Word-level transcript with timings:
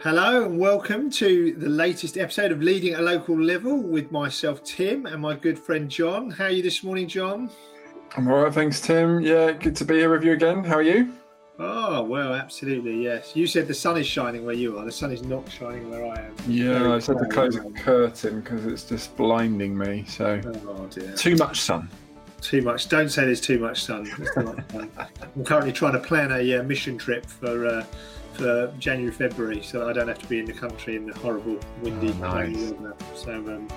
Hello 0.00 0.44
and 0.44 0.58
welcome 0.58 1.10
to 1.10 1.54
the 1.54 1.68
latest 1.68 2.18
episode 2.18 2.50
of 2.50 2.60
Leading 2.60 2.94
at 2.94 3.00
a 3.00 3.02
Local 3.02 3.40
Level 3.40 3.76
with 3.76 4.10
myself, 4.10 4.64
Tim, 4.64 5.06
and 5.06 5.22
my 5.22 5.34
good 5.34 5.58
friend 5.58 5.88
John. 5.88 6.30
How 6.30 6.44
are 6.44 6.50
you 6.50 6.62
this 6.62 6.82
morning, 6.82 7.06
John? 7.06 7.48
I'm 8.16 8.26
all 8.28 8.42
right, 8.42 8.52
thanks, 8.52 8.80
Tim. 8.80 9.20
Yeah, 9.20 9.52
good 9.52 9.76
to 9.76 9.84
be 9.84 9.94
here 9.94 10.10
with 10.10 10.24
you 10.24 10.32
again. 10.32 10.64
How 10.64 10.76
are 10.76 10.82
you? 10.82 11.12
Oh, 11.58 12.02
well, 12.02 12.34
absolutely, 12.34 13.04
yes. 13.04 13.36
You 13.36 13.46
said 13.46 13.68
the 13.68 13.74
sun 13.74 13.96
is 13.96 14.06
shining 14.06 14.44
where 14.44 14.54
you 14.54 14.78
are. 14.78 14.84
The 14.84 14.90
sun 14.90 15.12
is 15.12 15.22
not 15.22 15.48
shining 15.50 15.88
where 15.88 16.04
I 16.04 16.20
am. 16.22 16.34
Yeah, 16.48 16.78
Very 16.78 16.90
I 16.90 16.94
had 16.94 17.04
to 17.04 17.28
close 17.30 17.56
a 17.56 17.70
curtain 17.70 18.40
because 18.40 18.66
it's 18.66 18.84
just 18.84 19.16
blinding 19.16 19.78
me. 19.78 20.04
So, 20.08 20.40
oh, 20.66 20.88
too 21.14 21.36
much 21.36 21.60
sun. 21.60 21.88
Too 22.40 22.62
much. 22.62 22.88
Don't 22.88 23.08
say 23.08 23.24
there's 23.24 23.40
too 23.40 23.60
much 23.60 23.84
sun. 23.84 24.10
I'm 25.36 25.44
currently 25.44 25.72
trying 25.72 25.92
to 25.92 26.00
plan 26.00 26.32
a 26.32 26.56
uh, 26.56 26.62
mission 26.64 26.98
trip 26.98 27.24
for 27.24 27.66
uh, 27.66 27.84
for 28.34 28.72
January, 28.78 29.12
February, 29.12 29.62
so 29.62 29.88
I 29.88 29.92
don't 29.92 30.08
have 30.08 30.18
to 30.18 30.26
be 30.26 30.38
in 30.38 30.46
the 30.46 30.52
country 30.52 30.96
in 30.96 31.06
the 31.06 31.14
horrible, 31.18 31.58
windy, 31.82 32.10
oh, 32.10 32.26
nice. 32.26 32.72
So, 33.14 33.32
um, 33.34 33.68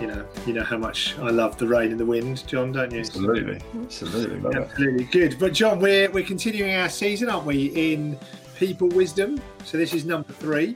you 0.00 0.06
know, 0.08 0.26
you 0.46 0.52
know 0.52 0.64
how 0.64 0.78
much 0.78 1.16
I 1.18 1.30
love 1.30 1.56
the 1.56 1.68
rain 1.68 1.90
and 1.90 2.00
the 2.00 2.06
wind, 2.06 2.46
John, 2.46 2.72
don't 2.72 2.92
you? 2.92 3.00
Absolutely, 3.00 3.60
absolutely, 3.82 4.60
absolutely 4.60 5.04
good. 5.04 5.38
But 5.38 5.52
John, 5.52 5.78
we're 5.78 6.10
we're 6.10 6.24
continuing 6.24 6.74
our 6.74 6.88
season, 6.88 7.28
aren't 7.28 7.46
we? 7.46 7.66
In 7.66 8.18
people 8.56 8.88
wisdom. 8.88 9.40
So 9.64 9.78
this 9.78 9.94
is 9.94 10.04
number 10.04 10.32
three. 10.32 10.74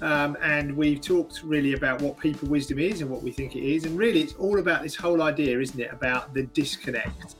Um, 0.00 0.36
and 0.42 0.76
we've 0.76 1.00
talked 1.00 1.42
really 1.42 1.74
about 1.74 2.02
what 2.02 2.18
people 2.18 2.48
wisdom 2.48 2.78
is 2.78 3.00
and 3.00 3.08
what 3.08 3.22
we 3.22 3.30
think 3.32 3.56
it 3.56 3.64
is. 3.64 3.84
And 3.84 3.96
really, 3.96 4.20
it's 4.20 4.34
all 4.34 4.58
about 4.58 4.82
this 4.82 4.94
whole 4.94 5.22
idea, 5.22 5.58
isn't 5.60 5.80
it, 5.80 5.92
about 5.92 6.34
the 6.34 6.42
disconnect 6.42 7.36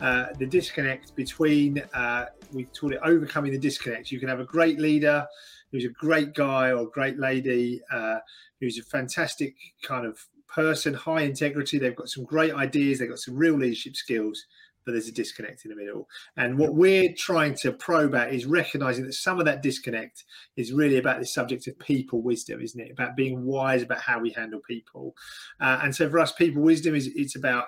uh, 0.00 0.26
the 0.38 0.46
disconnect 0.46 1.14
between 1.16 1.82
uh, 1.94 2.26
we 2.52 2.64
call 2.64 2.92
it 2.92 3.00
overcoming 3.02 3.52
the 3.52 3.58
disconnect. 3.58 4.10
You 4.10 4.20
can 4.20 4.28
have 4.28 4.40
a 4.40 4.44
great 4.44 4.78
leader 4.78 5.26
who's 5.72 5.84
a 5.84 5.88
great 5.88 6.34
guy 6.34 6.72
or 6.72 6.86
great 6.86 7.18
lady 7.18 7.80
uh, 7.92 8.18
who's 8.60 8.78
a 8.78 8.82
fantastic 8.82 9.54
kind 9.82 10.06
of 10.06 10.18
person, 10.48 10.94
high 10.94 11.22
integrity. 11.22 11.78
They've 11.78 11.96
got 11.96 12.08
some 12.08 12.24
great 12.24 12.54
ideas. 12.54 12.98
They've 12.98 13.08
got 13.08 13.18
some 13.18 13.36
real 13.36 13.54
leadership 13.54 13.96
skills, 13.96 14.44
but 14.84 14.92
there's 14.92 15.08
a 15.08 15.12
disconnect 15.12 15.64
in 15.64 15.70
the 15.70 15.76
middle. 15.76 16.08
And 16.36 16.58
what 16.58 16.74
we're 16.74 17.12
trying 17.16 17.54
to 17.56 17.72
probe 17.72 18.14
at 18.14 18.32
is 18.32 18.46
recognizing 18.46 19.04
that 19.04 19.14
some 19.14 19.38
of 19.38 19.44
that 19.46 19.62
disconnect 19.62 20.24
is 20.56 20.72
really 20.72 20.98
about 20.98 21.20
the 21.20 21.26
subject 21.26 21.66
of 21.66 21.78
people 21.78 22.22
wisdom, 22.22 22.60
isn't 22.60 22.80
it? 22.80 22.92
About 22.92 23.16
being 23.16 23.44
wise 23.44 23.82
about 23.82 24.00
how 24.00 24.18
we 24.18 24.30
handle 24.30 24.60
people. 24.60 25.14
Uh, 25.60 25.80
and 25.82 25.94
so 25.94 26.08
for 26.08 26.18
us, 26.18 26.32
people 26.32 26.62
wisdom 26.62 26.94
is 26.94 27.10
it's 27.14 27.36
about 27.36 27.66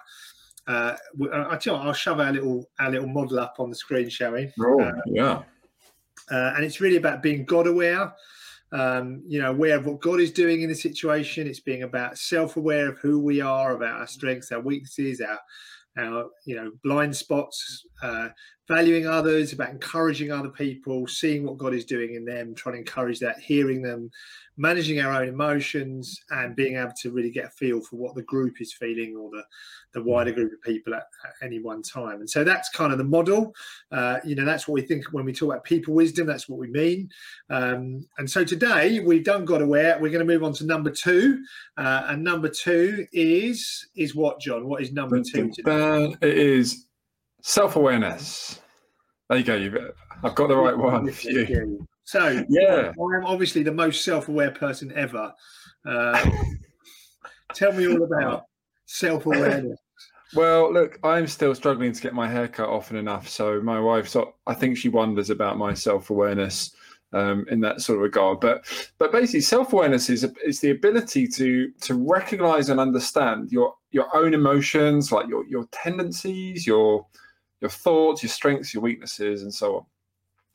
uh, 0.68 0.96
I 1.50 1.56
tell 1.56 1.74
you 1.74 1.78
what, 1.78 1.86
I'll 1.86 1.92
shove 1.94 2.20
our 2.20 2.30
little 2.30 2.68
our 2.78 2.90
little 2.90 3.08
model 3.08 3.40
up 3.40 3.56
on 3.58 3.70
the 3.70 3.76
screen, 3.76 4.08
shall 4.10 4.32
we? 4.32 4.52
Oh, 4.60 4.80
uh, 4.80 4.92
yeah. 5.06 5.42
Uh, 6.30 6.52
and 6.54 6.64
it's 6.64 6.80
really 6.80 6.96
about 6.96 7.22
being 7.22 7.44
God 7.44 7.66
aware. 7.66 8.12
Um, 8.70 9.22
you 9.26 9.40
know, 9.40 9.50
aware 9.50 9.78
of 9.78 9.86
what 9.86 10.00
God 10.00 10.20
is 10.20 10.30
doing 10.30 10.60
in 10.60 10.68
the 10.68 10.74
situation. 10.74 11.46
It's 11.46 11.60
being 11.60 11.84
about 11.84 12.18
self-aware 12.18 12.86
of 12.90 12.98
who 12.98 13.18
we 13.18 13.40
are, 13.40 13.74
about 13.74 14.00
our 14.00 14.06
strengths, 14.06 14.52
our 14.52 14.60
weaknesses, 14.60 15.22
our 15.22 15.38
our 15.98 16.26
you 16.44 16.54
know 16.54 16.72
blind 16.84 17.16
spots, 17.16 17.86
uh, 18.02 18.28
valuing 18.68 19.06
others, 19.06 19.54
about 19.54 19.70
encouraging 19.70 20.30
other 20.30 20.50
people, 20.50 21.06
seeing 21.06 21.44
what 21.44 21.56
God 21.56 21.72
is 21.72 21.86
doing 21.86 22.14
in 22.14 22.24
them, 22.24 22.54
trying 22.54 22.74
to 22.74 22.80
encourage 22.80 23.18
that, 23.20 23.40
hearing 23.40 23.80
them, 23.80 24.10
managing 24.58 25.00
our 25.00 25.22
own 25.22 25.28
emotions, 25.28 26.20
and 26.30 26.54
being 26.54 26.76
able 26.76 26.92
to 27.00 27.10
really 27.10 27.30
get 27.30 27.46
a 27.46 27.50
feel 27.50 27.80
for 27.80 27.96
what 27.96 28.14
the 28.14 28.22
group 28.22 28.60
is 28.60 28.72
feeling 28.72 29.16
or 29.16 29.30
the 29.30 29.42
the 29.94 30.02
wider 30.02 30.30
group 30.30 30.52
of 30.52 30.60
people 30.60 30.92
at, 30.92 31.04
at 31.24 31.32
any 31.42 31.60
one 31.60 31.80
time. 31.80 32.20
And 32.20 32.28
so 32.28 32.44
that's 32.44 32.68
kind 32.68 32.92
of 32.92 32.98
the 32.98 33.04
model. 33.04 33.54
Uh, 33.90 34.18
you 34.22 34.34
know, 34.34 34.44
that's 34.44 34.68
what 34.68 34.74
we 34.74 34.82
think 34.82 35.06
when 35.12 35.24
we 35.24 35.32
talk 35.32 35.50
about 35.50 35.64
people 35.64 35.94
wisdom. 35.94 36.26
That's 36.26 36.46
what 36.46 36.58
we 36.58 36.68
mean. 36.68 37.08
Um, 37.48 38.06
and 38.18 38.30
so 38.30 38.44
today 38.44 39.00
we've 39.00 39.24
done 39.24 39.46
God 39.46 39.62
aware. 39.62 39.98
We're 39.98 40.12
going 40.12 40.26
to 40.26 40.30
move 40.30 40.44
on 40.44 40.52
to 40.54 40.66
number 40.66 40.90
two, 40.90 41.42
uh, 41.78 42.04
and 42.08 42.22
number 42.22 42.50
two 42.50 43.06
is 43.12 43.88
is 43.96 44.14
what 44.14 44.40
John? 44.40 44.68
What 44.68 44.82
is 44.82 44.92
number 44.92 45.22
two? 45.22 45.50
Today? 45.50 46.14
It 46.20 46.36
is 46.36 46.88
Self 47.42 47.76
awareness. 47.76 48.60
There 49.28 49.38
you 49.38 49.44
go. 49.44 49.56
You've, 49.56 49.76
I've 50.24 50.34
got 50.34 50.48
the 50.48 50.56
right 50.56 50.76
one 50.76 51.10
for 51.12 51.30
you. 51.30 51.86
So, 52.04 52.44
yeah, 52.48 52.92
I 52.98 53.16
am 53.16 53.26
obviously 53.26 53.62
the 53.62 53.72
most 53.72 54.04
self 54.04 54.28
aware 54.28 54.50
person 54.50 54.92
ever. 54.94 55.32
Uh, 55.84 56.30
tell 57.54 57.72
me 57.72 57.86
all 57.88 58.02
about 58.02 58.46
self 58.86 59.26
awareness. 59.26 59.78
Well, 60.34 60.72
look, 60.72 60.98
I'm 61.02 61.26
still 61.26 61.54
struggling 61.54 61.92
to 61.92 62.02
get 62.02 62.14
my 62.14 62.28
hair 62.28 62.48
cut 62.48 62.68
often 62.68 62.96
enough. 62.96 63.28
So 63.28 63.60
my 63.60 63.80
wife, 63.80 64.08
so 64.08 64.34
I 64.46 64.54
think 64.54 64.76
she 64.76 64.88
wonders 64.88 65.30
about 65.30 65.58
my 65.58 65.74
self 65.74 66.10
awareness 66.10 66.74
um, 67.12 67.46
in 67.50 67.60
that 67.60 67.80
sort 67.80 67.96
of 67.96 68.02
regard. 68.02 68.40
But 68.40 68.64
but 68.98 69.12
basically, 69.12 69.40
self 69.40 69.72
awareness 69.72 70.10
is 70.10 70.26
is 70.44 70.60
the 70.60 70.70
ability 70.70 71.28
to 71.28 71.70
to 71.82 71.94
recognize 71.94 72.68
and 72.68 72.80
understand 72.80 73.52
your 73.52 73.74
your 73.90 74.14
own 74.16 74.34
emotions, 74.34 75.12
like 75.12 75.28
your 75.28 75.46
your 75.46 75.66
tendencies, 75.72 76.66
your 76.66 77.06
your 77.60 77.70
thoughts, 77.70 78.22
your 78.22 78.30
strengths, 78.30 78.72
your 78.72 78.82
weaknesses, 78.82 79.42
and 79.42 79.52
so 79.52 79.76
on. 79.76 79.86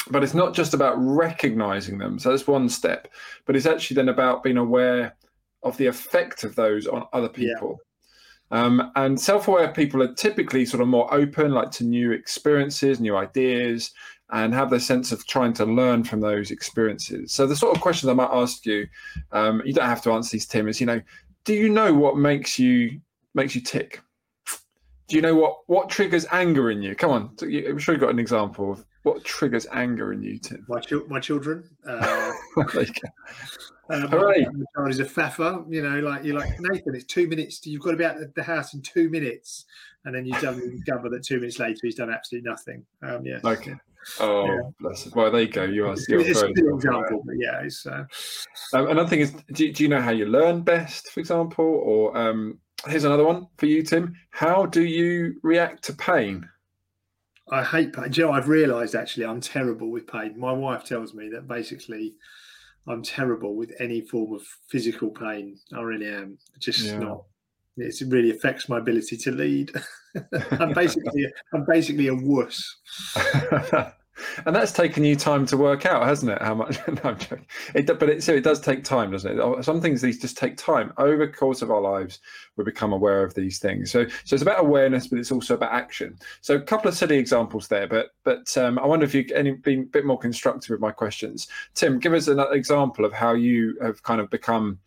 But 0.09 0.23
it's 0.23 0.33
not 0.33 0.53
just 0.53 0.73
about 0.73 0.95
recognizing 0.97 1.97
them. 1.97 2.19
So 2.19 2.29
that's 2.29 2.47
one 2.47 2.69
step. 2.69 3.07
But 3.45 3.55
it's 3.55 3.65
actually 3.65 3.95
then 3.95 4.09
about 4.09 4.43
being 4.43 4.57
aware 4.57 5.15
of 5.63 5.77
the 5.77 5.87
effect 5.87 6.43
of 6.43 6.55
those 6.55 6.87
on 6.87 7.07
other 7.13 7.29
people. 7.29 7.79
Yeah. 8.51 8.63
Um, 8.63 8.91
and 8.95 9.19
self-aware 9.19 9.71
people 9.71 10.03
are 10.03 10.13
typically 10.13 10.65
sort 10.65 10.81
of 10.81 10.87
more 10.87 11.11
open, 11.13 11.51
like 11.51 11.71
to 11.71 11.85
new 11.85 12.11
experiences, 12.11 12.99
new 12.99 13.15
ideas, 13.15 13.91
and 14.31 14.53
have 14.53 14.69
the 14.69 14.79
sense 14.79 15.11
of 15.11 15.25
trying 15.25 15.53
to 15.53 15.65
learn 15.65 16.03
from 16.03 16.19
those 16.19 16.51
experiences. 16.51 17.31
So 17.31 17.47
the 17.47 17.55
sort 17.55 17.75
of 17.75 17.81
questions 17.81 18.09
I 18.09 18.13
might 18.13 18.29
ask 18.31 18.65
you, 18.65 18.87
um, 19.31 19.61
you 19.65 19.73
don't 19.73 19.87
have 19.87 20.01
to 20.03 20.11
answer 20.11 20.31
these, 20.33 20.45
Tim. 20.45 20.67
Is 20.67 20.79
you 20.79 20.85
know, 20.85 21.01
do 21.45 21.53
you 21.53 21.69
know 21.69 21.93
what 21.93 22.17
makes 22.17 22.59
you 22.59 22.99
makes 23.33 23.55
you 23.55 23.61
tick? 23.61 24.01
Do 25.13 25.17
you 25.17 25.21
know 25.21 25.35
what 25.35 25.59
what 25.67 25.89
triggers 25.91 26.25
anger 26.31 26.71
in 26.71 26.81
you? 26.81 26.95
Come 26.95 27.11
on, 27.11 27.37
I'm 27.39 27.77
sure 27.77 27.93
you've 27.93 28.01
got 28.01 28.09
an 28.09 28.17
example 28.17 28.71
of 28.71 28.83
what 29.03 29.23
triggers 29.23 29.67
anger 29.71 30.11
in 30.11 30.23
you, 30.23 30.39
Tim. 30.39 30.65
My, 30.67 30.81
my 31.07 31.19
children. 31.19 31.69
Uh, 31.87 32.31
um, 32.57 34.07
Hooray! 34.07 34.43
My 34.51 34.65
child 34.75 34.89
is 34.89 34.99
a 34.99 35.05
faffer. 35.05 35.63
You 35.69 35.83
know, 35.83 35.99
like 35.99 36.23
you're 36.23 36.35
like 36.35 36.59
Nathan. 36.59 36.95
It's 36.95 37.05
two 37.05 37.27
minutes. 37.27 37.63
You've 37.63 37.83
got 37.83 37.91
to 37.91 37.97
be 37.97 38.05
out 38.05 38.19
of 38.19 38.33
the 38.33 38.41
house 38.41 38.73
in 38.73 38.81
two 38.81 39.07
minutes, 39.07 39.65
and 40.05 40.15
then 40.15 40.25
you 40.25 40.33
discover 40.33 41.09
that 41.09 41.23
two 41.23 41.35
minutes 41.35 41.59
later 41.59 41.79
he's 41.83 41.93
done 41.93 42.11
absolutely 42.11 42.49
nothing. 42.49 42.83
Um, 43.03 43.23
yeah. 43.23 43.37
Okay. 43.45 43.75
Oh, 44.19 44.45
yeah. 44.47 44.61
bless 44.79 45.05
it. 45.05 45.15
Well, 45.15 45.29
there 45.29 45.41
you 45.41 45.47
go. 45.47 45.63
You 45.63 45.87
are 45.89 45.95
still 45.95 46.21
it's 46.21 46.41
an 46.41 46.53
example, 46.57 47.21
but 47.23 47.35
yeah. 47.37 47.61
It's, 47.61 47.85
uh... 47.85 48.03
um, 48.73 48.87
another 48.89 49.07
thing 49.07 49.21
is, 49.21 49.31
do, 49.53 49.71
do, 49.71 49.83
you 49.83 49.87
know 49.87 50.01
how 50.01 50.11
you 50.11 50.25
learn 50.25 50.61
best, 50.61 51.07
for 51.11 51.21
example, 51.21 51.63
or 51.63 52.17
um, 52.17 52.59
here's 52.87 53.03
another 53.03 53.25
one 53.25 53.47
for 53.57 53.65
you, 53.65 53.83
Tim. 53.83 54.15
How 54.31 54.65
do 54.65 54.83
you 54.83 55.39
react 55.43 55.83
to 55.85 55.93
pain? 55.93 56.47
I 57.49 57.63
hate 57.63 57.93
pain. 57.93 58.09
Do 58.09 58.21
you 58.21 58.27
know, 58.27 58.33
I've 58.33 58.47
realised 58.47 58.95
actually 58.95 59.25
I'm 59.25 59.41
terrible 59.41 59.91
with 59.91 60.07
pain. 60.07 60.39
My 60.39 60.51
wife 60.51 60.83
tells 60.83 61.13
me 61.13 61.29
that 61.29 61.47
basically 61.47 62.15
I'm 62.87 63.03
terrible 63.03 63.55
with 63.55 63.71
any 63.79 64.01
form 64.01 64.33
of 64.33 64.41
physical 64.69 65.09
pain. 65.09 65.57
I 65.73 65.81
really 65.81 66.07
am. 66.07 66.37
Just 66.59 66.85
yeah. 66.85 66.99
not. 66.99 67.23
It 67.75 67.95
really 68.07 68.31
affects 68.31 68.69
my 68.69 68.77
ability 68.77 69.17
to 69.17 69.31
lead. 69.31 69.71
I'm 70.51 70.73
basically 70.73 71.27
I'm 71.53 71.65
basically 71.65 72.07
a 72.07 72.15
wuss. 72.15 72.77
and 74.45 74.55
that's 74.55 74.71
taken 74.71 75.03
you 75.03 75.15
time 75.15 75.45
to 75.47 75.57
work 75.57 75.85
out, 75.85 76.03
hasn't 76.03 76.31
it? 76.31 76.41
How 76.41 76.53
much? 76.55 76.79
no, 76.87 76.99
I'm 77.03 77.17
joking. 77.17 77.45
It, 77.73 77.87
but 77.87 78.09
it, 78.09 78.23
so 78.23 78.33
it 78.33 78.43
does 78.43 78.59
take 78.59 78.83
time, 78.83 79.11
doesn't 79.11 79.31
it? 79.31 79.39
Oh, 79.39 79.61
some 79.61 79.81
things 79.81 80.01
these 80.01 80.19
just 80.19 80.37
take 80.37 80.57
time. 80.57 80.93
Over 80.97 81.25
the 81.25 81.31
course 81.31 81.61
of 81.61 81.71
our 81.71 81.81
lives, 81.81 82.19
we 82.55 82.63
become 82.63 82.93
aware 82.93 83.23
of 83.23 83.33
these 83.33 83.59
things. 83.59 83.91
So, 83.91 84.07
so 84.23 84.35
it's 84.35 84.43
about 84.43 84.59
awareness, 84.59 85.07
but 85.07 85.19
it's 85.19 85.31
also 85.31 85.55
about 85.55 85.71
action. 85.71 86.17
So, 86.41 86.55
a 86.55 86.61
couple 86.61 86.87
of 86.87 86.95
silly 86.95 87.17
examples 87.17 87.67
there, 87.67 87.87
but 87.87 88.11
but 88.23 88.55
um, 88.57 88.79
I 88.79 88.85
wonder 88.85 89.05
if 89.05 89.13
you 89.13 89.25
any 89.35 89.51
been 89.51 89.81
a 89.81 89.85
bit 89.85 90.05
more 90.05 90.17
constructive 90.17 90.69
with 90.69 90.79
my 90.79 90.91
questions. 90.91 91.47
Tim, 91.75 91.99
give 91.99 92.13
us 92.13 92.27
an 92.27 92.39
example 92.51 93.05
of 93.05 93.13
how 93.13 93.33
you 93.33 93.77
have 93.81 94.03
kind 94.03 94.21
of 94.21 94.29
become 94.29 94.79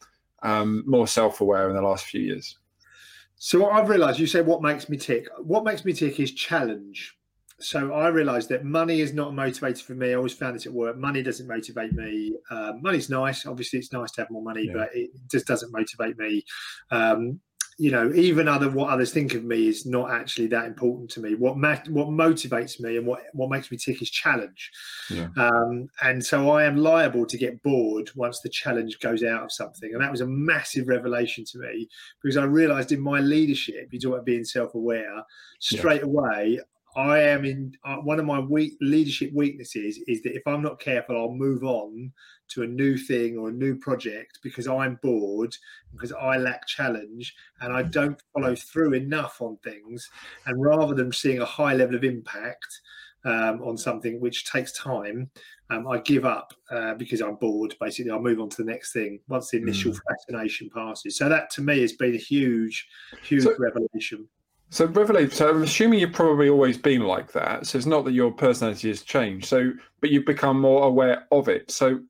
um, 0.42 0.84
more 0.86 1.06
self-aware 1.06 1.68
in 1.68 1.76
the 1.76 1.82
last 1.82 2.04
few 2.04 2.20
years. 2.20 2.58
So, 3.36 3.60
what 3.60 3.72
I've 3.72 3.88
realised, 3.88 4.18
you 4.18 4.26
say, 4.26 4.40
what 4.40 4.62
makes 4.62 4.88
me 4.88 4.96
tick? 4.96 5.28
What 5.38 5.64
makes 5.64 5.84
me 5.84 5.92
tick 5.92 6.18
is 6.20 6.32
challenge 6.32 7.15
so 7.58 7.92
I 7.94 8.08
realised 8.08 8.50
that 8.50 8.64
money 8.64 9.00
is 9.00 9.14
not 9.14 9.28
a 9.28 9.32
motivator 9.32 9.80
for 9.80 9.94
me. 9.94 10.10
I 10.10 10.14
always 10.14 10.34
found 10.34 10.56
this 10.56 10.66
at 10.66 10.72
work. 10.72 10.98
Money 10.98 11.22
doesn't 11.22 11.48
motivate 11.48 11.92
me. 11.92 12.36
Uh, 12.50 12.74
money's 12.80 13.08
nice. 13.08 13.46
Obviously, 13.46 13.78
it's 13.78 13.92
nice 13.92 14.10
to 14.12 14.22
have 14.22 14.30
more 14.30 14.42
money, 14.42 14.66
yeah. 14.66 14.72
but 14.74 14.90
it 14.94 15.10
just 15.30 15.46
doesn't 15.46 15.72
motivate 15.72 16.18
me. 16.18 16.44
Um, 16.90 17.40
you 17.78 17.90
know, 17.90 18.10
even 18.14 18.48
other 18.48 18.70
what 18.70 18.88
others 18.88 19.12
think 19.12 19.34
of 19.34 19.44
me 19.44 19.68
is 19.68 19.84
not 19.84 20.10
actually 20.10 20.46
that 20.48 20.64
important 20.64 21.10
to 21.10 21.20
me. 21.20 21.34
What 21.34 21.58
ma- 21.58 21.76
what 21.88 22.08
motivates 22.08 22.80
me 22.80 22.96
and 22.96 23.06
what 23.06 23.20
what 23.32 23.50
makes 23.50 23.70
me 23.70 23.76
tick 23.76 24.00
is 24.00 24.10
challenge. 24.10 24.70
Yeah. 25.10 25.28
Um, 25.36 25.88
and 26.02 26.24
so 26.24 26.50
I 26.50 26.64
am 26.64 26.78
liable 26.78 27.26
to 27.26 27.36
get 27.36 27.62
bored 27.62 28.10
once 28.14 28.40
the 28.40 28.48
challenge 28.48 28.98
goes 29.00 29.22
out 29.22 29.44
of 29.44 29.52
something. 29.52 29.92
And 29.92 30.02
that 30.02 30.10
was 30.10 30.22
a 30.22 30.26
massive 30.26 30.88
revelation 30.88 31.44
to 31.52 31.58
me 31.58 31.88
because 32.22 32.38
I 32.38 32.44
realised 32.44 32.92
in 32.92 33.00
my 33.00 33.20
leadership, 33.20 33.88
you 33.90 34.00
talk 34.00 34.14
about 34.14 34.26
being 34.26 34.44
self 34.44 34.74
aware, 34.74 35.22
straight 35.60 36.00
yeah. 36.00 36.06
away 36.06 36.60
I 36.96 37.20
am 37.20 37.44
in 37.44 37.74
uh, 37.84 37.96
one 37.96 38.18
of 38.18 38.24
my 38.24 38.40
weak 38.40 38.78
leadership 38.80 39.30
weaknesses 39.34 40.00
is 40.08 40.22
that 40.22 40.34
if 40.34 40.46
I'm 40.46 40.62
not 40.62 40.80
careful, 40.80 41.16
I'll 41.16 41.30
move 41.30 41.62
on 41.62 42.10
to 42.48 42.62
a 42.62 42.66
new 42.66 42.96
thing 42.96 43.36
or 43.36 43.50
a 43.50 43.52
new 43.52 43.76
project 43.76 44.38
because 44.42 44.66
I'm 44.66 44.98
bored, 45.02 45.54
because 45.92 46.12
I 46.12 46.38
lack 46.38 46.66
challenge, 46.66 47.34
and 47.60 47.70
I 47.70 47.82
don't 47.82 48.20
follow 48.32 48.54
through 48.54 48.94
enough 48.94 49.42
on 49.42 49.58
things. 49.58 50.08
And 50.46 50.62
rather 50.62 50.94
than 50.94 51.12
seeing 51.12 51.40
a 51.40 51.44
high 51.44 51.74
level 51.74 51.96
of 51.96 52.04
impact 52.04 52.80
um, 53.26 53.60
on 53.62 53.76
something 53.76 54.18
which 54.18 54.50
takes 54.50 54.72
time, 54.72 55.30
um, 55.68 55.86
I 55.88 55.98
give 55.98 56.24
up 56.24 56.54
uh, 56.70 56.94
because 56.94 57.20
I'm 57.20 57.34
bored. 57.34 57.74
Basically, 57.78 58.10
I'll 58.10 58.22
move 58.22 58.40
on 58.40 58.48
to 58.50 58.56
the 58.62 58.70
next 58.70 58.92
thing 58.92 59.20
once 59.28 59.50
the 59.50 59.58
initial 59.58 59.92
mm. 59.92 60.00
fascination 60.08 60.70
passes. 60.72 61.18
So 61.18 61.28
that 61.28 61.50
to 61.50 61.60
me 61.60 61.82
has 61.82 61.92
been 61.92 62.14
a 62.14 62.18
huge, 62.18 62.88
huge 63.22 63.42
so, 63.42 63.54
revelation. 63.58 64.28
So 64.70 64.86
revelation. 64.86 65.30
So 65.30 65.48
I'm 65.48 65.62
assuming 65.62 66.00
you've 66.00 66.12
probably 66.12 66.48
always 66.48 66.76
been 66.76 67.02
like 67.02 67.32
that. 67.32 67.66
So 67.66 67.78
it's 67.78 67.86
not 67.86 68.04
that 68.04 68.12
your 68.12 68.32
personality 68.32 68.88
has 68.88 69.02
changed. 69.02 69.46
So, 69.46 69.72
but 70.00 70.10
you've 70.10 70.26
become 70.26 70.60
more 70.60 70.84
aware 70.84 71.24
of 71.30 71.48
it. 71.48 71.70
So, 71.70 72.00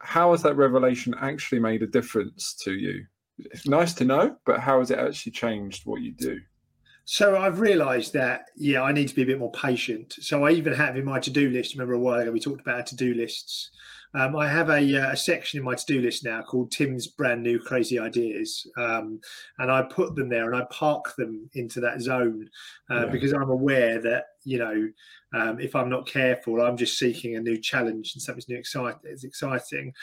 how 0.00 0.32
has 0.32 0.42
that 0.42 0.56
revelation 0.56 1.14
actually 1.20 1.60
made 1.60 1.82
a 1.82 1.86
difference 1.86 2.54
to 2.64 2.72
you? 2.72 3.04
It's 3.38 3.68
nice 3.68 3.94
to 3.94 4.04
know, 4.04 4.36
but 4.44 4.60
how 4.60 4.80
has 4.80 4.90
it 4.90 4.98
actually 4.98 5.32
changed 5.32 5.86
what 5.86 6.00
you 6.02 6.12
do? 6.12 6.40
So 7.04 7.36
I've 7.36 7.60
realised 7.60 8.12
that 8.12 8.46
yeah, 8.56 8.82
I 8.82 8.92
need 8.92 9.08
to 9.08 9.14
be 9.14 9.22
a 9.22 9.26
bit 9.26 9.38
more 9.38 9.52
patient. 9.52 10.14
So 10.20 10.44
I 10.44 10.52
even 10.52 10.72
have 10.72 10.96
in 10.96 11.04
my 11.04 11.20
to-do 11.20 11.50
list. 11.50 11.74
Remember 11.74 11.94
a 11.94 11.98
while 11.98 12.20
ago 12.20 12.32
we 12.32 12.40
talked 12.40 12.60
about 12.60 12.86
to-do 12.86 13.14
lists. 13.14 13.70
Um, 14.14 14.36
I 14.36 14.46
have 14.46 14.68
a, 14.68 14.96
uh, 14.96 15.12
a, 15.12 15.16
section 15.16 15.58
in 15.58 15.64
my 15.64 15.74
to-do 15.74 16.02
list 16.02 16.24
now 16.24 16.42
called 16.42 16.70
Tim's 16.70 17.06
brand 17.06 17.42
new 17.42 17.58
crazy 17.58 17.98
ideas, 17.98 18.66
um, 18.76 19.20
and 19.58 19.70
I 19.72 19.82
put 19.82 20.14
them 20.14 20.28
there 20.28 20.52
and 20.52 20.62
I 20.62 20.66
park 20.66 21.16
them 21.16 21.48
into 21.54 21.80
that 21.80 22.00
zone 22.00 22.48
uh, 22.90 23.06
yeah. 23.06 23.12
because 23.12 23.32
I'm 23.32 23.50
aware 23.50 24.00
that 24.02 24.26
you 24.44 24.58
know 24.58 24.90
um, 25.34 25.60
if 25.60 25.74
I'm 25.74 25.88
not 25.88 26.06
careful, 26.06 26.60
I'm 26.60 26.76
just 26.76 26.98
seeking 26.98 27.36
a 27.36 27.40
new 27.40 27.58
challenge 27.58 28.12
and 28.14 28.22
something's 28.22 28.48
new 28.48 28.58
exciting. 28.58 29.00
It's 29.04 29.24
exciting. 29.24 29.94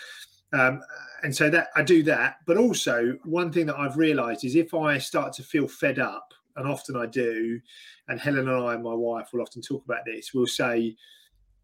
Um, 0.54 0.82
and 1.22 1.36
so 1.36 1.50
that 1.52 1.68
I 1.76 1.84
do 1.84 2.02
that, 2.04 2.38
but 2.48 2.58
also 2.58 3.16
one 3.24 3.52
thing 3.52 3.68
that 3.68 3.78
I've 3.78 3.98
realised 3.98 4.44
is 4.44 4.56
if 4.56 4.74
I 4.74 4.98
start 4.98 5.34
to 5.34 5.44
feel 5.44 5.68
fed 5.68 6.00
up, 6.00 6.34
and 6.56 6.68
often 6.68 6.96
I 6.96 7.06
do, 7.06 7.60
and 8.08 8.20
Helen 8.20 8.50
and 8.50 8.66
I, 8.66 8.74
and 8.74 8.84
my 8.84 8.94
wife, 8.94 9.30
will 9.32 9.42
often 9.42 9.62
talk 9.62 9.86
about 9.86 10.06
this. 10.06 10.34
We'll 10.34 10.48
say, 10.48 10.96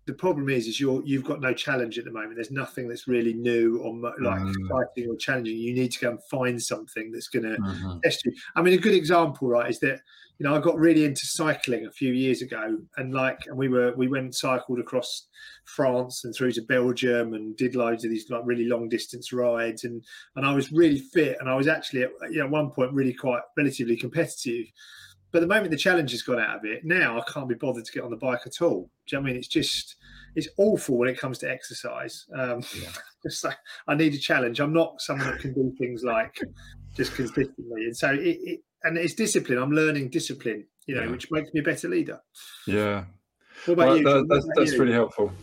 the 0.06 0.14
problem 0.14 0.50
is 0.50 0.68
is 0.68 0.80
you're 0.80 1.02
you've 1.06 1.24
got 1.24 1.42
no 1.42 1.54
challenge 1.54 1.98
at 1.98 2.06
the 2.06 2.12
moment. 2.12 2.36
There's 2.36 2.52
nothing 2.52 2.88
that's 2.88 3.08
really 3.08 3.34
new 3.34 3.80
or 3.80 3.94
like 4.22 4.40
mm. 4.40 4.50
exciting 4.50 5.10
or 5.10 5.16
challenging. 5.16 5.58
You 5.58 5.74
need 5.74 5.92
to 5.94 6.00
go 6.00 6.10
and 6.12 6.24
find 6.24 6.62
something 6.62 7.12
that's 7.12 7.28
going 7.28 7.44
to 7.44 7.58
mm-hmm. 7.58 8.00
test 8.04 8.26
you. 8.26 8.34
I 8.56 8.62
mean 8.62 8.74
a 8.74 8.78
good 8.78 8.94
example 8.94 9.48
right 9.48 9.70
is 9.70 9.80
that 9.80 10.02
you 10.38 10.46
know 10.46 10.54
i 10.54 10.60
got 10.60 10.78
really 10.78 11.06
into 11.06 11.26
cycling 11.26 11.86
a 11.86 11.92
few 11.92 12.12
years 12.12 12.42
ago 12.42 12.78
and 12.98 13.14
like 13.14 13.40
and 13.48 13.58
we 13.58 13.70
were 13.70 13.94
we 13.96 14.10
went 14.10 14.26
and 14.26 14.36
cycled 14.36 14.80
across 14.80 15.28
france 15.64 16.26
and 16.26 16.36
through 16.36 16.52
to 16.52 16.62
belgium 16.62 17.34
and 17.34 17.56
did 17.56 17.74
loads 17.74 18.04
of 18.04 18.12
these 18.12 18.30
like 18.30 18.42
really 18.44 18.66
long 18.66 18.90
distance 18.90 19.32
rides. 19.32 19.86
And 19.86 20.04
and 20.36 20.46
i 20.46 20.54
was 20.54 20.72
really 20.72 21.00
fit 21.00 21.38
and 21.40 21.50
i 21.50 21.56
was 21.56 21.68
actually 21.68 22.04
at, 22.04 22.12
you 22.30 22.40
know, 22.40 22.46
at 22.46 22.52
one 22.52 22.70
point 22.70 22.94
really 22.94 23.14
quite 23.14 23.42
relatively 23.58 23.96
competitive 23.96 24.66
but 25.36 25.42
the 25.42 25.48
moment 25.48 25.70
the 25.70 25.76
challenge 25.76 26.12
has 26.12 26.22
gone 26.22 26.40
out 26.40 26.60
of 26.60 26.64
it, 26.64 26.86
now 26.86 27.20
I 27.20 27.24
can't 27.30 27.50
be 27.50 27.56
bothered 27.56 27.84
to 27.84 27.92
get 27.92 28.06
on 28.06 28.10
the 28.10 28.16
bike 28.16 28.44
at 28.46 28.62
all. 28.62 28.90
Do 29.06 29.18
you 29.18 29.22
know 29.22 29.28
I 29.28 29.28
mean? 29.28 29.36
It's 29.36 29.50
just 29.50 29.98
it's 30.34 30.48
awful 30.56 30.98
when 30.98 31.10
it 31.10 31.20
comes 31.20 31.40
to 31.40 31.52
exercise. 31.52 32.26
Um, 32.34 32.64
yeah. 32.74 32.88
just 33.24 33.44
like 33.44 33.58
I 33.86 33.96
need 33.96 34.14
a 34.14 34.18
challenge. 34.18 34.62
I'm 34.62 34.72
not 34.72 35.02
someone 35.02 35.28
that 35.28 35.42
can 35.42 35.52
do 35.54 35.76
things 35.78 36.06
like 36.06 36.40
just 36.96 37.16
consistently, 37.16 37.84
and 37.84 37.98
so 37.98 38.14
it, 38.14 38.38
it 38.44 38.60
and 38.84 38.98
it's 38.98 39.14
discipline. 39.14 39.58
I'm 39.58 39.74
learning 39.74 40.10
discipline, 40.10 40.68
you 40.88 40.96
know, 40.96 41.04
yeah. 41.04 41.12
which 41.12 41.30
makes 41.32 41.54
me 41.54 41.60
a 41.60 41.64
better 41.64 41.90
leader. 41.90 42.22
Yeah. 42.66 43.04
What 43.66 43.74
about 43.74 43.88
well, 43.88 43.98
you? 43.98 44.04
That, 44.06 44.28
that's, 44.30 44.48
that's 44.56 44.80
really 44.80 44.94
helpful. 44.94 45.34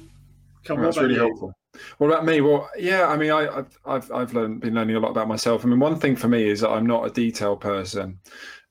Come, 0.65 0.81
that's 0.81 0.97
really 0.97 1.17
you? 1.17 1.21
helpful. 1.21 1.53
What 1.99 2.09
about 2.09 2.25
me? 2.25 2.41
Well, 2.41 2.69
yeah, 2.79 3.07
I 3.07 3.17
mean, 3.17 3.31
I, 3.31 3.65
have 3.87 4.11
I've 4.13 4.35
learned, 4.35 4.61
been 4.61 4.75
learning 4.75 4.97
a 4.97 5.01
lot 5.01 5.11
about 5.11 5.29
myself. 5.29 5.65
I 5.65 5.69
mean, 5.69 5.81
one 5.81 5.99
thing 5.99 6.17
for 6.17 6.29
me 6.29 6.49
is 6.49 6.61
that 6.61 6.71
I'm 6.71 6.87
not 6.87 7.07
a 7.07 7.11
detail 7.11 7.57
person, 7.57 8.19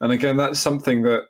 and 0.02 0.12
again, 0.12 0.38
that's 0.38 0.60
something 0.60 1.02
that 1.04 1.24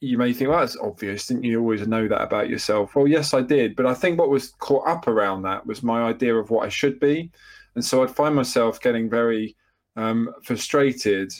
you 0.00 0.16
may 0.16 0.32
think, 0.32 0.50
well, 0.50 0.60
that's 0.60 0.76
obvious. 0.76 1.26
Didn't 1.26 1.44
you 1.44 1.60
always 1.60 1.86
know 1.86 2.06
that 2.06 2.22
about 2.22 2.48
yourself? 2.48 2.94
Well, 2.94 3.08
yes, 3.08 3.34
I 3.34 3.42
did. 3.42 3.74
But 3.74 3.86
I 3.86 3.94
think 3.94 4.18
what 4.18 4.30
was 4.30 4.50
caught 4.60 4.86
up 4.86 5.08
around 5.08 5.42
that 5.42 5.66
was 5.66 5.82
my 5.82 6.02
idea 6.02 6.36
of 6.36 6.50
what 6.50 6.64
I 6.64 6.68
should 6.68 7.00
be. 7.00 7.32
And 7.74 7.84
so 7.84 8.02
I'd 8.02 8.14
find 8.14 8.34
myself 8.34 8.80
getting 8.80 9.10
very 9.10 9.56
um, 9.96 10.32
frustrated 10.44 11.32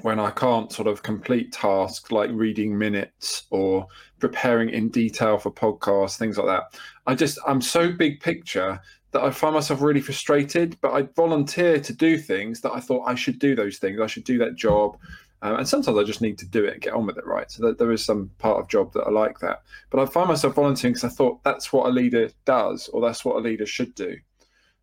when 0.00 0.18
I 0.18 0.30
can't 0.30 0.72
sort 0.72 0.88
of 0.88 1.02
complete 1.02 1.52
tasks 1.52 2.10
like 2.10 2.30
reading 2.32 2.76
minutes 2.76 3.44
or 3.50 3.86
preparing 4.18 4.70
in 4.70 4.88
detail 4.88 5.38
for 5.38 5.52
podcasts, 5.52 6.16
things 6.16 6.38
like 6.38 6.46
that. 6.46 6.80
I 7.06 7.14
just, 7.14 7.38
I'm 7.46 7.60
so 7.60 7.92
big 7.92 8.20
picture 8.20 8.80
that 9.12 9.22
I 9.22 9.30
find 9.30 9.54
myself 9.54 9.82
really 9.82 10.00
frustrated, 10.00 10.78
but 10.80 10.92
I 10.92 11.02
volunteer 11.14 11.78
to 11.80 11.92
do 11.92 12.16
things 12.16 12.60
that 12.62 12.72
I 12.72 12.80
thought 12.80 13.06
I 13.06 13.14
should 13.14 13.38
do 13.38 13.54
those 13.54 13.78
things. 13.78 14.00
I 14.00 14.06
should 14.06 14.24
do 14.24 14.38
that 14.38 14.56
job. 14.56 14.96
Um, 15.42 15.56
and 15.56 15.68
sometimes 15.68 15.98
I 15.98 16.04
just 16.04 16.22
need 16.22 16.38
to 16.38 16.46
do 16.46 16.64
it 16.64 16.74
and 16.74 16.82
get 16.82 16.94
on 16.94 17.04
with 17.04 17.18
it, 17.18 17.26
right? 17.26 17.50
So 17.50 17.72
there 17.72 17.92
is 17.92 18.04
some 18.04 18.30
part 18.38 18.60
of 18.60 18.68
job 18.68 18.92
that 18.94 19.02
I 19.02 19.10
like 19.10 19.40
that. 19.40 19.62
But 19.90 20.00
I 20.00 20.06
find 20.06 20.28
myself 20.28 20.54
volunteering 20.54 20.94
because 20.94 21.12
I 21.12 21.14
thought 21.14 21.42
that's 21.42 21.72
what 21.72 21.86
a 21.86 21.90
leader 21.90 22.30
does, 22.44 22.88
or 22.88 23.02
that's 23.02 23.24
what 23.24 23.36
a 23.36 23.40
leader 23.40 23.66
should 23.66 23.94
do. 23.94 24.16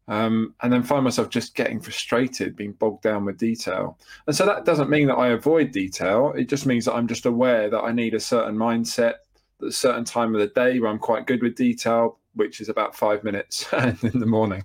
Um, 0.09 0.55
and 0.63 0.73
then 0.73 0.81
find 0.81 1.03
myself 1.03 1.29
just 1.29 1.53
getting 1.53 1.79
frustrated, 1.79 2.55
being 2.55 2.73
bogged 2.73 3.03
down 3.03 3.25
with 3.25 3.37
detail. 3.37 3.99
And 4.25 4.35
so 4.35 4.43
that 4.43 4.65
doesn't 4.65 4.89
mean 4.89 5.07
that 5.07 5.17
I 5.17 5.29
avoid 5.29 5.71
detail. 5.71 6.33
It 6.35 6.49
just 6.49 6.65
means 6.65 6.85
that 6.85 6.95
I'm 6.95 7.07
just 7.07 7.27
aware 7.27 7.69
that 7.69 7.81
I 7.81 7.91
need 7.91 8.15
a 8.15 8.19
certain 8.19 8.55
mindset, 8.57 9.15
a 9.61 9.71
certain 9.71 10.03
time 10.03 10.33
of 10.33 10.41
the 10.41 10.47
day 10.47 10.79
where 10.79 10.89
I'm 10.89 10.97
quite 10.97 11.27
good 11.27 11.43
with 11.43 11.55
detail, 11.55 12.17
which 12.33 12.59
is 12.59 12.69
about 12.69 12.95
five 12.95 13.23
minutes 13.23 13.71
in 13.73 14.19
the 14.19 14.25
morning. 14.25 14.63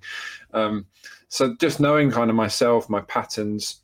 Um, 0.55 0.87
so 1.29 1.55
just 1.61 1.79
knowing 1.79 2.11
kind 2.11 2.31
of 2.31 2.37
myself, 2.37 2.89
my 2.89 3.03
patterns, 3.03 3.83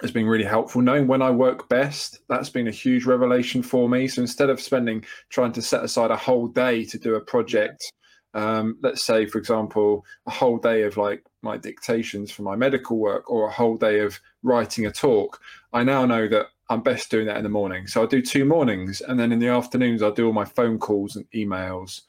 has 0.00 0.10
been 0.10 0.26
really 0.26 0.44
helpful. 0.44 0.80
Knowing 0.80 1.06
when 1.06 1.20
I 1.20 1.30
work 1.30 1.68
best, 1.68 2.20
that's 2.28 2.48
been 2.48 2.68
a 2.68 2.72
huge 2.72 3.04
revelation 3.04 3.62
for 3.62 3.88
me. 3.88 4.08
So 4.08 4.22
instead 4.22 4.50
of 4.50 4.60
spending 4.60 5.04
trying 5.28 5.52
to 5.52 5.62
set 5.62 5.84
aside 5.84 6.10
a 6.10 6.16
whole 6.16 6.48
day 6.48 6.84
to 6.86 6.98
do 6.98 7.16
a 7.16 7.20
project, 7.20 7.92
um, 8.34 8.78
let's 8.82 9.02
say, 9.02 9.26
for 9.26 9.38
example, 9.38 10.04
a 10.26 10.30
whole 10.30 10.58
day 10.58 10.82
of 10.82 10.96
like 10.96 11.24
my 11.42 11.56
dictations 11.56 12.30
for 12.30 12.42
my 12.42 12.56
medical 12.56 12.98
work 12.98 13.30
or 13.30 13.48
a 13.48 13.52
whole 13.52 13.76
day 13.76 14.00
of 14.00 14.20
writing 14.42 14.86
a 14.86 14.90
talk, 14.90 15.40
I 15.72 15.82
now 15.82 16.06
know 16.06 16.28
that 16.28 16.46
I'm 16.68 16.82
best 16.82 17.10
doing 17.10 17.26
that 17.26 17.36
in 17.36 17.42
the 17.42 17.48
morning. 17.48 17.86
So 17.86 18.02
I 18.02 18.06
do 18.06 18.22
two 18.22 18.44
mornings, 18.44 19.00
and 19.00 19.18
then 19.18 19.32
in 19.32 19.40
the 19.40 19.48
afternoons 19.48 20.02
I 20.02 20.10
do 20.10 20.26
all 20.26 20.32
my 20.32 20.44
phone 20.44 20.78
calls 20.78 21.16
and 21.16 21.28
emails 21.32 22.02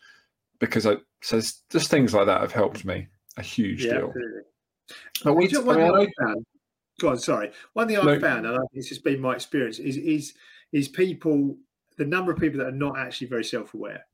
because 0.59 0.85
I 0.85 0.97
so 1.21 1.41
just 1.69 1.89
things 1.89 2.13
like 2.13 2.27
that 2.27 2.41
have 2.41 2.51
helped 2.51 2.85
me 2.85 3.07
a 3.37 3.41
huge 3.41 3.85
yeah, 3.85 3.93
deal. 3.93 4.07
Absolutely. 4.07 4.41
But 5.23 5.33
we, 5.35 5.47
I 5.47 5.77
mean, 5.77 6.09
I, 6.19 6.33
go 6.99 7.09
on. 7.09 7.17
Sorry. 7.17 7.51
One 7.73 7.87
thing 7.87 7.97
I've 7.97 8.05
no. 8.05 8.19
found, 8.19 8.45
and 8.45 8.55
I 8.55 8.59
think 8.59 8.69
it's 8.73 8.89
just 8.89 9.03
been 9.03 9.19
my 9.19 9.33
experience, 9.33 9.79
is 9.79 9.97
is 9.97 10.33
is 10.71 10.87
people 10.87 11.57
the 11.97 12.05
number 12.05 12.31
of 12.31 12.39
people 12.39 12.59
that 12.59 12.67
are 12.67 12.71
not 12.71 12.97
actually 12.97 13.27
very 13.27 13.43
self-aware. 13.43 14.05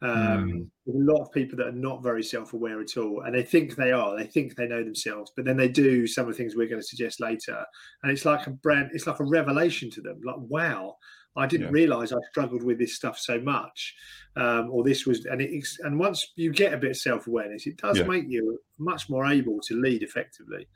Um, 0.00 0.10
mm. 0.10 0.62
A 0.62 1.12
lot 1.12 1.22
of 1.22 1.32
people 1.32 1.58
that 1.58 1.66
are 1.66 1.72
not 1.72 2.04
very 2.04 2.22
self-aware 2.22 2.80
at 2.80 2.96
all, 2.96 3.22
and 3.22 3.34
they 3.34 3.42
think 3.42 3.74
they 3.74 3.90
are. 3.90 4.16
They 4.16 4.26
think 4.26 4.54
they 4.54 4.68
know 4.68 4.84
themselves, 4.84 5.32
but 5.34 5.44
then 5.44 5.56
they 5.56 5.68
do 5.68 6.06
some 6.06 6.28
of 6.28 6.32
the 6.32 6.38
things 6.38 6.54
we're 6.54 6.68
going 6.68 6.80
to 6.80 6.86
suggest 6.86 7.20
later, 7.20 7.64
and 8.02 8.12
it's 8.12 8.24
like 8.24 8.46
a 8.46 8.50
brand. 8.50 8.90
It's 8.92 9.08
like 9.08 9.18
a 9.18 9.24
revelation 9.24 9.90
to 9.90 10.00
them. 10.00 10.20
Like, 10.22 10.36
wow, 10.38 10.96
I 11.36 11.46
didn't 11.48 11.66
yeah. 11.66 11.72
realize 11.72 12.12
I 12.12 12.18
struggled 12.30 12.62
with 12.62 12.78
this 12.78 12.94
stuff 12.94 13.18
so 13.18 13.40
much, 13.40 13.96
um, 14.36 14.70
or 14.70 14.84
this 14.84 15.04
was. 15.04 15.26
And 15.26 15.40
it, 15.42 15.66
and 15.80 15.98
once 15.98 16.32
you 16.36 16.52
get 16.52 16.72
a 16.72 16.78
bit 16.78 16.92
of 16.92 16.96
self-awareness, 16.96 17.66
it 17.66 17.78
does 17.78 17.98
yeah. 17.98 18.04
make 18.04 18.26
you 18.28 18.60
much 18.78 19.10
more 19.10 19.26
able 19.26 19.58
to 19.62 19.80
lead 19.80 20.04
effectively. 20.04 20.68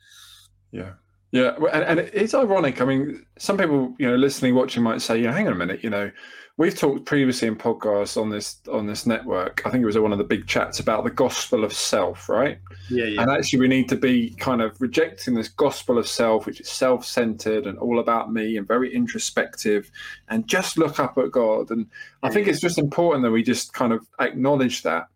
Yeah, 0.72 0.94
yeah, 1.32 1.56
and, 1.72 1.98
and 1.98 2.10
it's 2.12 2.34
ironic. 2.34 2.82
I 2.82 2.84
mean, 2.84 3.24
some 3.38 3.56
people, 3.56 3.94
you 3.98 4.06
know, 4.06 4.16
listening, 4.16 4.54
watching, 4.54 4.82
might 4.82 5.00
say, 5.00 5.16
"Yeah, 5.16 5.32
hang 5.32 5.46
on 5.46 5.54
a 5.54 5.56
minute." 5.56 5.82
You 5.82 5.88
know, 5.88 6.10
we've 6.58 6.78
talked 6.78 7.06
previously 7.06 7.48
in 7.48 7.56
podcasts 7.56 8.20
on 8.20 8.28
this 8.28 8.60
on 8.70 8.86
this 8.86 9.06
network. 9.06 9.62
I 9.64 9.70
think 9.70 9.82
it 9.82 9.86
was 9.86 9.98
one 9.98 10.12
of 10.12 10.18
the 10.18 10.24
big 10.24 10.46
chats 10.46 10.78
about 10.78 11.04
the 11.04 11.10
gospel 11.10 11.64
of 11.64 11.72
self, 11.72 12.28
right? 12.28 12.58
Yeah, 12.90 13.06
yeah. 13.06 13.22
And 13.22 13.30
actually, 13.30 13.60
we 13.60 13.68
need 13.68 13.88
to 13.88 13.96
be 13.96 14.34
kind 14.34 14.60
of 14.60 14.78
rejecting 14.78 15.32
this 15.32 15.48
gospel 15.48 15.96
of 15.96 16.06
self, 16.06 16.44
which 16.44 16.60
is 16.60 16.68
self-centered 16.68 17.66
and 17.66 17.78
all 17.78 17.98
about 17.98 18.30
me 18.30 18.58
and 18.58 18.68
very 18.68 18.94
introspective, 18.94 19.90
and 20.28 20.46
just 20.46 20.76
look 20.76 21.00
up 21.00 21.16
at 21.16 21.32
God. 21.32 21.70
And 21.70 21.86
I 22.22 22.28
think 22.28 22.46
it's 22.46 22.60
just 22.60 22.76
important 22.76 23.24
that 23.24 23.30
we 23.30 23.42
just 23.42 23.72
kind 23.72 23.94
of 23.94 24.06
acknowledge 24.20 24.82
that 24.82 25.06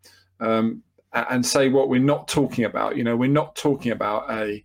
um, 0.40 0.82
and 1.12 1.44
say 1.44 1.68
what 1.68 1.90
we're 1.90 2.00
not 2.00 2.26
talking 2.26 2.64
about. 2.64 2.96
You 2.96 3.04
know, 3.04 3.16
we're 3.16 3.28
not 3.28 3.54
talking 3.54 3.92
about 3.92 4.30
a 4.30 4.64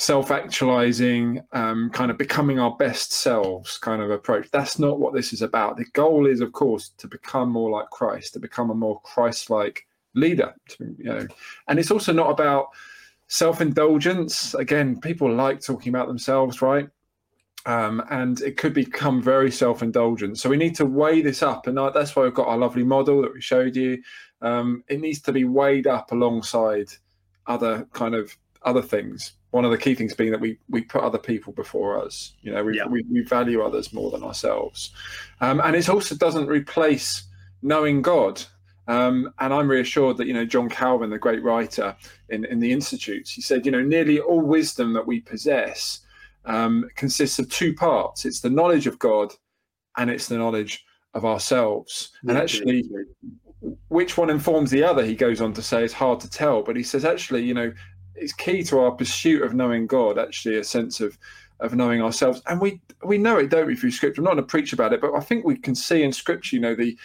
self-actualizing 0.00 1.42
um, 1.52 1.90
kind 1.90 2.08
of 2.08 2.16
becoming 2.16 2.60
our 2.60 2.76
best 2.76 3.12
selves 3.12 3.78
kind 3.78 4.00
of 4.00 4.12
approach 4.12 4.48
that's 4.52 4.78
not 4.78 5.00
what 5.00 5.12
this 5.12 5.32
is 5.32 5.42
about 5.42 5.76
the 5.76 5.84
goal 5.92 6.26
is 6.26 6.40
of 6.40 6.52
course 6.52 6.90
to 6.96 7.08
become 7.08 7.50
more 7.50 7.68
like 7.68 7.90
christ 7.90 8.32
to 8.32 8.38
become 8.38 8.70
a 8.70 8.74
more 8.74 9.00
christ-like 9.02 9.84
leader 10.14 10.54
to, 10.68 10.94
you 10.98 11.04
know 11.04 11.26
and 11.66 11.80
it's 11.80 11.90
also 11.90 12.12
not 12.12 12.30
about 12.30 12.68
self-indulgence 13.26 14.54
again 14.54 15.00
people 15.00 15.28
like 15.32 15.60
talking 15.60 15.90
about 15.90 16.06
themselves 16.06 16.62
right 16.62 16.88
Um, 17.66 18.00
and 18.08 18.40
it 18.40 18.56
could 18.56 18.72
become 18.72 19.20
very 19.20 19.50
self-indulgent. 19.50 20.38
So 20.38 20.48
we 20.48 20.56
need 20.56 20.76
to 20.76 20.86
weigh 20.86 21.22
this 21.22 21.42
up, 21.42 21.66
and 21.66 21.76
that's 21.76 22.14
why 22.14 22.22
we've 22.22 22.40
got 22.40 22.48
our 22.48 22.56
lovely 22.56 22.84
model 22.84 23.20
that 23.22 23.34
we 23.34 23.40
showed 23.42 23.76
you. 23.76 23.98
Um, 24.40 24.84
it 24.88 25.00
needs 25.00 25.20
to 25.22 25.32
be 25.32 25.44
weighed 25.44 25.86
up 25.86 26.12
alongside 26.12 26.88
other 27.46 27.86
kind 27.92 28.14
of 28.14 28.24
other 28.62 28.80
things. 28.94 29.37
One 29.50 29.64
of 29.64 29.70
the 29.70 29.78
key 29.78 29.94
things 29.94 30.14
being 30.14 30.30
that 30.32 30.40
we 30.40 30.58
we 30.68 30.82
put 30.82 31.02
other 31.02 31.18
people 31.18 31.52
before 31.52 32.02
us. 32.02 32.34
You 32.42 32.52
know, 32.52 32.64
we 32.64 32.76
yeah. 32.76 32.86
we, 32.86 33.02
we, 33.10 33.22
value 33.22 33.62
others 33.62 33.92
more 33.92 34.10
than 34.10 34.22
ourselves, 34.22 34.90
um, 35.40 35.60
and 35.60 35.74
it 35.74 35.88
also 35.88 36.14
doesn't 36.14 36.46
replace 36.46 37.24
knowing 37.62 38.02
God. 38.02 38.42
Um, 38.88 39.32
and 39.38 39.52
I'm 39.52 39.70
reassured 39.70 40.16
that 40.18 40.26
you 40.26 40.34
know 40.34 40.44
John 40.44 40.68
Calvin, 40.68 41.10
the 41.10 41.18
great 41.18 41.42
writer 41.42 41.96
in 42.28 42.44
in 42.44 42.60
the 42.60 42.72
Institutes, 42.72 43.30
he 43.30 43.40
said 43.40 43.64
you 43.64 43.72
know 43.72 43.82
nearly 43.82 44.20
all 44.20 44.42
wisdom 44.42 44.92
that 44.92 45.06
we 45.06 45.20
possess 45.20 46.00
um, 46.44 46.88
consists 46.96 47.38
of 47.38 47.48
two 47.48 47.74
parts. 47.74 48.24
It's 48.24 48.40
the 48.40 48.50
knowledge 48.50 48.86
of 48.86 48.98
God, 48.98 49.32
and 49.96 50.10
it's 50.10 50.28
the 50.28 50.38
knowledge 50.38 50.84
of 51.14 51.24
ourselves. 51.24 52.10
Yeah, 52.22 52.30
and 52.30 52.38
actually, 52.38 52.88
which 53.88 54.16
one 54.16 54.30
informs 54.30 54.70
the 54.70 54.82
other, 54.82 55.04
he 55.04 55.14
goes 55.14 55.40
on 55.40 55.52
to 55.54 55.62
say, 55.62 55.84
is 55.84 55.92
hard 55.92 56.20
to 56.20 56.30
tell. 56.30 56.62
But 56.62 56.76
he 56.76 56.82
says, 56.82 57.04
actually, 57.04 57.44
you 57.44 57.54
know, 57.54 57.72
it's 58.20 58.32
key 58.32 58.62
to 58.64 58.80
our 58.80 58.90
pursuit 58.92 59.42
of 59.42 59.54
knowing 59.54 59.86
God, 59.86 60.18
actually, 60.18 60.56
a 60.56 60.64
sense 60.64 61.00
of 61.00 61.18
of 61.60 61.74
knowing 61.74 62.00
ourselves. 62.02 62.42
And 62.46 62.60
we 62.60 62.80
we 63.04 63.18
know 63.18 63.38
it, 63.38 63.50
don't 63.50 63.66
we, 63.66 63.76
through 63.76 63.90
scripture. 63.90 64.20
I'm 64.20 64.24
not 64.24 64.34
going 64.34 64.44
to 64.44 64.50
preach 64.50 64.72
about 64.72 64.92
it, 64.92 65.00
but 65.00 65.14
I 65.14 65.20
think 65.20 65.44
we 65.44 65.56
can 65.56 65.74
see 65.74 66.02
in 66.02 66.12
scripture, 66.12 66.56
you 66.56 66.62
know, 66.62 66.74
the 66.74 66.96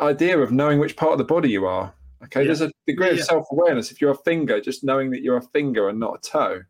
idea 0.00 0.38
of 0.38 0.52
knowing 0.52 0.78
which 0.78 0.96
part 0.96 1.12
of 1.12 1.18
the 1.18 1.24
body 1.24 1.50
you 1.50 1.66
are. 1.66 1.92
Okay, 2.24 2.40
yeah. 2.40 2.46
there's 2.46 2.60
a 2.60 2.70
degree 2.86 3.08
yeah. 3.08 3.14
of 3.14 3.24
self 3.24 3.46
awareness. 3.50 3.90
If 3.90 4.00
you're 4.00 4.12
a 4.12 4.22
finger, 4.24 4.60
just 4.60 4.84
knowing 4.84 5.10
that 5.10 5.22
you're 5.22 5.36
a 5.36 5.42
finger 5.42 5.88
and 5.88 5.98
not 5.98 6.18
a 6.18 6.30
toe, 6.30 6.62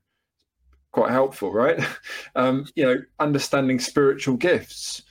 quite 0.92 1.10
helpful, 1.10 1.52
right? 1.52 1.82
Um, 2.34 2.66
you 2.76 2.84
know, 2.84 2.96
understanding 3.18 3.78
spiritual 3.78 4.36
gifts 4.38 5.02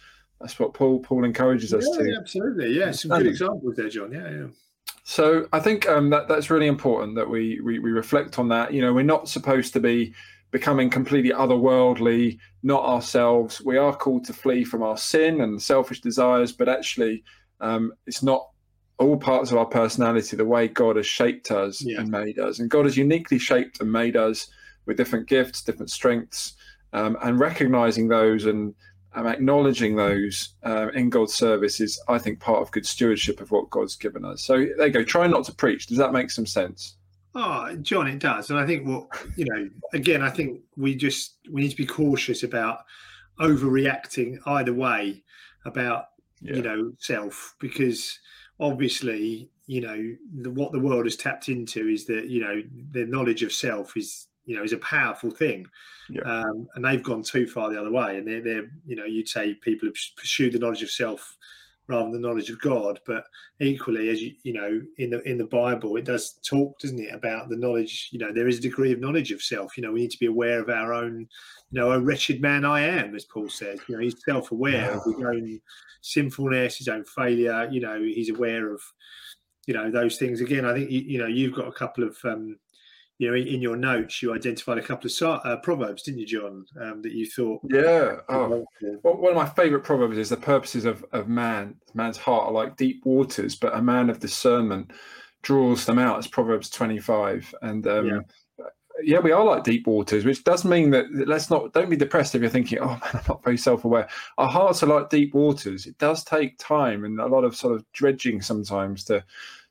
that's 0.42 0.60
what 0.60 0.74
Paul 0.74 1.00
Paul 1.00 1.24
encourages 1.24 1.74
us 1.74 1.88
yeah, 1.92 2.04
to. 2.04 2.18
Absolutely, 2.20 2.78
yeah. 2.78 2.92
Some 2.92 3.12
good 3.12 3.28
examples 3.28 3.76
there, 3.76 3.90
John. 3.90 4.12
Yeah, 4.12 4.30
yeah. 4.30 4.48
So 5.04 5.48
I 5.52 5.60
think 5.60 5.88
um, 5.90 6.10
that 6.12 6.28
that's 6.28 6.50
really 6.50 6.68
important 6.68 7.16
that 7.16 7.30
we, 7.30 7.60
we 7.62 7.80
we 7.80 7.92
reflect 7.92 8.38
on 8.38 8.50
that. 8.50 8.74
You 8.74 8.82
know, 8.82 8.94
we're 8.94 9.04
not 9.04 9.28
supposed 9.28 9.74
to 9.74 9.80
be 9.80 10.14
becoming 10.52 10.90
completely 10.90 11.32
otherworldly, 11.32 12.38
not 12.62 12.84
ourselves. 12.84 13.62
We 13.64 13.78
are 13.78 13.96
called 13.96 14.26
to 14.26 14.34
flee 14.34 14.64
from 14.64 14.84
our 14.84 14.98
sin 14.98 15.42
and 15.42 15.62
selfish 15.62 16.02
desires, 16.02 16.52
but 16.52 16.70
actually, 16.70 17.24
um, 17.62 17.94
it's 18.06 18.22
not 18.22 18.50
all 19.00 19.18
parts 19.18 19.52
of 19.52 19.58
our 19.58 19.66
personality 19.66 20.38
the 20.38 20.46
way 20.46 20.68
God 20.68 20.98
has 20.98 21.08
shaped 21.08 21.50
us 21.50 21.82
yeah. 21.82 22.00
and 22.00 22.10
made 22.10 22.38
us. 22.38 22.60
And 22.60 22.70
God 22.70 22.86
has 22.86 22.98
uniquely 22.98 23.40
shaped 23.40 23.82
and 23.82 23.92
made 23.92 24.16
us 24.16 24.48
with 24.86 24.98
different 24.98 25.28
gifts, 25.28 25.64
different 25.64 25.90
strengths, 25.90 26.54
um, 26.94 27.18
and 27.24 27.40
recognizing 27.40 28.10
those 28.10 28.46
and 28.46 28.76
um, 29.14 29.28
acknowledging 29.28 29.96
those 29.96 30.56
uh, 30.64 30.90
in 30.90 31.10
God's 31.10 31.34
service 31.34 31.80
is, 31.80 32.02
I 32.08 32.18
think, 32.18 32.40
part 32.40 32.62
of 32.62 32.72
good 32.72 32.86
stewardship 32.86 33.42
of 33.42 33.52
what 33.52 33.70
God's 33.70 33.96
given 33.96 34.24
us. 34.26 34.44
So 34.44 34.66
there 34.78 34.88
you 34.88 34.94
go. 34.94 35.04
Try 35.04 35.28
not 35.28 35.44
to 35.46 35.54
preach. 35.54 35.88
Does 35.88 35.98
that 35.98 36.14
make 36.14 36.32
some 36.32 36.46
sense? 36.46 36.96
Oh, 37.34 37.76
John, 37.82 38.08
it 38.08 38.20
does. 38.20 38.50
And 38.50 38.60
I 38.60 38.66
think 38.66 38.88
what, 38.88 39.08
you 39.36 39.46
know, 39.46 39.70
again, 39.94 40.22
I 40.22 40.30
think 40.30 40.62
we 40.76 40.96
just, 40.96 41.38
we 41.50 41.62
need 41.62 41.72
to 41.72 41.78
be 41.78 41.86
cautious 41.86 42.44
about 42.44 42.80
overreacting 43.40 44.40
either 44.46 44.74
way 44.74 45.24
about, 45.66 46.08
yeah. 46.42 46.56
you 46.56 46.62
know, 46.62 46.92
self, 47.00 47.56
because 47.60 48.20
obviously, 48.60 49.50
you 49.66 49.82
know, 49.82 50.16
the, 50.42 50.52
what 50.52 50.74
the 50.74 50.80
world 50.80 51.06
has 51.06 51.16
tapped 51.16 51.48
into 51.48 51.88
is 51.88 52.06
that, 52.06 52.28
you 52.28 52.42
know, 52.42 52.62
the 52.92 53.06
knowledge 53.06 53.44
of 53.44 53.54
self 53.54 53.96
is 53.96 54.28
you 54.52 54.58
know 54.58 54.64
is 54.64 54.74
a 54.74 54.78
powerful 54.78 55.32
thing. 55.32 55.66
Yeah. 56.10 56.24
um, 56.24 56.68
and 56.76 56.84
they've 56.84 57.02
gone 57.02 57.24
too 57.24 57.48
far 57.48 57.70
the 57.70 57.80
other 57.80 57.92
way 57.92 58.18
and 58.18 58.28
they're, 58.28 58.42
they're 58.42 58.70
you 58.86 58.98
know 58.98 59.06
you'd 59.06 59.30
say 59.30 59.54
people 59.54 59.88
have 59.88 59.96
pursued 60.18 60.52
the 60.52 60.60
knowledge 60.60 60.84
of 60.84 60.92
self 60.92 61.38
rather 61.88 62.12
than 62.12 62.22
the 62.22 62.28
knowledge 62.28 62.50
of 62.50 62.60
god 62.60 63.00
but 63.06 63.24
equally 63.62 64.10
as 64.10 64.22
you 64.22 64.34
you 64.44 64.52
know 64.52 64.82
in 64.98 65.10
the 65.10 65.22
in 65.30 65.38
the 65.38 65.46
bible 65.46 65.96
it 65.96 66.04
does 66.04 66.34
talk 66.46 66.78
doesn't 66.80 67.00
it 67.00 67.14
about 67.14 67.48
the 67.48 67.56
knowledge 67.56 68.10
you 68.12 68.20
know 68.20 68.34
there 68.34 68.50
is 68.50 68.58
a 68.58 68.62
degree 68.62 68.92
of 68.92 69.00
knowledge 69.00 69.32
of 69.32 69.42
self. 69.42 69.78
You 69.78 69.84
know 69.84 69.94
we 69.94 70.02
need 70.02 70.12
to 70.12 70.20
be 70.20 70.26
aware 70.26 70.60
of 70.60 70.70
our 70.70 70.94
own 70.94 71.28
you 71.72 71.80
know 71.80 71.92
a 71.92 72.00
wretched 72.00 72.42
man 72.42 72.66
i 72.66 72.82
am 72.82 73.16
as 73.16 73.24
paul 73.24 73.48
says. 73.48 73.80
You 73.88 73.96
know 73.96 74.02
he's 74.02 74.22
self-aware 74.26 74.74
yeah. 74.74 74.98
of 74.98 75.04
his 75.06 75.26
own 75.26 75.62
sinfulness 76.02 76.78
his 76.78 76.90
own 76.90 77.06
failure. 77.06 77.70
You 77.72 77.80
know 77.80 78.02
he's 78.02 78.30
aware 78.30 78.74
of 78.74 78.82
you 79.66 79.74
know 79.74 79.90
those 79.92 80.18
things. 80.18 80.42
Again 80.42 80.66
i 80.66 80.74
think 80.74 80.92
you, 80.92 81.02
you 81.02 81.18
know 81.20 81.28
you've 81.28 81.56
got 81.56 81.68
a 81.68 81.72
couple 81.72 82.04
of 82.04 82.18
um 82.26 82.58
you 83.22 83.30
know, 83.30 83.36
in 83.36 83.62
your 83.62 83.76
notes, 83.76 84.24
you 84.24 84.34
identified 84.34 84.80
a 84.80 84.82
couple 84.82 85.08
of 85.08 85.46
uh, 85.46 85.58
proverbs, 85.58 86.02
didn't 86.02 86.22
you, 86.22 86.26
John? 86.26 86.66
Um, 86.82 87.04
that 87.04 87.12
you 87.12 87.28
thought. 87.28 87.62
Yeah. 87.70 88.16
Oh. 88.28 88.66
Well, 89.04 89.18
one 89.18 89.34
of 89.34 89.36
my 89.36 89.46
favourite 89.46 89.86
proverbs 89.86 90.18
is 90.18 90.30
the 90.30 90.38
purposes 90.38 90.86
of, 90.86 91.06
of 91.12 91.28
man. 91.28 91.76
Man's 91.94 92.18
heart 92.18 92.48
are 92.48 92.52
like 92.52 92.78
deep 92.78 93.06
waters, 93.06 93.56
but 93.56 93.76
a 93.76 93.82
man 93.82 94.10
of 94.10 94.20
discernment 94.20 94.92
draws 95.44 95.86
them 95.86 96.00
out. 96.00 96.18
It's 96.18 96.26
Proverbs 96.26 96.72
twenty-five, 96.72 97.54
and 97.62 97.86
um, 97.86 98.08
yeah. 98.08 98.66
yeah. 99.04 99.20
we 99.20 99.32
are 99.32 99.46
like 99.46 99.64
deep 99.64 99.86
waters, 99.86 100.26
which 100.26 100.44
does 100.44 100.66
mean 100.66 100.90
that 100.90 101.06
let's 101.28 101.52
not 101.52 101.74
don't 101.74 101.92
be 101.92 101.96
depressed 101.96 102.34
if 102.34 102.42
you're 102.42 102.50
thinking, 102.50 102.80
oh 102.80 102.88
man, 102.88 103.02
I'm 103.14 103.22
not 103.30 103.44
very 103.44 103.58
self-aware. 103.58 104.10
Our 104.40 104.50
hearts 104.50 104.82
are 104.82 104.88
like 104.88 105.12
deep 105.12 105.36
waters. 105.36 105.86
It 105.86 106.00
does 106.00 106.24
take 106.24 106.58
time 106.58 107.06
and 107.06 107.20
a 107.20 107.28
lot 107.28 107.44
of 107.44 107.56
sort 107.56 107.76
of 107.76 107.86
dredging 107.94 108.42
sometimes 108.42 109.04
to 109.04 109.24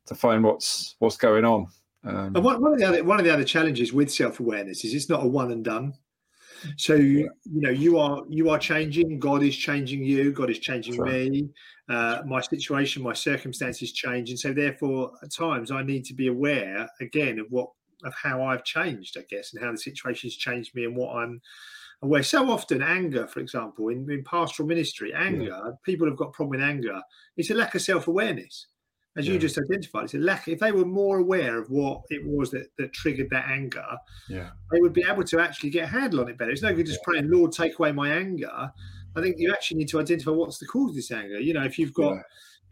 to 0.06 0.14
find 0.14 0.44
what's 0.44 0.94
what's 1.00 1.16
going 1.16 1.44
on. 1.44 1.66
Um, 2.04 2.34
and 2.34 2.44
one, 2.44 2.60
one, 2.62 2.72
of 2.72 2.78
the 2.78 2.86
other 2.86 3.04
one 3.04 3.18
of 3.18 3.24
the 3.24 3.32
other 3.32 3.44
challenges 3.44 3.92
with 3.92 4.10
self 4.10 4.40
awareness 4.40 4.84
is 4.84 4.94
it's 4.94 5.08
not 5.08 5.24
a 5.24 5.28
one 5.28 5.50
and 5.52 5.64
done. 5.64 5.94
So 6.76 6.94
yeah. 6.94 7.26
you 7.44 7.60
know 7.60 7.70
you 7.70 7.98
are 7.98 8.22
you 8.28 8.50
are 8.50 8.58
changing. 8.58 9.18
God 9.18 9.42
is 9.42 9.56
changing 9.56 10.04
you. 10.04 10.32
God 10.32 10.50
is 10.50 10.58
changing 10.58 10.98
right. 10.98 11.30
me. 11.30 11.50
Uh, 11.88 12.22
my 12.26 12.40
situation, 12.40 13.02
my 13.02 13.12
circumstances 13.12 13.92
change, 13.92 14.30
and 14.30 14.38
so 14.38 14.52
therefore, 14.52 15.12
at 15.22 15.32
times, 15.32 15.70
I 15.70 15.82
need 15.82 16.04
to 16.06 16.14
be 16.14 16.28
aware 16.28 16.88
again 17.00 17.38
of 17.38 17.46
what 17.50 17.70
of 18.04 18.14
how 18.14 18.42
I've 18.42 18.64
changed, 18.64 19.18
I 19.18 19.24
guess, 19.28 19.52
and 19.52 19.62
how 19.62 19.72
the 19.72 19.78
situation's 19.78 20.36
changed 20.36 20.74
me, 20.74 20.84
and 20.84 20.96
what 20.96 21.16
I'm 21.16 21.40
aware. 22.02 22.22
So 22.22 22.50
often, 22.50 22.82
anger, 22.82 23.26
for 23.26 23.40
example, 23.40 23.88
in, 23.88 24.10
in 24.10 24.24
pastoral 24.24 24.68
ministry, 24.68 25.12
anger, 25.14 25.60
yeah. 25.64 25.70
people 25.84 26.06
have 26.06 26.16
got 26.16 26.32
problem 26.32 26.60
with 26.60 26.68
anger. 26.68 27.00
It's 27.36 27.50
a 27.50 27.54
lack 27.54 27.74
of 27.74 27.82
self 27.82 28.08
awareness 28.08 28.66
as 29.16 29.26
yeah. 29.26 29.34
you 29.34 29.38
just 29.38 29.58
identified, 29.58 30.04
it's 30.04 30.14
a 30.14 30.18
lack. 30.18 30.46
If 30.46 30.60
they 30.60 30.72
were 30.72 30.84
more 30.84 31.18
aware 31.18 31.58
of 31.58 31.68
what 31.70 32.02
it 32.10 32.22
was 32.24 32.50
that, 32.52 32.68
that 32.78 32.92
triggered 32.92 33.30
that 33.30 33.48
anger, 33.48 33.84
yeah, 34.28 34.50
they 34.70 34.80
would 34.80 34.92
be 34.92 35.04
able 35.08 35.24
to 35.24 35.40
actually 35.40 35.70
get 35.70 35.84
a 35.84 35.88
handle 35.88 36.20
on 36.20 36.28
it 36.28 36.38
better. 36.38 36.50
It's 36.50 36.62
no 36.62 36.74
good 36.74 36.86
just 36.86 37.02
praying, 37.02 37.30
Lord, 37.30 37.52
take 37.52 37.78
away 37.78 37.92
my 37.92 38.10
anger. 38.10 38.72
I 39.16 39.20
think 39.20 39.36
you 39.38 39.52
actually 39.52 39.78
need 39.78 39.88
to 39.88 40.00
identify 40.00 40.30
what's 40.30 40.58
the 40.58 40.66
cause 40.66 40.90
of 40.90 40.96
this 40.96 41.10
anger. 41.10 41.40
You 41.40 41.54
know, 41.54 41.64
if 41.64 41.78
you've 41.78 41.94
got 41.94 42.14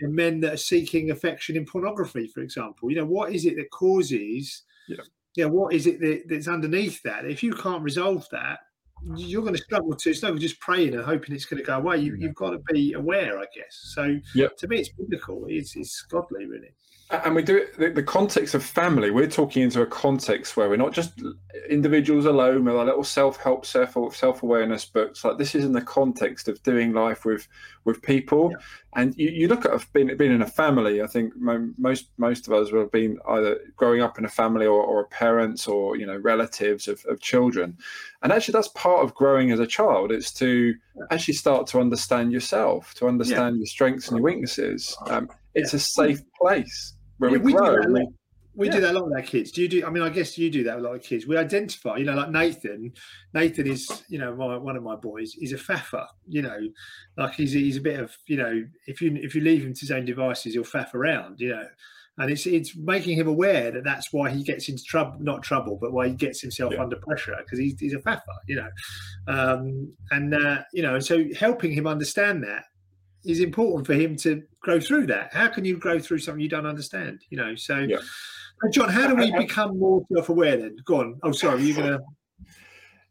yeah. 0.01 0.09
men 0.09 0.41
that 0.41 0.55
are 0.55 0.59
seeking 0.59 1.11
affection 1.11 1.57
in 1.57 1.67
pornography, 1.67 2.29
for 2.29 2.41
example, 2.41 2.91
you 2.91 2.97
know, 2.97 3.07
what 3.07 3.33
is 3.33 3.45
it 3.45 3.57
that 3.57 3.71
causes? 3.71 4.63
Yeah. 4.89 5.03
Yeah, 5.37 5.45
what 5.47 5.73
is 5.73 5.87
it 5.87 6.01
that, 6.01 6.23
that's 6.29 6.49
underneath 6.49 7.03
that? 7.03 7.25
If 7.25 7.43
you 7.43 7.53
can't 7.53 7.83
resolve 7.83 8.27
that, 8.33 8.61
you're 9.17 9.43
going 9.43 9.55
to 9.55 9.63
struggle 9.63 9.95
to. 9.95 10.11
It's 10.11 10.23
not 10.23 10.37
just 10.37 10.61
praying 10.61 10.95
and 10.95 11.05
hoping 11.05 11.35
it's 11.35 11.45
going 11.45 11.63
to 11.63 11.67
go 11.67 11.77
away. 11.77 11.99
You, 11.99 12.17
have 12.23 12.35
got 12.35 12.51
to 12.51 12.59
be 12.73 12.93
aware, 12.93 13.39
I 13.39 13.45
guess. 13.55 13.93
So 13.95 14.19
yep. 14.35 14.57
to 14.59 14.69
me, 14.69 14.79
it's 14.79 14.91
biblical. 14.91 15.47
It's, 15.49 15.77
it's 15.77 16.03
godly, 16.03 16.47
really 16.47 16.75
and 17.11 17.35
we 17.35 17.43
do 17.43 17.57
it 17.57 17.77
the, 17.79 17.89
the, 17.89 18.03
context 18.03 18.55
of 18.55 18.63
family 18.63 19.11
we're 19.11 19.27
talking 19.27 19.63
into 19.63 19.81
a 19.81 19.87
context 19.87 20.57
where 20.57 20.69
we're 20.69 20.77
not 20.77 20.93
just 20.93 21.23
individuals 21.71 22.27
alone 22.27 22.65
with 22.65 22.75
our 22.75 22.85
little 22.85 23.05
self-help 23.05 23.65
self 23.65 23.95
self-awareness 24.15 24.85
books 24.85 25.25
like 25.25 25.39
this 25.39 25.55
is 25.55 25.65
in 25.65 25.73
the 25.73 25.81
context 25.81 26.49
of 26.49 26.63
doing 26.63 26.93
life 26.93 27.25
with 27.25 27.49
with 27.85 28.03
people. 28.03 28.51
Yeah. 28.51 28.57
and 28.97 29.15
you, 29.17 29.31
you 29.31 29.49
look 29.49 29.65
at 29.65 29.93
being, 29.95 30.15
being 30.19 30.33
in 30.33 30.43
a 30.43 30.47
family 30.47 31.01
i 31.01 31.07
think 31.07 31.33
most 31.37 32.11
most 32.19 32.47
of 32.47 32.53
us 32.53 32.71
will 32.71 32.81
have 32.81 32.93
been 32.93 33.19
either 33.29 33.59
growing 33.77 34.03
up 34.03 34.19
in 34.19 34.25
a 34.25 34.29
family 34.29 34.67
or, 34.67 34.83
or 34.83 35.07
parents 35.07 35.67
or 35.67 35.97
you 35.97 36.07
know 36.07 36.17
relatives 36.17 36.89
of, 36.89 37.05
of 37.09 37.21
children. 37.21 37.77
And 38.23 38.33
actually 38.33 38.53
that's 38.53 38.69
part 38.69 39.05
of 39.05 39.15
growing 39.15 39.53
as 39.53 39.61
a 39.61 39.67
child 39.67 40.11
it's 40.11 40.33
to 40.35 40.75
actually 41.11 41.35
start 41.35 41.67
to 41.69 41.81
understand 41.81 42.33
yourself 42.33 42.93
to 42.95 43.07
understand 43.07 43.57
yeah. 43.57 43.61
your 43.61 43.67
strengths 43.67 44.09
and 44.09 44.19
your 44.19 44.25
weaknesses. 44.25 44.97
Um, 45.07 45.31
it's 45.55 45.73
a 45.73 45.79
safe 45.79 46.21
place 46.41 46.95
where 47.19 47.31
we, 47.31 47.39
we 47.39 47.53
grow. 47.53 47.81
Do 47.83 48.09
we 48.59 48.67
yeah. 48.67 48.73
do 48.73 48.81
that 48.81 48.91
a 48.91 48.95
lot 48.95 49.05
with 49.05 49.15
our 49.15 49.23
kids. 49.23 49.53
Do 49.53 49.63
you 49.63 49.69
do? 49.69 49.87
I 49.87 49.91
mean, 49.91 50.03
I 50.03 50.09
guess 50.09 50.37
you 50.37 50.51
do 50.51 50.65
that 50.65 50.75
with 50.75 50.85
a 50.85 50.89
lot 50.89 50.97
of 50.97 51.03
kids. 51.05 51.29
We 51.29 51.37
identify, 51.37 51.97
you 51.97 52.05
know, 52.05 52.15
like 52.15 52.31
Nathan. 52.31 52.93
Nathan 53.33 53.69
is, 53.69 54.03
you 54.09 54.19
know, 54.19 54.35
my, 54.35 54.57
one 54.57 54.77
of 54.77 54.83
my 54.83 54.97
boys. 54.97 55.33
He's 55.33 55.53
a 55.53 55.59
faffer. 55.59 56.05
You 56.27 56.43
know, 56.43 56.59
like 57.17 57.35
he's 57.35 57.53
he's 57.53 57.77
a 57.77 57.81
bit 57.81 58.01
of, 58.01 58.17
you 58.27 58.37
know, 58.37 58.65
if 58.89 59.01
you 59.01 59.15
if 59.15 59.37
you 59.37 59.43
leave 59.43 59.63
him 59.63 59.75
to 59.75 59.81
his 59.81 59.93
own 59.93 60.05
devices, 60.07 60.55
he'll 60.55 60.65
faff 60.65 60.93
around. 60.93 61.39
You 61.39 61.51
know, 61.51 61.69
and 62.19 62.33
it's 62.33 62.47
it's 62.47 62.77
making 62.77 63.17
him 63.17 63.29
aware 63.29 63.71
that 63.71 63.85
that's 63.85 64.13
why 64.13 64.29
he 64.29 64.43
gets 64.43 64.69
into 64.69 64.83
trouble, 64.83 65.19
not 65.21 65.45
trouble, 65.45 65.79
but 65.81 65.93
why 65.93 66.09
he 66.09 66.15
gets 66.15 66.41
himself 66.41 66.73
yeah. 66.75 66.83
under 66.83 66.97
pressure 66.97 67.37
because 67.39 67.61
he's, 67.61 67.79
he's 67.79 67.95
a 67.95 68.01
faffer. 68.01 68.23
You 68.49 68.57
know, 68.57 68.71
um, 69.29 69.93
and 70.11 70.35
uh, 70.35 70.63
you 70.73 70.83
know, 70.83 70.97
and 70.97 71.05
so 71.05 71.23
helping 71.39 71.71
him 71.71 71.87
understand 71.87 72.43
that 72.43 72.65
is 73.29 73.41
important 73.41 73.87
for 73.87 73.93
him 73.93 74.17
to 74.17 74.43
grow 74.61 74.81
through 74.81 75.07
that. 75.07 75.33
How 75.33 75.49
can 75.49 75.65
you 75.65 75.77
grow 75.77 75.99
through 75.99 76.19
something 76.19 76.41
you 76.41 76.49
don't 76.49 76.67
understand? 76.67 77.21
You 77.31 77.37
know, 77.37 77.55
so 77.55 77.79
yeah. 77.79 77.99
John, 78.73 78.89
how 78.89 79.07
do 79.07 79.15
we 79.15 79.31
become 79.37 79.79
more 79.79 80.05
self-aware 80.13 80.57
then? 80.57 80.77
Go 80.85 81.01
on. 81.01 81.21
Oh, 81.23 81.33
sorry, 81.33 81.63
you're 81.63 81.77
gonna. 81.77 82.01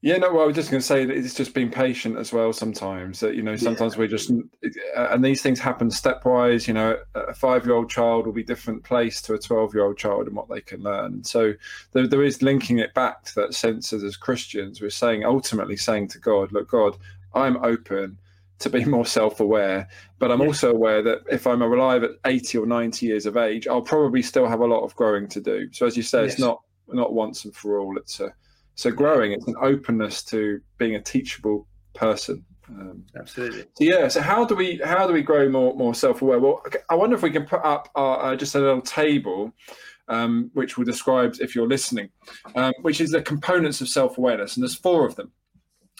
Yeah, 0.02 0.18
no. 0.18 0.32
Well, 0.32 0.44
I 0.44 0.48
was 0.48 0.56
just 0.56 0.70
going 0.70 0.80
to 0.80 0.86
say 0.86 1.06
that 1.06 1.18
it's 1.18 1.34
just 1.34 1.54
being 1.54 1.72
patient 1.72 2.18
as 2.18 2.32
well. 2.32 2.54
Sometimes 2.54 3.20
that 3.20 3.36
you 3.36 3.42
know, 3.42 3.56
sometimes 3.56 3.94
yeah. 3.94 4.00
we're 4.00 4.08
just, 4.08 4.32
uh, 4.32 5.08
and 5.10 5.26
these 5.26 5.42
things 5.42 5.60
happen 5.60 5.90
stepwise. 5.90 6.68
You 6.68 6.74
know, 6.74 6.98
a 7.16 7.34
five-year-old 7.34 7.90
child 7.90 8.26
will 8.26 8.34
be 8.34 8.44
different 8.44 8.84
place 8.84 9.22
to 9.24 9.34
a 9.34 9.40
twelve-year-old 9.40 9.98
child 9.98 10.28
and 10.28 10.36
what 10.36 10.50
they 10.50 10.62
can 10.62 10.82
learn. 10.82 11.24
So 11.24 11.54
there, 11.94 12.08
there 12.08 12.24
is 12.24 12.42
linking 12.42 12.80
it 12.80 12.94
back 12.94 13.24
to 13.26 13.36
that 13.36 13.54
sense 13.54 13.94
as 13.94 14.18
Christians, 14.18 14.82
we're 14.82 14.90
saying 14.90 15.26
ultimately 15.26 15.78
saying 15.78 16.10
to 16.10 16.20
God, 16.20 16.52
"Look, 16.52 16.70
God, 16.70 16.98
I'm 17.34 17.58
open 17.64 18.18
to 18.60 18.70
be 18.70 18.86
more 18.96 19.06
self-aware, 19.06 19.88
but 20.20 20.32
I'm 20.32 20.42
yeah. 20.42 20.48
also 20.48 20.72
aware 20.72 21.02
that 21.04 21.20
if 21.30 21.48
I'm 21.48 21.62
alive 21.62 22.04
at 22.04 22.12
eighty 22.26 22.58
or 22.58 22.66
ninety 22.66 23.06
years 23.06 23.26
of 23.26 23.38
age, 23.38 23.68
I'll 23.68 23.82
probably 23.82 24.22
still 24.22 24.48
have 24.48 24.62
a 24.62 24.66
lot 24.66 24.84
of 24.84 24.96
growing 24.96 25.28
to 25.30 25.42
do. 25.42 25.70
So 25.72 25.86
as 25.86 25.98
you 25.98 26.04
say, 26.04 26.24
yes. 26.24 26.34
it's 26.34 26.42
not 26.42 26.62
not 26.88 27.14
once 27.14 27.46
and 27.46 27.56
for 27.56 27.80
all. 27.80 27.98
It's 27.98 28.20
a 28.20 28.34
so 28.76 28.92
growing, 28.92 29.32
it's 29.32 29.48
an 29.48 29.56
openness 29.60 30.24
to 30.26 30.62
being 30.78 30.96
a 30.96 31.02
teachable 31.02 31.68
person. 31.96 32.46
Um, 32.70 33.04
Absolutely. 33.18 33.62
So 33.62 33.84
yeah. 33.84 34.08
So 34.08 34.22
how 34.22 34.46
do 34.46 34.56
we 34.56 34.80
how 34.84 35.08
do 35.08 35.14
we 35.14 35.22
grow 35.22 35.50
more 35.50 35.76
more 35.76 35.96
self 35.96 36.22
aware? 36.22 36.40
Well, 36.40 36.62
I 36.90 36.96
wonder 36.96 37.16
if 37.16 37.24
we 37.24 37.32
can 37.32 37.46
put 37.46 37.64
up 37.64 37.90
our, 37.96 38.34
uh, 38.34 38.36
just 38.36 38.56
a 38.56 38.60
little 38.60 38.82
table. 38.82 39.54
Um, 40.10 40.52
which 40.54 40.78
will 40.78 40.86
describe 40.86 41.36
if 41.42 41.54
you're 41.54 41.68
listening, 41.68 42.08
um, 42.56 42.72
which 42.82 43.02
is 43.02 43.10
the 43.10 43.22
components 43.22 43.82
of 43.82 43.90
self-awareness, 43.90 44.56
and 44.56 44.64
there's 44.64 44.74
four 44.74 45.06
of 45.06 45.18
them. 45.18 45.34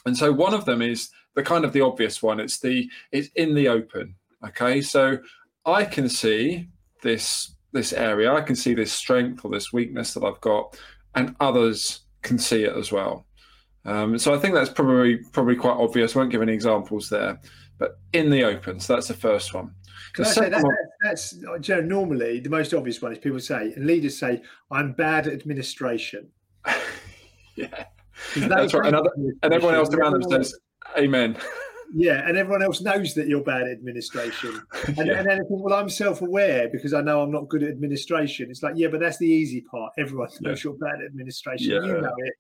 And 0.06 0.16
so 0.16 0.32
one 0.32 0.54
of 0.54 0.64
them 0.64 0.82
is 0.82 1.10
the 1.38 1.44
kind 1.44 1.64
of 1.64 1.72
the 1.72 1.82
obvious 1.82 2.22
one. 2.22 2.40
It's 2.42 2.60
the 2.60 2.90
it's 3.12 3.30
in 3.36 3.54
the 3.54 3.70
open. 3.70 4.16
Okay, 4.46 4.82
so 4.82 5.20
I 5.66 5.86
can 5.86 6.10
see 6.10 6.68
this 7.04 7.56
this 7.72 7.94
area. 7.94 8.34
I 8.34 8.42
can 8.42 8.56
see 8.56 8.74
this 8.74 8.92
strength 8.92 9.46
or 9.46 9.52
this 9.52 9.72
weakness 9.72 10.16
that 10.16 10.24
I've 10.24 10.42
got, 10.42 10.78
and 11.16 11.36
others 11.40 12.02
can 12.24 12.40
see 12.40 12.64
it 12.64 12.76
as 12.76 12.92
well. 12.92 13.28
Um, 13.86 14.18
so 14.18 14.34
I 14.34 14.40
think 14.40 14.56
that's 14.56 14.70
probably 14.70 15.18
probably 15.32 15.56
quite 15.56 15.78
obvious. 15.78 16.16
I 16.16 16.20
won't 16.20 16.32
give 16.32 16.42
any 16.42 16.54
examples 16.54 17.08
there, 17.08 17.40
but 17.78 18.00
in 18.14 18.32
the 18.32 18.44
open. 18.44 18.80
So 18.80 18.94
that's 18.94 19.08
the 19.08 19.14
first 19.14 19.54
one. 19.54 19.76
Can 20.14 20.26
I 20.26 20.30
say 20.30 20.50
that, 20.50 20.64
one, 20.64 20.76
that's, 21.04 21.38
that's 21.40 21.70
you 21.70 21.76
know, 21.76 21.82
normally 21.82 22.40
the 22.40 22.50
most 22.50 22.74
obvious 22.74 23.00
one 23.00 23.12
is 23.12 23.20
people 23.20 23.40
say 23.40 23.74
and 23.76 23.86
leaders 23.86 24.18
say 24.18 24.42
I'm 24.72 24.94
bad 24.94 25.28
at 25.28 25.34
administration. 25.34 26.30
yeah, 27.56 27.86
that's 28.36 28.74
right. 28.74 28.88
And, 28.88 28.96
other, 28.96 29.12
and 29.44 29.54
everyone 29.54 29.76
else 29.76 29.94
around 29.94 30.14
them 30.14 30.24
says 30.24 30.56
Amen. 30.98 31.38
Yeah, 31.94 32.28
and 32.28 32.38
everyone 32.38 32.64
else 32.64 32.82
knows 32.82 33.14
that 33.14 33.28
you're 33.28 33.44
bad 33.44 33.64
at 33.64 33.72
administration. 33.72 34.62
And, 34.98 35.08
yeah. 35.08 35.20
and 35.20 35.30
then 35.30 35.38
think, 35.38 35.50
well, 35.50 35.74
I'm 35.74 35.90
self-aware 35.90 36.70
because 36.72 36.94
I 36.94 37.02
know 37.02 37.22
I'm 37.22 37.32
not 37.32 37.50
good 37.50 37.62
at 37.62 37.70
administration. 37.70 38.50
It's 38.50 38.64
like, 38.64 38.74
yeah, 38.78 38.88
but 38.88 39.00
that's 39.00 39.18
the 39.18 39.28
easy 39.28 39.62
part. 39.62 39.92
Everyone 39.98 40.30
knows 40.42 40.64
yeah. 40.64 40.70
you're 40.70 40.80
bad 40.80 41.02
at 41.02 41.06
administration. 41.06 41.72
Yeah. 41.72 41.82
You 41.82 42.02
know 42.02 42.14
it. 42.18 42.34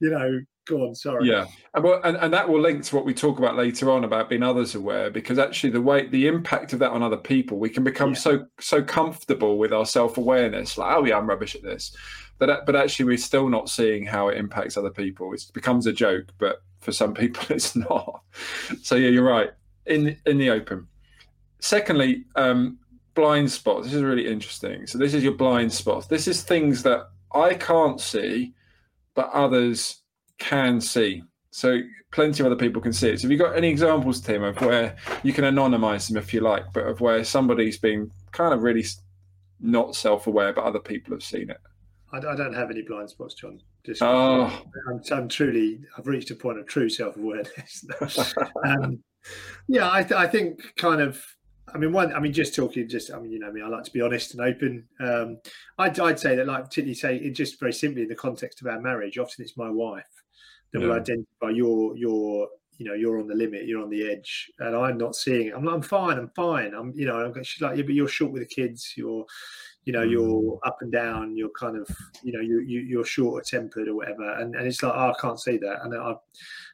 You 0.00 0.10
know, 0.10 0.40
go 0.66 0.88
on. 0.88 0.94
Sorry. 0.94 1.28
Yeah, 1.28 1.46
and, 1.74 1.84
well, 1.84 2.00
and 2.02 2.16
and 2.16 2.32
that 2.34 2.48
will 2.48 2.60
link 2.60 2.84
to 2.84 2.96
what 2.96 3.04
we 3.04 3.14
talk 3.14 3.38
about 3.38 3.56
later 3.56 3.90
on 3.90 4.04
about 4.04 4.28
being 4.28 4.42
others 4.42 4.74
aware, 4.74 5.10
because 5.10 5.38
actually 5.38 5.70
the 5.70 5.80
way 5.80 6.08
the 6.08 6.26
impact 6.26 6.72
of 6.72 6.80
that 6.80 6.90
on 6.90 7.02
other 7.02 7.16
people, 7.16 7.58
we 7.58 7.70
can 7.70 7.84
become 7.84 8.14
so 8.14 8.46
so 8.60 8.82
comfortable 8.82 9.56
with 9.56 9.72
our 9.72 9.86
self-awareness, 9.86 10.76
like, 10.76 10.96
oh 10.96 11.04
yeah, 11.04 11.16
I'm 11.16 11.28
rubbish 11.28 11.54
at 11.54 11.62
this. 11.62 11.96
But, 12.38 12.66
but 12.66 12.76
actually, 12.76 13.06
we're 13.06 13.16
still 13.18 13.48
not 13.48 13.68
seeing 13.68 14.04
how 14.04 14.28
it 14.28 14.36
impacts 14.36 14.76
other 14.76 14.90
people. 14.90 15.32
It 15.32 15.44
becomes 15.54 15.86
a 15.86 15.92
joke, 15.92 16.32
but 16.38 16.62
for 16.84 16.92
some 16.92 17.14
people 17.22 17.44
it's 17.50 17.74
not. 17.74 18.22
So 18.82 18.94
yeah, 18.94 19.08
you're 19.08 19.24
right. 19.24 19.50
In 19.86 20.16
in 20.26 20.38
the 20.38 20.50
open. 20.50 20.86
Secondly, 21.60 22.24
um, 22.36 22.78
blind 23.14 23.50
spots. 23.50 23.86
This 23.86 23.94
is 23.94 24.02
really 24.02 24.26
interesting. 24.26 24.86
So 24.86 24.98
this 24.98 25.14
is 25.14 25.22
your 25.22 25.32
blind 25.32 25.72
spots. 25.72 26.06
This 26.06 26.28
is 26.28 26.42
things 26.42 26.82
that 26.82 27.08
I 27.32 27.54
can't 27.54 28.00
see, 28.00 28.54
but 29.14 29.30
others 29.32 30.02
can 30.38 30.80
see. 30.80 31.22
So 31.50 31.80
plenty 32.10 32.42
of 32.42 32.46
other 32.46 32.56
people 32.56 32.82
can 32.82 32.92
see 32.92 33.10
it. 33.10 33.18
So 33.18 33.22
have 33.24 33.32
you 33.32 33.38
got 33.38 33.56
any 33.56 33.68
examples, 33.68 34.20
Tim, 34.20 34.42
of 34.42 34.60
where 34.60 34.96
you 35.22 35.32
can 35.32 35.44
anonymize 35.44 36.08
them 36.08 36.16
if 36.16 36.34
you 36.34 36.40
like, 36.40 36.64
but 36.72 36.86
of 36.86 37.00
where 37.00 37.24
somebody's 37.24 37.78
been 37.78 38.10
kind 38.32 38.52
of 38.52 38.62
really 38.62 38.84
not 39.60 39.94
self-aware, 39.94 40.52
but 40.52 40.64
other 40.64 40.80
people 40.80 41.14
have 41.14 41.22
seen 41.22 41.50
it? 41.50 41.60
I, 42.18 42.36
don't 42.36 42.54
have 42.54 42.70
any 42.70 42.82
blind 42.82 43.10
spots, 43.10 43.34
John. 43.34 43.60
Just 43.84 44.02
oh. 44.02 44.62
I'm, 44.88 45.00
I'm, 45.10 45.28
truly, 45.28 45.80
I've 45.96 46.06
reached 46.06 46.30
a 46.30 46.34
point 46.34 46.58
of 46.58 46.66
true 46.66 46.88
self 46.88 47.16
awareness. 47.16 47.84
um, 48.66 49.02
yeah, 49.68 49.90
I, 49.90 50.02
th- 50.02 50.18
I 50.18 50.26
think 50.26 50.60
kind 50.76 51.00
of. 51.00 51.22
I 51.74 51.78
mean, 51.78 51.92
one. 51.92 52.12
I 52.12 52.20
mean, 52.20 52.32
just 52.32 52.54
talking. 52.54 52.88
Just, 52.88 53.12
I 53.12 53.18
mean, 53.18 53.32
you 53.32 53.38
know, 53.40 53.48
I 53.48 53.50
mean, 53.50 53.64
I 53.64 53.68
like 53.68 53.84
to 53.84 53.90
be 53.90 54.00
honest 54.00 54.34
and 54.34 54.42
open. 54.42 54.86
Um, 55.00 55.38
I'd, 55.78 55.98
I'd 55.98 56.20
say 56.20 56.36
that, 56.36 56.46
like, 56.46 56.64
particularly 56.64 56.94
say 56.94 57.16
it 57.16 57.30
just 57.30 57.58
very 57.58 57.72
simply 57.72 58.02
in 58.02 58.08
the 58.08 58.14
context 58.14 58.60
of 58.60 58.68
our 58.68 58.80
marriage. 58.80 59.18
Often, 59.18 59.44
it's 59.44 59.56
my 59.56 59.70
wife 59.70 60.04
that 60.72 60.80
yeah. 60.80 60.86
will 60.86 60.94
identify 60.94 61.50
your 61.50 61.96
your 61.96 62.48
you 62.78 62.86
know 62.86 62.94
you're 62.94 63.18
on 63.18 63.26
the 63.26 63.34
limit 63.34 63.66
you're 63.66 63.82
on 63.82 63.90
the 63.90 64.10
edge 64.10 64.50
and 64.58 64.74
i'm 64.74 64.98
not 64.98 65.14
seeing 65.14 65.48
it 65.48 65.54
i'm, 65.54 65.68
I'm 65.68 65.82
fine 65.82 66.18
i'm 66.18 66.30
fine 66.34 66.74
i'm 66.74 66.92
you 66.94 67.06
know 67.06 67.32
she's 67.42 67.62
like 67.62 67.76
yeah 67.76 67.84
but 67.84 67.94
you're 67.94 68.08
short 68.08 68.32
with 68.32 68.42
the 68.42 68.54
kids 68.54 68.94
you're 68.96 69.24
you 69.84 69.92
know 69.92 70.02
you're 70.02 70.42
mm. 70.42 70.58
up 70.64 70.78
and 70.80 70.90
down 70.90 71.36
you're 71.36 71.50
kind 71.50 71.76
of 71.76 71.88
you 72.22 72.32
know 72.32 72.40
you, 72.40 72.60
you 72.60 72.80
you're 72.80 73.04
short 73.04 73.46
tempered 73.46 73.88
or 73.88 73.96
whatever. 73.96 74.32
And, 74.34 74.54
and 74.54 74.66
it's 74.66 74.82
like 74.82 74.94
oh, 74.94 75.10
i 75.10 75.14
can't 75.20 75.40
see 75.40 75.56
that. 75.58 75.78
And 75.82 75.96
i 75.96 76.14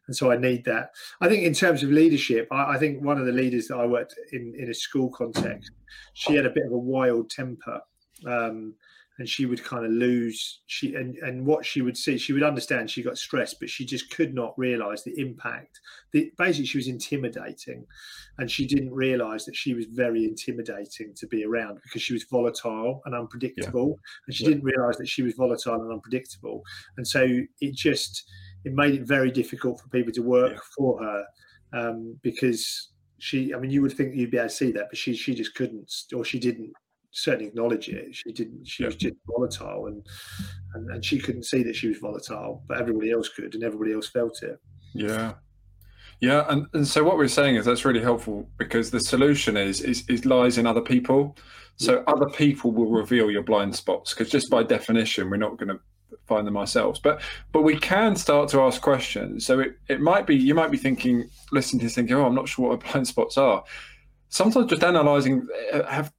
and 0.07 0.17
so 0.17 0.31
i 0.31 0.37
need 0.37 0.65
that. 0.65 0.91
I 1.21 1.29
think 1.29 1.45
in 1.45 1.55
terms 1.55 1.83
of 1.83 1.91
leadership 1.91 2.49
I, 2.51 2.75
I, 2.75 2.79
think 2.79 3.03
one 3.03 3.19
of 3.19 3.27
the 3.27 3.33
leaders 3.33 3.69
that 3.69 3.77
i 3.77 3.87
worked 3.87 4.15
in 4.33 4.55
in 4.57 4.71
a 4.71 4.75
school 4.75 5.11
context 5.11 5.73
she 6.15 6.35
had 6.35 6.47
a 6.47 6.51
bit 6.51 6.67
of 6.67 6.73
a 6.73 6.79
wild 6.79 7.31
temper 7.31 7.81
um, 8.27 8.75
and 9.21 9.29
she 9.29 9.45
would 9.45 9.63
kind 9.63 9.85
of 9.85 9.93
lose 9.93 10.61
she 10.67 10.95
and, 10.95 11.17
and 11.19 11.45
what 11.45 11.65
she 11.65 11.83
would 11.83 11.97
see 11.97 12.17
she 12.17 12.33
would 12.33 12.43
understand 12.43 12.91
she 12.91 13.03
got 13.03 13.19
stressed 13.19 13.61
but 13.61 13.69
she 13.69 13.85
just 13.85 14.11
could 14.11 14.35
not 14.35 14.59
realize 14.59 15.05
the 15.05 15.15
impact 15.21 15.79
the, 16.13 16.33
basically 16.39 16.65
she 16.65 16.79
was 16.79 16.89
intimidating 16.89 17.85
and 18.39 18.51
she 18.51 18.67
didn't 18.67 18.93
realize 18.93 19.45
that 19.45 19.55
she 19.55 19.75
was 19.75 19.85
very 19.91 20.25
intimidating 20.25 21.13
to 21.15 21.27
be 21.27 21.45
around 21.45 21.79
because 21.83 22.01
she 22.01 22.15
was 22.15 22.25
volatile 22.25 23.03
and 23.05 23.15
unpredictable 23.15 23.89
yeah. 23.89 24.11
and 24.27 24.35
she 24.35 24.45
yeah. 24.45 24.51
didn't 24.51 24.65
realize 24.65 24.97
that 24.97 25.09
she 25.09 25.23
was 25.23 25.35
volatile 25.35 25.83
and 25.83 25.93
unpredictable 25.93 26.63
and 26.97 27.07
so 27.07 27.27
it 27.61 27.75
just 27.75 28.25
it 28.65 28.73
made 28.73 28.95
it 28.95 29.07
very 29.07 29.31
difficult 29.31 29.79
for 29.79 29.89
people 29.89 30.13
to 30.13 30.23
work 30.23 30.53
yeah. 30.53 30.59
for 30.77 31.03
her 31.03 31.25
um, 31.75 32.19
because 32.23 32.89
she 33.19 33.53
i 33.53 33.59
mean 33.59 33.71
you 33.71 33.83
would 33.83 33.93
think 33.93 34.15
you'd 34.15 34.31
be 34.31 34.39
able 34.39 34.49
to 34.49 34.55
see 34.55 34.73
that 34.73 34.87
but 34.89 34.97
she 34.97 35.15
she 35.15 35.35
just 35.35 35.55
couldn't 35.55 35.93
or 36.15 36.25
she 36.25 36.39
didn't 36.39 36.73
certainly 37.13 37.47
acknowledge 37.47 37.89
it. 37.89 38.15
She 38.15 38.33
didn't. 38.33 38.67
She 38.67 38.83
yeah. 38.83 38.89
was 38.89 38.97
just 38.97 39.17
volatile, 39.27 39.87
and, 39.87 40.07
and 40.75 40.91
and 40.91 41.05
she 41.05 41.19
couldn't 41.19 41.45
see 41.45 41.63
that 41.63 41.77
she 41.77 41.89
was 41.89 41.99
volatile, 41.99 42.63
but 42.69 42.79
everybody 42.79 43.11
else 43.11 43.29
could, 43.29 43.55
and 43.55 43.65
everybody 43.65 43.93
else 43.93 44.09
felt 44.09 44.43
it. 44.43 44.59
Yeah, 44.95 45.35
yeah, 46.21 46.45
and, 46.49 46.67
and 46.75 46.87
so 46.87 47.03
what 47.03 47.17
we're 47.17 47.29
saying 47.29 47.57
is 47.57 47.65
that's 47.65 47.85
really 47.85 48.03
helpful 48.03 48.47
because 48.59 48.91
the 48.91 49.01
solution 49.01 49.57
is 49.57 49.81
is, 49.81 50.05
is 50.09 50.27
lies 50.27 50.59
in 50.59 50.67
other 50.67 50.83
people. 50.83 51.37
So 51.77 51.95
yeah. 51.95 52.13
other 52.13 52.29
people 52.29 52.73
will 52.73 52.91
reveal 52.91 53.31
your 53.31 53.43
blind 53.43 53.75
spots 53.75 54.13
because 54.13 54.31
just 54.31 54.51
by 54.51 54.63
definition, 54.63 55.31
we're 55.31 55.39
not 55.39 55.57
going 55.57 55.71
to 55.71 55.81
find 56.27 56.47
them 56.47 56.59
ourselves. 56.59 57.01
But 57.01 57.23
but 57.53 57.63
we 57.63 57.79
can 57.79 58.17
start 58.17 58.51
to 58.51 58.61
ask 58.61 58.83
questions. 58.83 59.47
So 59.47 59.61
it, 59.61 59.79
it 59.89 60.01
might 60.01 60.27
be 60.27 60.37
you 60.37 60.55
might 60.55 60.71
be 60.71 60.77
thinking, 60.77 61.29
listening 61.53 61.81
to 61.81 61.87
this, 61.87 61.95
thinking, 61.95 62.17
oh, 62.17 62.27
I'm 62.27 62.35
not 62.35 62.49
sure 62.49 62.69
what 62.69 62.85
blind 62.85 63.09
spots 63.09 63.39
are. 63.39 63.65
Sometimes 64.29 64.67
just 64.67 64.83
analysing 64.83 65.49
uh, 65.73 65.85
have 65.85 66.13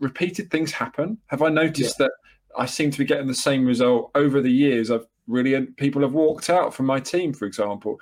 repeated 0.00 0.50
things 0.50 0.72
happen? 0.72 1.18
Have 1.26 1.42
I 1.42 1.48
noticed 1.48 1.96
yeah. 1.98 2.06
that 2.06 2.12
I 2.58 2.66
seem 2.66 2.90
to 2.90 2.98
be 2.98 3.04
getting 3.04 3.26
the 3.26 3.34
same 3.34 3.64
result 3.64 4.10
over 4.14 4.40
the 4.40 4.50
years? 4.50 4.90
I've 4.90 5.06
really 5.26 5.66
people 5.76 6.02
have 6.02 6.12
walked 6.12 6.50
out 6.50 6.74
from 6.74 6.86
my 6.86 7.00
team, 7.00 7.32
for 7.32 7.46
example. 7.46 8.00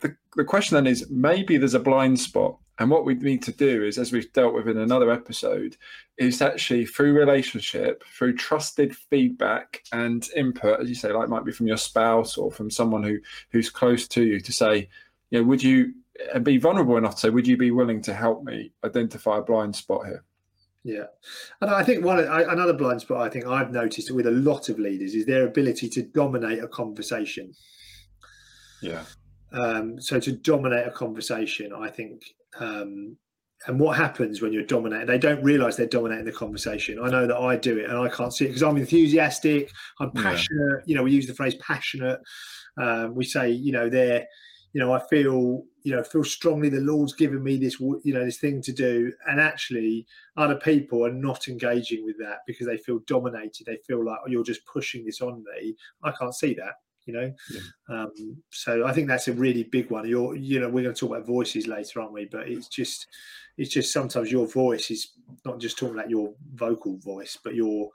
The, 0.00 0.14
the 0.36 0.44
question 0.44 0.74
then 0.74 0.86
is 0.86 1.08
maybe 1.10 1.56
there's 1.56 1.74
a 1.74 1.80
blind 1.80 2.20
spot. 2.20 2.58
And 2.78 2.90
what 2.90 3.06
we 3.06 3.14
need 3.14 3.42
to 3.44 3.52
do 3.52 3.82
is, 3.84 3.96
as 3.96 4.12
we've 4.12 4.30
dealt 4.34 4.52
with 4.52 4.68
in 4.68 4.76
another 4.76 5.10
episode, 5.10 5.78
is 6.18 6.42
actually 6.42 6.84
through 6.84 7.14
relationship, 7.14 8.04
through 8.04 8.36
trusted 8.36 8.94
feedback 8.94 9.82
and 9.92 10.28
input, 10.36 10.80
as 10.80 10.88
you 10.90 10.94
say, 10.94 11.10
like 11.10 11.30
might 11.30 11.46
be 11.46 11.52
from 11.52 11.66
your 11.66 11.78
spouse 11.78 12.36
or 12.36 12.52
from 12.52 12.70
someone 12.70 13.02
who 13.02 13.18
who's 13.50 13.70
close 13.70 14.06
to 14.08 14.24
you, 14.24 14.40
to 14.40 14.52
say, 14.52 14.90
you 15.30 15.40
know, 15.40 15.44
would 15.46 15.62
you 15.62 15.94
and 16.34 16.44
be 16.44 16.58
vulnerable 16.58 16.96
enough 16.96 17.14
to 17.14 17.20
say, 17.20 17.30
would 17.30 17.46
you 17.46 17.56
be 17.56 17.70
willing 17.70 18.02
to 18.02 18.14
help 18.14 18.44
me 18.44 18.72
identify 18.84 19.38
a 19.38 19.42
blind 19.42 19.74
spot 19.74 20.06
here? 20.06 20.24
Yeah, 20.86 21.06
and 21.60 21.68
I 21.68 21.82
think 21.82 22.04
one 22.04 22.20
another 22.20 22.72
blind 22.72 23.00
spot 23.00 23.26
I 23.26 23.28
think 23.28 23.44
I've 23.44 23.72
noticed 23.72 24.12
with 24.12 24.28
a 24.28 24.30
lot 24.30 24.68
of 24.68 24.78
leaders 24.78 25.16
is 25.16 25.26
their 25.26 25.44
ability 25.44 25.88
to 25.88 26.02
dominate 26.02 26.62
a 26.62 26.68
conversation. 26.68 27.52
Yeah. 28.80 29.02
Um, 29.50 30.00
so 30.00 30.20
to 30.20 30.30
dominate 30.30 30.86
a 30.86 30.92
conversation, 30.92 31.72
I 31.72 31.88
think, 31.88 32.22
um, 32.60 33.16
and 33.66 33.80
what 33.80 33.96
happens 33.96 34.40
when 34.40 34.52
you're 34.52 34.62
dominating? 34.62 35.08
They 35.08 35.18
don't 35.18 35.42
realise 35.42 35.74
they're 35.74 35.88
dominating 35.88 36.26
the 36.26 36.30
conversation. 36.30 37.00
I 37.02 37.10
know 37.10 37.26
that 37.26 37.36
I 37.36 37.56
do 37.56 37.78
it, 37.78 37.90
and 37.90 37.98
I 37.98 38.08
can't 38.08 38.32
see 38.32 38.44
it 38.44 38.48
because 38.48 38.62
I'm 38.62 38.76
enthusiastic, 38.76 39.72
I'm 39.98 40.12
passionate. 40.12 40.84
Yeah. 40.84 40.84
You 40.86 40.94
know, 40.94 41.02
we 41.02 41.10
use 41.10 41.26
the 41.26 41.34
phrase 41.34 41.56
passionate. 41.56 42.20
Um, 42.80 43.16
we 43.16 43.24
say, 43.24 43.50
you 43.50 43.72
know, 43.72 43.88
they're 43.88 44.24
you 44.76 44.82
know, 44.82 44.92
I 44.92 45.00
feel, 45.08 45.64
you 45.84 45.96
know, 45.96 46.02
feel 46.04 46.22
strongly 46.22 46.68
the 46.68 46.80
Lord's 46.80 47.14
given 47.14 47.42
me 47.42 47.56
this, 47.56 47.80
you 47.80 48.12
know, 48.12 48.26
this 48.26 48.36
thing 48.36 48.60
to 48.60 48.72
do. 48.72 49.10
And 49.26 49.40
actually, 49.40 50.06
other 50.36 50.56
people 50.56 51.02
are 51.06 51.12
not 51.12 51.48
engaging 51.48 52.04
with 52.04 52.18
that 52.18 52.40
because 52.46 52.66
they 52.66 52.76
feel 52.76 52.98
dominated. 53.06 53.64
They 53.64 53.78
feel 53.86 54.04
like, 54.04 54.18
oh, 54.22 54.28
you're 54.28 54.44
just 54.44 54.66
pushing 54.66 55.06
this 55.06 55.22
on 55.22 55.42
me. 55.42 55.74
I 56.02 56.10
can't 56.10 56.34
see 56.34 56.52
that. 56.56 56.74
you 57.06 57.14
know. 57.14 57.32
Yeah. 57.50 57.60
Um, 57.88 58.42
so 58.50 58.86
I 58.86 58.92
think 58.92 59.08
that's 59.08 59.28
a 59.28 59.32
really 59.32 59.62
big 59.64 59.90
one. 59.90 60.06
You're, 60.06 60.36
you 60.36 60.60
know, 60.60 60.68
we're 60.68 60.82
going 60.82 60.94
to 60.94 61.00
talk 61.00 61.10
about 61.10 61.26
voices 61.26 61.66
later, 61.66 62.00
aren't 62.00 62.12
we? 62.12 62.26
But 62.26 62.48
it's 62.48 62.68
just, 62.68 63.06
it's 63.56 63.70
just 63.70 63.92
sometimes 63.92 64.30
your 64.30 64.46
voice 64.46 64.90
is 64.90 65.12
not 65.44 65.58
just 65.58 65.78
talking 65.78 65.94
about 65.94 66.10
your 66.10 66.34
vocal 66.54 66.98
voice, 66.98 67.38
but 67.42 67.54
your 67.54 67.90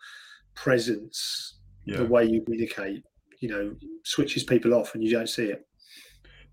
presence, 0.55 1.59
yeah. 1.85 1.97
the 1.97 2.05
way 2.05 2.25
you 2.25 2.41
communicate, 2.41 3.03
you 3.39 3.49
know, 3.49 3.75
switches 4.03 4.43
people 4.43 4.73
off 4.73 4.95
and 4.95 5.03
you 5.03 5.11
don't 5.11 5.29
see 5.29 5.45
it. 5.45 5.67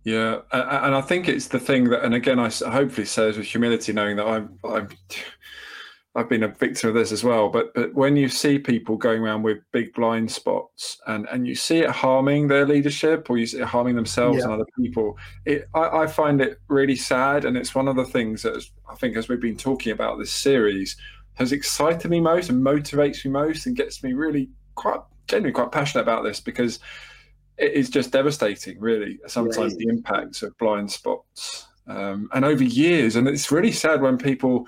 Yeah, 0.05 0.41
and 0.53 0.95
I 0.95 1.01
think 1.01 1.29
it's 1.29 1.49
the 1.49 1.59
thing 1.59 1.91
that, 1.91 2.05
and 2.05 2.15
again, 2.15 2.39
I 2.39 2.49
hopefully 2.49 3.05
says 3.05 3.37
with 3.37 3.47
humility, 3.47 3.93
knowing 3.93 4.17
that 4.17 4.27
I'm, 4.27 4.59
I'm, 4.65 4.89
I've 6.15 6.29
been 6.29 6.43
a 6.43 6.49
victim 6.49 6.89
of 6.89 6.95
this 6.95 7.13
as 7.13 7.23
well. 7.23 7.49
But 7.49 7.75
but 7.75 7.95
when 7.95 8.17
you 8.17 8.29
see 8.29 8.59
people 8.59 8.97
going 8.97 9.23
around 9.23 9.43
with 9.43 9.59
big 9.73 9.93
blind 9.93 10.31
spots, 10.31 10.99
and 11.07 11.27
and 11.31 11.47
you 11.47 11.55
see 11.55 11.79
it 11.79 11.91
harming 11.91 12.49
their 12.49 12.67
leadership, 12.67 13.29
or 13.29 13.39
you 13.39 13.47
see 13.47 13.59
it 13.59 13.67
harming 13.67 13.97
themselves 13.97 14.39
yeah. 14.39 14.45
and 14.45 14.53
other 14.53 14.67
people, 14.81 15.17
it 15.45 15.69
I, 15.75 16.03
I 16.03 16.07
find 16.07 16.41
it 16.41 16.59
really 16.69 16.97
sad, 16.97 17.45
and 17.45 17.57
it's 17.57 17.75
one 17.75 17.89
of 17.89 17.97
the 17.97 18.05
things 18.05 18.43
that 18.43 18.65
I 18.91 18.95
think 18.95 19.17
as 19.17 19.29
we've 19.29 19.41
been 19.41 19.57
talking 19.57 19.93
about 19.93 20.19
this 20.19 20.33
series 20.33 20.97
has 21.35 21.53
excited 21.53 22.11
me 22.11 22.21
most 22.21 22.51
and 22.51 22.65
motivates 22.65 23.25
me 23.25 23.31
most, 23.31 23.67
and 23.67 23.77
gets 23.77 24.03
me 24.03 24.13
really 24.13 24.49
quite 24.75 25.01
genuinely 25.29 25.53
quite 25.53 25.71
passionate 25.71 26.03
about 26.03 26.25
this 26.25 26.41
because 26.41 26.81
it 27.59 27.73
is 27.73 27.90
just 27.90 28.12
devastating, 28.12 28.79
really. 28.81 29.18
Sometimes 29.27 29.77
the 29.77 29.88
impacts 29.88 30.42
of 30.42 30.57
blind 30.59 30.90
spots, 30.90 31.66
um, 31.87 32.29
and 32.33 32.44
over 32.44 32.62
years, 32.62 33.16
and 33.16 33.27
it's 33.27 33.51
really 33.51 33.73
sad 33.73 34.01
when 34.01 34.16
people 34.16 34.66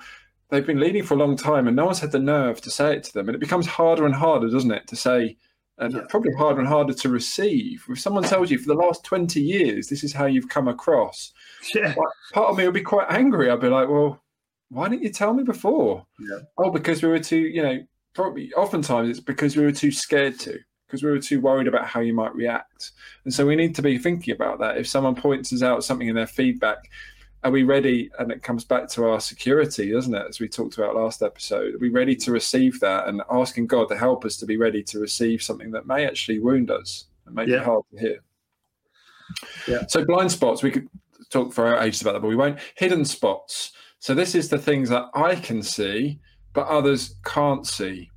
they've 0.49 0.67
been 0.67 0.79
leading 0.79 1.03
for 1.03 1.13
a 1.13 1.17
long 1.17 1.37
time 1.37 1.65
and 1.65 1.77
no 1.77 1.85
one's 1.85 1.99
had 1.99 2.11
the 2.11 2.19
nerve 2.19 2.59
to 2.61 2.69
say 2.69 2.97
it 2.97 3.03
to 3.05 3.13
them, 3.13 3.29
and 3.29 3.35
it 3.35 3.39
becomes 3.39 3.65
harder 3.65 4.05
and 4.05 4.15
harder, 4.15 4.49
doesn't 4.49 4.71
it, 4.71 4.85
to 4.87 4.95
say, 4.95 5.37
and 5.77 5.93
yeah. 5.93 6.01
probably 6.09 6.33
harder 6.33 6.59
and 6.59 6.67
harder 6.67 6.93
to 6.93 7.09
receive. 7.09 7.85
If 7.89 7.99
someone 7.99 8.23
tells 8.23 8.51
you 8.51 8.59
for 8.59 8.67
the 8.67 8.81
last 8.81 9.03
twenty 9.05 9.41
years 9.41 9.87
this 9.87 10.03
is 10.03 10.13
how 10.13 10.25
you've 10.25 10.49
come 10.49 10.67
across, 10.67 11.31
yeah. 11.73 11.95
part 12.33 12.49
of 12.49 12.57
me 12.57 12.65
would 12.65 12.73
be 12.73 12.81
quite 12.81 13.07
angry. 13.09 13.49
I'd 13.49 13.61
be 13.61 13.69
like, 13.69 13.87
well, 13.87 14.21
why 14.69 14.89
didn't 14.89 15.03
you 15.03 15.11
tell 15.11 15.33
me 15.33 15.43
before? 15.43 16.05
Yeah. 16.19 16.39
Oh, 16.57 16.71
because 16.71 17.01
we 17.01 17.09
were 17.09 17.19
too, 17.19 17.39
you 17.39 17.63
know, 17.63 17.79
probably 18.13 18.51
oftentimes 18.53 19.09
it's 19.09 19.19
because 19.19 19.55
we 19.55 19.63
were 19.63 19.71
too 19.71 19.91
scared 19.91 20.37
to 20.41 20.59
because 20.91 21.03
we 21.03 21.09
were 21.09 21.19
too 21.19 21.39
worried 21.39 21.69
about 21.69 21.87
how 21.87 22.01
you 22.01 22.13
might 22.13 22.35
react. 22.35 22.91
And 23.23 23.33
so 23.33 23.45
we 23.45 23.55
need 23.55 23.73
to 23.75 23.81
be 23.81 23.97
thinking 23.97 24.35
about 24.35 24.59
that. 24.59 24.77
If 24.77 24.87
someone 24.87 25.15
points 25.15 25.53
us 25.53 25.63
out 25.63 25.85
something 25.85 26.09
in 26.09 26.15
their 26.15 26.27
feedback, 26.27 26.91
are 27.45 27.51
we 27.51 27.63
ready? 27.63 28.11
And 28.19 28.29
it 28.29 28.43
comes 28.43 28.65
back 28.65 28.89
to 28.89 29.05
our 29.05 29.21
security, 29.21 29.93
doesn't 29.93 30.13
it? 30.13 30.25
As 30.27 30.41
we 30.41 30.49
talked 30.49 30.77
about 30.77 30.95
last 30.95 31.23
episode, 31.23 31.75
are 31.75 31.79
we 31.79 31.89
ready 31.89 32.13
to 32.17 32.31
receive 32.31 32.77
that 32.81 33.07
and 33.07 33.21
asking 33.31 33.67
God 33.67 33.87
to 33.87 33.97
help 33.97 34.25
us 34.25 34.35
to 34.37 34.45
be 34.45 34.57
ready 34.57 34.83
to 34.83 34.99
receive 34.99 35.41
something 35.41 35.71
that 35.71 35.87
may 35.87 36.05
actually 36.05 36.39
wound 36.39 36.69
us 36.69 37.05
and 37.25 37.33
make 37.33 37.47
yeah. 37.47 37.57
it 37.57 37.63
hard 37.63 37.83
to 37.93 37.99
hear? 37.99 38.19
Yeah. 39.65 39.87
So 39.87 40.03
blind 40.03 40.31
spots, 40.31 40.61
we 40.61 40.71
could 40.71 40.89
talk 41.29 41.53
for 41.53 41.77
ages 41.77 42.01
about 42.01 42.13
that, 42.13 42.19
but 42.19 42.27
we 42.27 42.35
won't. 42.35 42.59
Hidden 42.75 43.05
spots. 43.05 43.71
So 43.99 44.13
this 44.13 44.35
is 44.35 44.49
the 44.49 44.57
things 44.57 44.89
that 44.89 45.05
I 45.15 45.35
can 45.35 45.63
see, 45.63 46.19
but 46.53 46.67
others 46.67 47.15
can't 47.23 47.65
see. 47.65 48.10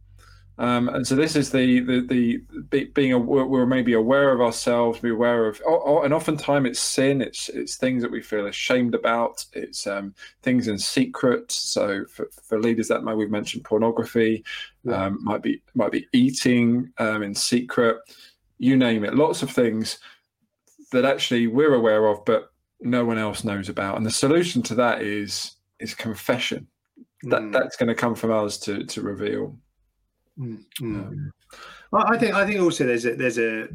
Um, 0.56 0.88
and 0.88 1.06
so 1.06 1.16
this 1.16 1.34
is 1.34 1.50
the 1.50 1.80
the, 1.80 2.40
the 2.70 2.84
being 2.84 3.12
a, 3.12 3.18
we're 3.18 3.66
maybe 3.66 3.94
aware 3.94 4.32
of 4.32 4.40
ourselves, 4.40 5.00
be 5.00 5.10
aware 5.10 5.46
of, 5.46 5.60
oh, 5.66 5.82
oh, 5.84 6.02
and 6.02 6.14
oftentimes 6.14 6.68
it's 6.68 6.80
sin. 6.80 7.20
It's 7.20 7.48
it's 7.48 7.76
things 7.76 8.02
that 8.02 8.10
we 8.10 8.22
feel 8.22 8.46
ashamed 8.46 8.94
about. 8.94 9.44
It's 9.52 9.86
um, 9.86 10.14
things 10.42 10.68
in 10.68 10.78
secret. 10.78 11.50
So 11.50 12.04
for, 12.06 12.28
for 12.42 12.60
leaders 12.60 12.88
that 12.88 13.02
might 13.02 13.14
we've 13.14 13.30
mentioned 13.30 13.64
pornography, 13.64 14.44
yeah. 14.84 15.06
um, 15.06 15.18
might 15.24 15.42
be 15.42 15.60
might 15.74 15.92
be 15.92 16.06
eating 16.12 16.92
um, 16.98 17.22
in 17.24 17.34
secret. 17.34 17.96
You 18.58 18.76
name 18.76 19.04
it. 19.04 19.16
Lots 19.16 19.42
of 19.42 19.50
things 19.50 19.98
that 20.92 21.04
actually 21.04 21.48
we're 21.48 21.74
aware 21.74 22.06
of, 22.06 22.24
but 22.24 22.52
no 22.80 23.04
one 23.04 23.18
else 23.18 23.42
knows 23.42 23.68
about. 23.68 23.96
And 23.96 24.06
the 24.06 24.10
solution 24.10 24.62
to 24.62 24.76
that 24.76 25.02
is 25.02 25.56
is 25.80 25.94
confession. 25.94 26.68
That 27.24 27.42
mm. 27.42 27.52
that's 27.52 27.76
going 27.76 27.88
to 27.88 27.94
come 27.96 28.14
from 28.14 28.30
us 28.30 28.56
to 28.58 28.84
to 28.84 29.02
reveal. 29.02 29.58
Mm, 30.38 30.64
mm. 30.80 31.30
well, 31.92 32.04
I 32.06 32.18
think 32.18 32.34
I 32.34 32.46
think 32.46 32.60
also 32.60 32.84
there's 32.84 33.06
a 33.06 33.14
there's 33.14 33.38
a 33.38 33.68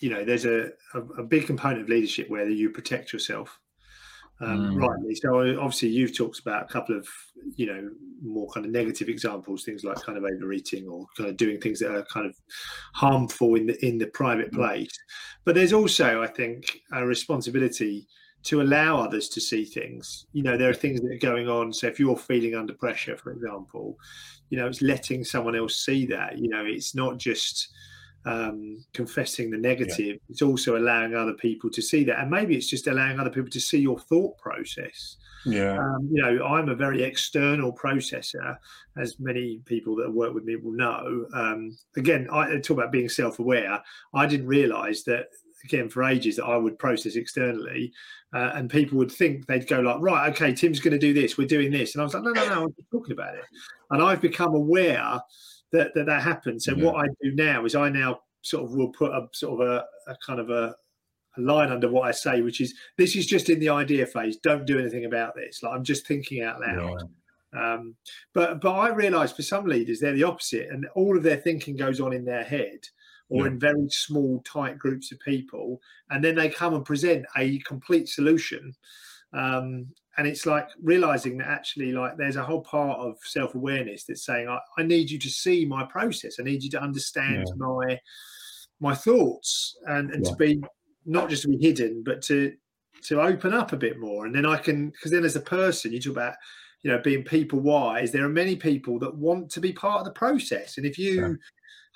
you 0.00 0.10
know 0.10 0.24
there's 0.24 0.44
a, 0.44 0.70
a, 0.94 1.00
a 1.18 1.22
big 1.22 1.46
component 1.46 1.82
of 1.82 1.88
leadership 1.88 2.28
where 2.28 2.48
you 2.48 2.70
protect 2.70 3.12
yourself 3.12 3.58
um, 4.40 4.76
mm. 4.76 4.80
rightly. 4.80 5.14
So 5.14 5.38
obviously 5.58 5.88
you've 5.88 6.16
talked 6.16 6.40
about 6.40 6.64
a 6.64 6.72
couple 6.72 6.96
of 6.96 7.08
you 7.56 7.66
know 7.66 7.90
more 8.22 8.48
kind 8.50 8.66
of 8.66 8.72
negative 8.72 9.08
examples, 9.08 9.64
things 9.64 9.84
like 9.84 10.00
kind 10.02 10.18
of 10.18 10.24
overeating 10.24 10.86
or 10.88 11.06
kind 11.16 11.30
of 11.30 11.36
doing 11.36 11.60
things 11.60 11.80
that 11.80 11.94
are 11.94 12.04
kind 12.12 12.26
of 12.26 12.36
harmful 12.94 13.54
in 13.54 13.66
the 13.66 13.86
in 13.86 13.98
the 13.98 14.06
private 14.08 14.52
mm. 14.52 14.56
place. 14.56 14.96
But 15.44 15.54
there's 15.54 15.72
also 15.72 16.22
I 16.22 16.26
think 16.26 16.80
a 16.92 17.06
responsibility 17.06 18.06
to 18.44 18.62
allow 18.62 19.00
others 19.00 19.28
to 19.30 19.40
see 19.40 19.64
things. 19.64 20.26
You 20.32 20.42
know, 20.42 20.56
there 20.56 20.70
are 20.70 20.74
things 20.74 21.00
that 21.00 21.12
are 21.12 21.18
going 21.18 21.48
on. 21.48 21.72
So 21.72 21.88
if 21.88 21.98
you're 21.98 22.16
feeling 22.16 22.54
under 22.54 22.74
pressure, 22.74 23.16
for 23.16 23.32
example, 23.32 23.98
you 24.50 24.58
know, 24.58 24.66
it's 24.66 24.82
letting 24.82 25.24
someone 25.24 25.56
else 25.56 25.84
see 25.84 26.06
that. 26.06 26.38
You 26.38 26.48
know, 26.48 26.64
it's 26.64 26.94
not 26.94 27.18
just 27.18 27.68
um, 28.26 28.84
confessing 28.92 29.50
the 29.50 29.56
negative, 29.56 30.06
yeah. 30.06 30.28
it's 30.28 30.42
also 30.42 30.76
allowing 30.76 31.14
other 31.14 31.34
people 31.34 31.70
to 31.70 31.80
see 31.80 32.04
that. 32.04 32.18
And 32.18 32.30
maybe 32.30 32.56
it's 32.56 32.68
just 32.68 32.88
allowing 32.88 33.18
other 33.20 33.30
people 33.30 33.50
to 33.50 33.60
see 33.60 33.78
your 33.78 33.98
thought 33.98 34.36
process. 34.38 35.16
Yeah. 35.44 35.78
Um, 35.78 36.08
you 36.10 36.20
know, 36.20 36.44
I'm 36.44 36.68
a 36.68 36.74
very 36.74 37.04
external 37.04 37.72
processor, 37.72 38.58
as 38.98 39.20
many 39.20 39.60
people 39.64 39.94
that 39.96 40.12
work 40.12 40.34
with 40.34 40.44
me 40.44 40.56
will 40.56 40.72
know. 40.72 41.26
Um, 41.34 41.78
again, 41.96 42.26
I 42.32 42.58
talk 42.58 42.78
about 42.78 42.90
being 42.90 43.08
self 43.08 43.38
aware. 43.38 43.80
I 44.12 44.26
didn't 44.26 44.48
realize 44.48 45.04
that 45.04 45.28
again 45.64 45.88
for 45.88 46.04
ages 46.04 46.36
that 46.36 46.44
I 46.44 46.56
would 46.56 46.78
process 46.78 47.16
externally, 47.16 47.92
uh, 48.34 48.50
and 48.54 48.70
people 48.70 48.98
would 48.98 49.12
think 49.12 49.46
they'd 49.46 49.66
go 49.66 49.80
like, 49.80 50.00
right, 50.00 50.32
okay, 50.32 50.52
Tim's 50.52 50.80
going 50.80 50.92
to 50.92 50.98
do 50.98 51.14
this, 51.14 51.38
we're 51.38 51.46
doing 51.46 51.70
this, 51.70 51.94
and 51.94 52.02
I 52.02 52.04
was 52.04 52.14
like, 52.14 52.22
no, 52.22 52.32
no, 52.32 52.48
no, 52.48 52.62
I'm 52.64 52.74
talking 52.90 53.12
about 53.12 53.34
it, 53.34 53.44
and 53.90 54.02
I've 54.02 54.20
become 54.20 54.54
aware 54.54 55.20
that 55.72 55.94
that, 55.94 56.06
that 56.06 56.22
happens. 56.22 56.64
So 56.64 56.74
yeah. 56.74 56.84
what 56.84 56.96
I 56.96 57.08
do 57.22 57.32
now 57.34 57.64
is 57.64 57.74
I 57.74 57.88
now 57.88 58.20
sort 58.42 58.64
of 58.64 58.76
will 58.76 58.90
put 58.90 59.10
a 59.10 59.28
sort 59.32 59.60
of 59.60 59.68
a, 59.68 59.84
a 60.10 60.16
kind 60.24 60.40
of 60.40 60.50
a, 60.50 60.74
a 61.36 61.40
line 61.40 61.70
under 61.70 61.90
what 61.90 62.06
I 62.08 62.12
say, 62.12 62.42
which 62.42 62.60
is 62.60 62.74
this 62.96 63.16
is 63.16 63.26
just 63.26 63.50
in 63.50 63.58
the 63.58 63.68
idea 63.68 64.06
phase. 64.06 64.36
Don't 64.36 64.66
do 64.66 64.78
anything 64.78 65.04
about 65.04 65.34
this. 65.34 65.62
Like 65.62 65.72
I'm 65.74 65.84
just 65.84 66.06
thinking 66.06 66.42
out 66.42 66.60
loud. 66.60 67.02
Yeah. 67.54 67.74
Um, 67.74 67.96
but 68.34 68.60
but 68.60 68.72
I 68.72 68.88
realise 68.88 69.32
for 69.32 69.42
some 69.42 69.66
leaders 69.66 70.00
they're 70.00 70.12
the 70.12 70.24
opposite, 70.24 70.68
and 70.70 70.86
all 70.94 71.16
of 71.16 71.22
their 71.22 71.38
thinking 71.38 71.76
goes 71.76 72.00
on 72.00 72.12
in 72.12 72.24
their 72.24 72.44
head, 72.44 72.86
or 73.28 73.42
yeah. 73.42 73.52
in 73.52 73.58
very 73.58 73.88
small, 73.90 74.42
tight 74.44 74.78
groups 74.78 75.12
of 75.12 75.20
people, 75.20 75.80
and 76.10 76.22
then 76.22 76.34
they 76.34 76.48
come 76.48 76.74
and 76.74 76.84
present 76.84 77.24
a 77.36 77.58
complete 77.60 78.08
solution. 78.08 78.74
Um, 79.32 79.88
and 80.18 80.26
it's 80.26 80.46
like 80.46 80.68
realizing 80.82 81.36
that 81.38 81.48
actually, 81.48 81.92
like, 81.92 82.16
there's 82.16 82.36
a 82.36 82.44
whole 82.44 82.62
part 82.62 82.98
of 83.00 83.18
self 83.22 83.54
awareness 83.54 84.04
that's 84.04 84.24
saying, 84.24 84.48
I, 84.48 84.58
I, 84.78 84.82
need 84.82 85.10
you 85.10 85.18
to 85.18 85.28
see 85.28 85.66
my 85.66 85.84
process. 85.84 86.36
I 86.38 86.42
need 86.42 86.62
you 86.62 86.70
to 86.70 86.80
understand 86.82 87.46
yeah. 87.48 87.54
my 87.58 88.00
my 88.80 88.94
thoughts, 88.94 89.76
and 89.86 90.10
and 90.10 90.24
yeah. 90.24 90.30
to 90.30 90.36
be 90.36 90.60
not 91.04 91.28
just 91.28 91.42
to 91.42 91.48
be 91.48 91.58
hidden, 91.58 92.02
but 92.04 92.22
to 92.22 92.54
to 93.02 93.20
open 93.20 93.52
up 93.52 93.72
a 93.72 93.76
bit 93.76 93.98
more. 93.98 94.24
And 94.24 94.34
then 94.34 94.46
I 94.46 94.56
can, 94.56 94.90
because 94.90 95.10
then 95.10 95.24
as 95.24 95.36
a 95.36 95.40
person, 95.40 95.92
you 95.92 96.00
talk 96.00 96.12
about 96.12 96.34
you 96.82 96.90
know 96.92 96.98
being 96.98 97.24
people 97.24 97.58
wise 97.58 98.12
there 98.12 98.24
are 98.24 98.28
many 98.28 98.54
people 98.54 98.98
that 98.98 99.12
want 99.12 99.50
to 99.50 99.60
be 99.60 99.72
part 99.72 99.98
of 99.98 100.04
the 100.04 100.12
process 100.12 100.76
and 100.76 100.86
if 100.86 100.98
you 100.98 101.36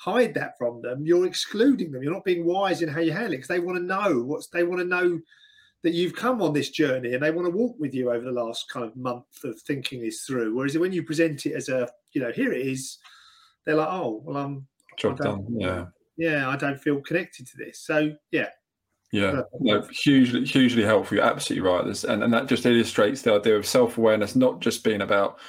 hide 0.00 0.32
that 0.32 0.56
from 0.56 0.80
them, 0.80 1.04
you're 1.04 1.26
excluding 1.26 1.92
them. 1.92 2.02
You're 2.02 2.12
not 2.12 2.24
being 2.24 2.46
wise 2.46 2.80
in 2.80 2.88
how 2.88 3.00
you 3.00 3.12
handle 3.12 3.34
it 3.34 3.36
because 3.36 3.48
they 3.48 3.60
want 3.60 3.76
to 3.76 3.84
know 3.84 4.22
what's 4.22 4.46
they 4.46 4.64
want 4.64 4.80
to 4.80 4.86
know 4.86 5.20
that 5.82 5.92
you've 5.92 6.14
come 6.14 6.40
on 6.40 6.54
this 6.54 6.70
journey 6.70 7.12
and 7.12 7.22
they 7.22 7.30
want 7.30 7.46
to 7.46 7.56
walk 7.56 7.76
with 7.78 7.94
you 7.94 8.10
over 8.10 8.24
the 8.24 8.32
last 8.32 8.70
kind 8.70 8.84
of 8.84 8.96
month 8.96 9.44
of 9.44 9.60
thinking 9.60 10.00
this 10.00 10.22
through. 10.22 10.54
Whereas 10.54 10.76
when 10.78 10.92
you 10.92 11.02
present 11.02 11.44
it 11.46 11.52
as 11.52 11.68
a, 11.68 11.88
you 12.12 12.20
know, 12.20 12.32
here 12.32 12.52
it 12.52 12.66
is, 12.66 12.98
they're 13.64 13.76
like, 13.76 13.88
oh, 13.90 14.22
well, 14.24 14.36
um, 14.38 14.66
I'm 14.90 14.96
job 14.96 15.18
done. 15.18 15.46
Yeah, 15.50 15.86
yeah, 16.16 16.48
I 16.48 16.56
don't 16.56 16.80
feel 16.80 17.00
connected 17.02 17.46
to 17.48 17.56
this. 17.58 17.80
So 17.80 18.12
yeah. 18.30 18.48
Yeah, 19.12 19.42
no, 19.58 19.82
hugely, 19.90 20.44
hugely 20.44 20.84
helpful. 20.84 21.16
You're 21.16 21.26
absolutely 21.26 21.68
right. 21.68 22.04
and, 22.04 22.22
and 22.22 22.32
that 22.32 22.46
just 22.46 22.64
illustrates 22.64 23.22
the 23.22 23.34
idea 23.34 23.56
of 23.56 23.66
self 23.66 23.98
awareness, 23.98 24.36
not 24.36 24.60
just 24.60 24.84
being 24.84 25.00
about 25.00 25.40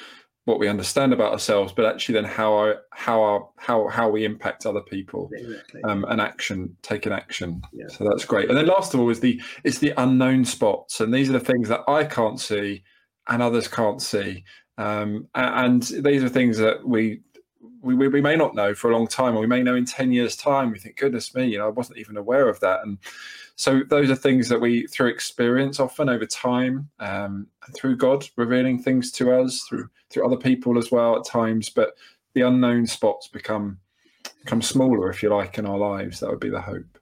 what 0.51 0.59
we 0.59 0.67
understand 0.67 1.13
about 1.13 1.31
ourselves, 1.31 1.73
but 1.73 1.85
actually 1.85 2.13
then 2.13 2.25
how 2.25 2.53
our 2.53 2.81
how 2.91 3.21
our 3.21 3.49
how 3.57 3.87
how 3.87 4.09
we 4.09 4.25
impact 4.25 4.65
other 4.65 4.81
people, 4.81 5.29
exactly. 5.33 5.81
um, 5.83 6.05
and 6.09 6.21
action, 6.21 6.75
taking 6.81 7.11
action. 7.11 7.61
Yeah. 7.73 7.87
So 7.87 8.03
that's 8.03 8.25
great. 8.25 8.49
And 8.49 8.57
then 8.57 8.67
last 8.67 8.93
of 8.93 8.99
all 8.99 9.09
is 9.09 9.21
the 9.21 9.41
it's 9.63 9.79
the 9.79 9.93
unknown 9.97 10.45
spots, 10.45 10.99
and 10.99 11.13
these 11.13 11.29
are 11.29 11.33
the 11.33 11.39
things 11.39 11.69
that 11.69 11.81
I 11.87 12.03
can't 12.03 12.39
see 12.39 12.83
and 13.27 13.41
others 13.41 13.67
can't 13.67 14.01
see, 14.01 14.43
um, 14.77 15.27
and 15.33 15.83
these 15.83 16.23
are 16.23 16.29
things 16.29 16.57
that 16.57 16.85
we. 16.85 17.21
We, 17.81 17.95
we 17.95 18.21
may 18.21 18.35
not 18.35 18.55
know 18.55 18.73
for 18.73 18.89
a 18.89 18.97
long 18.97 19.07
time, 19.07 19.35
or 19.35 19.41
we 19.41 19.47
may 19.47 19.61
know 19.63 19.75
in 19.75 19.85
10 19.85 20.11
years' 20.11 20.35
time. 20.35 20.71
We 20.71 20.79
think, 20.79 20.97
goodness 20.97 21.33
me, 21.35 21.47
you 21.47 21.57
know, 21.57 21.67
I 21.67 21.71
wasn't 21.71 21.99
even 21.99 22.17
aware 22.17 22.49
of 22.49 22.59
that. 22.61 22.81
And 22.83 22.97
so 23.55 23.81
those 23.87 24.09
are 24.09 24.15
things 24.15 24.49
that 24.49 24.59
we 24.59 24.87
through 24.87 25.09
experience 25.09 25.79
often 25.79 26.09
over 26.09 26.25
time 26.25 26.89
um, 26.99 27.45
through 27.75 27.95
god 27.95 28.27
revealing 28.35 28.81
things 28.81 29.11
to 29.11 29.31
us 29.31 29.61
through 29.69 29.87
through 30.09 30.25
other 30.25 30.37
people 30.37 30.79
as 30.79 30.91
well 30.91 31.15
at 31.15 31.25
times 31.25 31.69
but 31.69 31.95
the 32.33 32.41
unknown 32.41 32.87
spots 32.87 33.27
become 33.27 33.77
become 34.43 34.61
smaller 34.61 35.09
if 35.09 35.21
you 35.21 35.29
like 35.29 35.59
in 35.59 35.67
our 35.67 35.77
lives 35.77 36.19
that 36.19 36.29
would 36.29 36.39
be 36.39 36.49
the 36.49 36.61
hope 36.61 36.97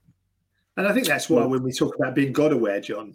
And 0.80 0.88
I 0.88 0.94
think 0.94 1.08
that's 1.08 1.30
why 1.30 1.46
when 1.46 1.62
we 1.62 1.74
talk 1.74 1.94
about 2.00 2.16
being 2.16 2.32
God 2.32 2.54
aware, 2.54 2.80
John, 2.80 3.14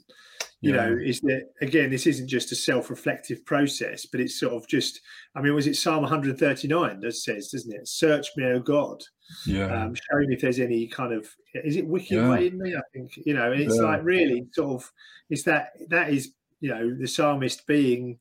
you 0.65 0.75
yeah. 0.75 0.87
know, 0.87 0.97
is 0.97 1.21
that 1.21 1.51
again, 1.61 1.91
this 1.91 2.07
isn't 2.07 2.27
just 2.27 2.51
a 2.51 2.55
self 2.55 2.89
reflective 2.89 3.45
process, 3.45 4.07
but 4.07 4.19
it's 4.19 4.41
sort 4.41 4.55
of 4.55 4.67
just, 4.67 4.99
I 5.37 5.43
mean, 5.43 5.55
was 5.55 5.67
it 5.67 5.77
Psalm 5.77 6.01
139 6.01 7.01
that 7.01 7.13
says, 7.13 7.49
doesn't 7.49 7.75
it? 7.75 7.87
Search 7.87 8.29
me, 8.35 8.47
O 8.47 8.61
God. 8.61 9.03
Yeah. 9.47 9.67
Um, 9.67 9.95
show 9.95 10.19
me 10.21 10.35
if 10.35 10.41
there's 10.41 10.61
any 10.61 10.87
kind 10.87 11.13
of, 11.13 11.29
is 11.53 11.77
it 11.77 11.87
wicked 11.87 12.13
yeah. 12.13 12.31
way 12.31 12.47
in 12.47 12.59
me? 12.59 12.75
I 12.75 12.81
think, 12.95 13.13
you 13.27 13.35
know, 13.35 13.53
it's 13.53 13.77
yeah. 13.77 13.83
like 13.83 14.05
really 14.05 14.47
sort 14.53 14.83
of, 14.83 14.91
it's 15.29 15.43
that, 15.43 15.73
that 15.91 16.11
is, 16.11 16.33
you 16.61 16.71
know, 16.71 16.97
the 16.99 17.09
psalmist 17.09 17.67
being, 17.67 18.19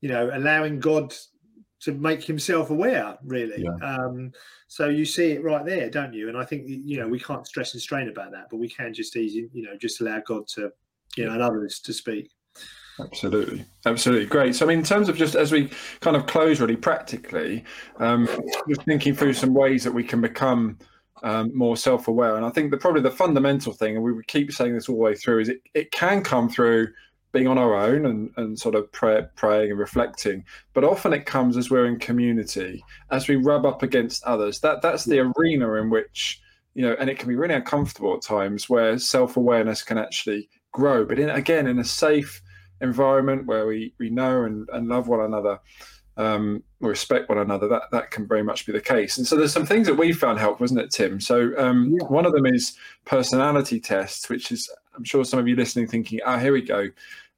you 0.00 0.10
know, 0.10 0.30
allowing 0.32 0.78
God 0.78 1.12
to 1.80 1.92
make 1.92 2.22
himself 2.22 2.70
aware, 2.70 3.18
really. 3.24 3.64
Yeah. 3.64 3.96
Um, 3.96 4.30
so 4.68 4.88
you 4.88 5.04
see 5.04 5.32
it 5.32 5.42
right 5.42 5.66
there, 5.66 5.90
don't 5.90 6.12
you? 6.12 6.28
And 6.28 6.38
I 6.38 6.44
think 6.44 6.64
you 6.66 6.98
know 6.98 7.08
we 7.08 7.18
can't 7.18 7.46
stress 7.46 7.72
and 7.72 7.82
strain 7.82 8.08
about 8.08 8.30
that, 8.32 8.46
but 8.50 8.58
we 8.58 8.68
can 8.68 8.94
just 8.94 9.16
easy, 9.16 9.48
you 9.52 9.62
know, 9.62 9.76
just 9.76 10.00
allow 10.00 10.20
God 10.24 10.46
to 10.54 10.70
you 11.16 11.26
know, 11.26 11.32
and 11.32 11.42
others 11.42 11.80
to 11.80 11.92
speak. 11.92 12.30
Absolutely, 12.98 13.64
absolutely, 13.86 14.26
great. 14.26 14.54
So, 14.54 14.66
I 14.66 14.68
mean, 14.68 14.80
in 14.80 14.84
terms 14.84 15.08
of 15.08 15.16
just 15.16 15.34
as 15.34 15.52
we 15.52 15.70
kind 16.00 16.16
of 16.16 16.26
close, 16.26 16.60
really 16.60 16.76
practically, 16.76 17.64
um, 17.98 18.28
just 18.68 18.82
thinking 18.82 19.14
through 19.14 19.34
some 19.34 19.54
ways 19.54 19.84
that 19.84 19.92
we 19.92 20.04
can 20.04 20.20
become 20.20 20.78
um, 21.22 21.50
more 21.56 21.76
self-aware, 21.76 22.36
and 22.36 22.44
I 22.44 22.50
think 22.50 22.70
the 22.70 22.76
probably 22.76 23.02
the 23.02 23.10
fundamental 23.10 23.72
thing, 23.72 23.94
and 23.94 24.04
we 24.04 24.12
would 24.12 24.26
keep 24.26 24.52
saying 24.52 24.74
this 24.74 24.88
all 24.88 24.96
the 24.96 25.02
way 25.02 25.14
through, 25.14 25.40
is 25.40 25.48
it 25.48 25.62
it 25.74 25.92
can 25.92 26.22
come 26.22 26.48
through 26.48 26.88
being 27.32 27.46
on 27.46 27.58
our 27.58 27.74
own 27.74 28.06
and, 28.06 28.30
and 28.38 28.58
sort 28.58 28.74
of 28.74 28.90
pray, 28.92 29.22
praying 29.36 29.70
and 29.70 29.78
reflecting, 29.78 30.44
but 30.74 30.84
often 30.84 31.12
it 31.12 31.26
comes 31.26 31.56
as 31.56 31.70
we're 31.70 31.86
in 31.86 31.98
community, 31.98 32.84
as 33.12 33.28
we 33.28 33.36
rub 33.36 33.64
up 33.64 33.82
against 33.82 34.24
others. 34.24 34.60
That 34.60 34.82
that's 34.82 35.04
the 35.04 35.20
arena 35.20 35.74
in 35.74 35.90
which 35.90 36.42
you 36.74 36.82
know, 36.82 36.94
and 36.98 37.10
it 37.10 37.18
can 37.18 37.28
be 37.28 37.34
really 37.34 37.54
uncomfortable 37.54 38.14
at 38.14 38.22
times 38.22 38.68
where 38.68 38.98
self-awareness 38.98 39.82
can 39.82 39.98
actually 39.98 40.48
grow. 40.72 41.04
But 41.04 41.18
in, 41.18 41.30
again, 41.30 41.66
in 41.66 41.78
a 41.78 41.84
safe 41.84 42.42
environment 42.80 43.46
where 43.46 43.66
we, 43.66 43.94
we 43.98 44.10
know 44.10 44.44
and, 44.44 44.68
and 44.72 44.88
love 44.88 45.08
one 45.08 45.20
another, 45.20 45.60
um, 46.16 46.62
respect 46.80 47.28
one 47.28 47.38
another, 47.38 47.68
that, 47.68 47.82
that 47.92 48.10
can 48.10 48.26
very 48.26 48.42
much 48.42 48.66
be 48.66 48.72
the 48.72 48.80
case. 48.80 49.18
And 49.18 49.26
so 49.26 49.36
there's 49.36 49.52
some 49.52 49.66
things 49.66 49.86
that 49.86 49.94
we 49.94 50.12
found 50.12 50.38
helpful, 50.38 50.64
wasn't 50.64 50.80
it, 50.80 50.90
Tim? 50.90 51.20
So 51.20 51.56
um, 51.58 51.96
yeah. 51.98 52.06
one 52.08 52.26
of 52.26 52.32
them 52.32 52.46
is 52.46 52.76
personality 53.04 53.80
tests, 53.80 54.28
which 54.28 54.52
is, 54.52 54.70
I'm 54.96 55.04
sure 55.04 55.24
some 55.24 55.38
of 55.38 55.48
you 55.48 55.56
listening 55.56 55.86
thinking, 55.86 56.20
ah, 56.26 56.34
oh, 56.34 56.38
here 56.38 56.52
we 56.52 56.62
go. 56.62 56.88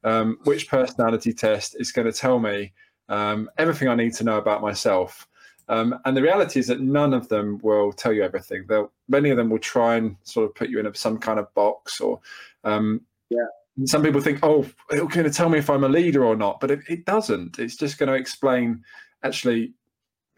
Um, 0.03 0.37
which 0.43 0.67
personality 0.67 1.33
test 1.33 1.77
is 1.79 1.93
going 1.93 2.11
to 2.11 2.17
tell 2.17 2.39
me 2.39 2.73
um, 3.07 3.49
everything 3.57 3.87
I 3.87 3.95
need 3.95 4.13
to 4.15 4.23
know 4.23 4.37
about 4.37 4.61
myself? 4.61 5.27
Um, 5.69 5.97
and 6.03 6.17
the 6.17 6.21
reality 6.21 6.59
is 6.59 6.67
that 6.67 6.81
none 6.81 7.13
of 7.13 7.29
them 7.29 7.59
will 7.63 7.93
tell 7.93 8.11
you 8.11 8.21
everything. 8.23 8.65
They'll, 8.67 8.91
many 9.07 9.29
of 9.29 9.37
them 9.37 9.49
will 9.49 9.59
try 9.59 9.95
and 9.95 10.17
sort 10.23 10.45
of 10.45 10.55
put 10.55 10.69
you 10.69 10.79
in 10.79 10.93
some 10.93 11.17
kind 11.17 11.39
of 11.39 11.53
box 11.53 12.01
or 12.01 12.19
um, 12.65 13.01
yeah. 13.35 13.85
Some 13.85 14.03
people 14.03 14.21
think, 14.21 14.39
oh, 14.43 14.65
it's 14.91 15.15
going 15.15 15.25
to 15.25 15.33
tell 15.33 15.49
me 15.49 15.57
if 15.57 15.69
I'm 15.69 15.83
a 15.83 15.89
leader 15.89 16.23
or 16.23 16.35
not, 16.35 16.59
but 16.59 16.69
it, 16.69 16.81
it 16.87 17.05
doesn't. 17.05 17.57
It's 17.57 17.75
just 17.75 17.97
going 17.97 18.09
to 18.09 18.15
explain 18.15 18.83
actually 19.23 19.73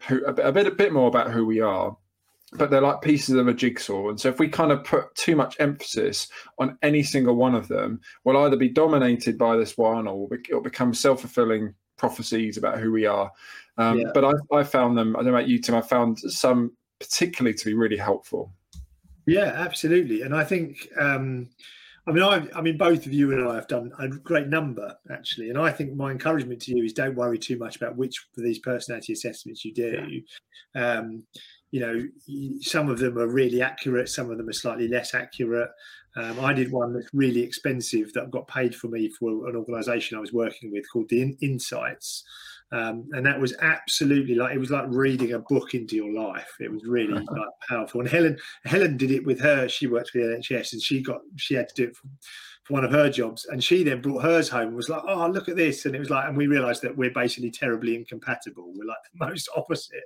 who, 0.02 0.24
a, 0.24 0.32
bit, 0.32 0.46
a 0.46 0.52
bit 0.52 0.66
a 0.66 0.70
bit 0.70 0.92
more 0.92 1.08
about 1.08 1.30
who 1.30 1.44
we 1.44 1.60
are. 1.60 1.96
But 2.52 2.70
they're 2.70 2.80
like 2.80 3.02
pieces 3.02 3.34
of 3.34 3.48
a 3.48 3.52
jigsaw, 3.52 4.08
and 4.08 4.20
so 4.20 4.28
if 4.28 4.38
we 4.38 4.48
kind 4.48 4.70
of 4.70 4.84
put 4.84 5.12
too 5.16 5.34
much 5.34 5.56
emphasis 5.58 6.28
on 6.60 6.78
any 6.80 7.02
single 7.02 7.34
one 7.34 7.56
of 7.56 7.66
them, 7.66 8.00
we'll 8.22 8.36
either 8.38 8.56
be 8.56 8.68
dominated 8.68 9.36
by 9.36 9.56
this 9.56 9.76
one, 9.76 10.06
or 10.06 10.28
it'll 10.32 10.60
become 10.60 10.94
self 10.94 11.20
fulfilling 11.20 11.74
prophecies 11.96 12.56
about 12.56 12.78
who 12.78 12.92
we 12.92 13.04
are. 13.04 13.32
Um, 13.78 13.98
yeah. 13.98 14.10
But 14.14 14.24
I, 14.24 14.32
I 14.52 14.62
found 14.62 14.96
them. 14.96 15.16
I 15.16 15.18
don't 15.18 15.32
know 15.32 15.38
about 15.38 15.48
you, 15.48 15.58
Tim. 15.58 15.74
I 15.74 15.80
found 15.80 16.20
some 16.20 16.70
particularly 17.00 17.52
to 17.52 17.64
be 17.64 17.74
really 17.74 17.96
helpful. 17.96 18.52
Yeah, 19.26 19.52
absolutely, 19.56 20.22
and 20.22 20.34
I 20.34 20.44
think. 20.44 20.88
Um, 20.98 21.50
I 22.08 22.12
mean, 22.12 22.22
I, 22.22 22.46
I 22.54 22.60
mean, 22.60 22.78
both 22.78 23.04
of 23.06 23.12
you 23.12 23.32
and 23.32 23.48
I 23.48 23.56
have 23.56 23.66
done 23.66 23.90
a 23.98 24.08
great 24.08 24.46
number 24.46 24.94
actually, 25.10 25.50
and 25.50 25.58
I 25.58 25.72
think 25.72 25.94
my 25.94 26.12
encouragement 26.12 26.62
to 26.62 26.76
you 26.76 26.84
is 26.84 26.92
don't 26.92 27.16
worry 27.16 27.38
too 27.38 27.58
much 27.58 27.76
about 27.76 27.96
which 27.96 28.24
of 28.36 28.44
these 28.44 28.60
personality 28.60 29.12
assessments 29.12 29.64
you 29.64 29.74
do. 29.74 30.22
Yeah. 30.74 30.98
Um, 30.98 31.24
you 31.72 31.80
know, 31.80 32.02
some 32.60 32.88
of 32.88 33.00
them 33.00 33.18
are 33.18 33.26
really 33.26 33.60
accurate, 33.60 34.08
some 34.08 34.30
of 34.30 34.38
them 34.38 34.48
are 34.48 34.52
slightly 34.52 34.86
less 34.86 35.14
accurate. 35.14 35.70
Um, 36.16 36.38
I 36.40 36.52
did 36.52 36.70
one 36.70 36.92
that's 36.94 37.12
really 37.12 37.42
expensive 37.42 38.12
that 38.12 38.30
got 38.30 38.46
paid 38.46 38.74
for 38.74 38.88
me 38.88 39.10
for 39.10 39.48
an 39.48 39.56
organisation 39.56 40.16
I 40.16 40.20
was 40.20 40.32
working 40.32 40.70
with 40.70 40.84
called 40.90 41.08
the 41.08 41.22
In- 41.22 41.36
Insights. 41.42 42.24
Um, 42.72 43.08
and 43.12 43.24
that 43.24 43.40
was 43.40 43.54
absolutely 43.60 44.34
like 44.34 44.54
it 44.54 44.58
was 44.58 44.70
like 44.70 44.86
reading 44.88 45.32
a 45.32 45.38
book 45.38 45.74
into 45.74 45.94
your 45.94 46.12
life. 46.12 46.50
It 46.58 46.72
was 46.72 46.84
really 46.84 47.12
like 47.30 47.48
powerful. 47.68 48.00
And 48.00 48.10
Helen 48.10 48.36
Helen 48.64 48.96
did 48.96 49.12
it 49.12 49.24
with 49.24 49.40
her. 49.40 49.68
She 49.68 49.86
worked 49.86 50.10
for 50.10 50.18
the 50.18 50.36
NHS, 50.38 50.72
and 50.72 50.82
she 50.82 51.02
got 51.02 51.20
she 51.36 51.54
had 51.54 51.68
to 51.68 51.74
do 51.74 51.84
it 51.88 51.96
for, 51.96 52.08
for 52.64 52.74
one 52.74 52.84
of 52.84 52.90
her 52.90 53.08
jobs. 53.08 53.46
And 53.46 53.62
she 53.62 53.84
then 53.84 54.00
brought 54.00 54.24
hers 54.24 54.48
home 54.48 54.68
and 54.68 54.76
was 54.76 54.88
like, 54.88 55.02
"Oh, 55.06 55.28
look 55.28 55.48
at 55.48 55.54
this!" 55.54 55.86
And 55.86 55.94
it 55.94 56.00
was 56.00 56.10
like, 56.10 56.26
and 56.26 56.36
we 56.36 56.48
realised 56.48 56.82
that 56.82 56.96
we're 56.96 57.12
basically 57.12 57.52
terribly 57.52 57.94
incompatible. 57.94 58.72
We're 58.74 58.84
like 58.84 58.96
the 59.14 59.26
most 59.26 59.48
opposite, 59.56 60.04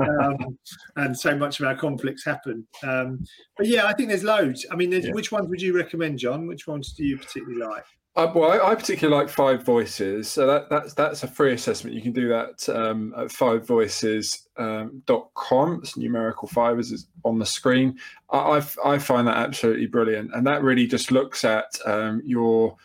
um, 0.00 0.58
and 0.96 1.16
so 1.16 1.36
much 1.36 1.60
of 1.60 1.66
our 1.66 1.76
conflicts 1.76 2.24
happen. 2.24 2.66
Um, 2.82 3.24
but 3.56 3.68
yeah, 3.68 3.86
I 3.86 3.92
think 3.92 4.08
there's 4.08 4.24
loads. 4.24 4.66
I 4.72 4.74
mean, 4.74 4.90
yeah. 4.90 5.12
which 5.12 5.30
ones 5.30 5.48
would 5.48 5.62
you 5.62 5.76
recommend, 5.76 6.18
John? 6.18 6.48
Which 6.48 6.66
ones 6.66 6.94
do 6.94 7.04
you 7.04 7.16
particularly 7.16 7.60
like? 7.64 7.84
Uh, 8.14 8.30
well, 8.34 8.52
I, 8.52 8.72
I, 8.72 8.74
particularly 8.74 9.22
like 9.22 9.30
Five 9.32 9.64
Voices. 9.64 10.30
So 10.30 10.46
that, 10.46 10.68
that's 10.68 10.92
that's 10.92 11.22
a 11.22 11.26
free 11.26 11.54
assessment. 11.54 11.96
You 11.96 12.02
can 12.02 12.12
do 12.12 12.28
that 12.28 12.68
um, 12.68 13.14
at 13.16 13.28
fivevoices.com. 13.28 15.70
Um, 15.70 15.80
it's 15.82 15.96
numerical 15.96 16.46
five 16.48 16.78
is 16.78 17.06
on 17.24 17.38
the 17.38 17.46
screen. 17.46 17.98
I, 18.30 18.62
I, 18.84 18.98
find 18.98 19.26
that 19.28 19.38
absolutely 19.38 19.86
brilliant, 19.86 20.34
and 20.34 20.46
that 20.46 20.62
really 20.62 20.86
just 20.86 21.10
looks 21.10 21.42
at 21.42 21.64
um, 21.86 22.20
your 22.22 22.76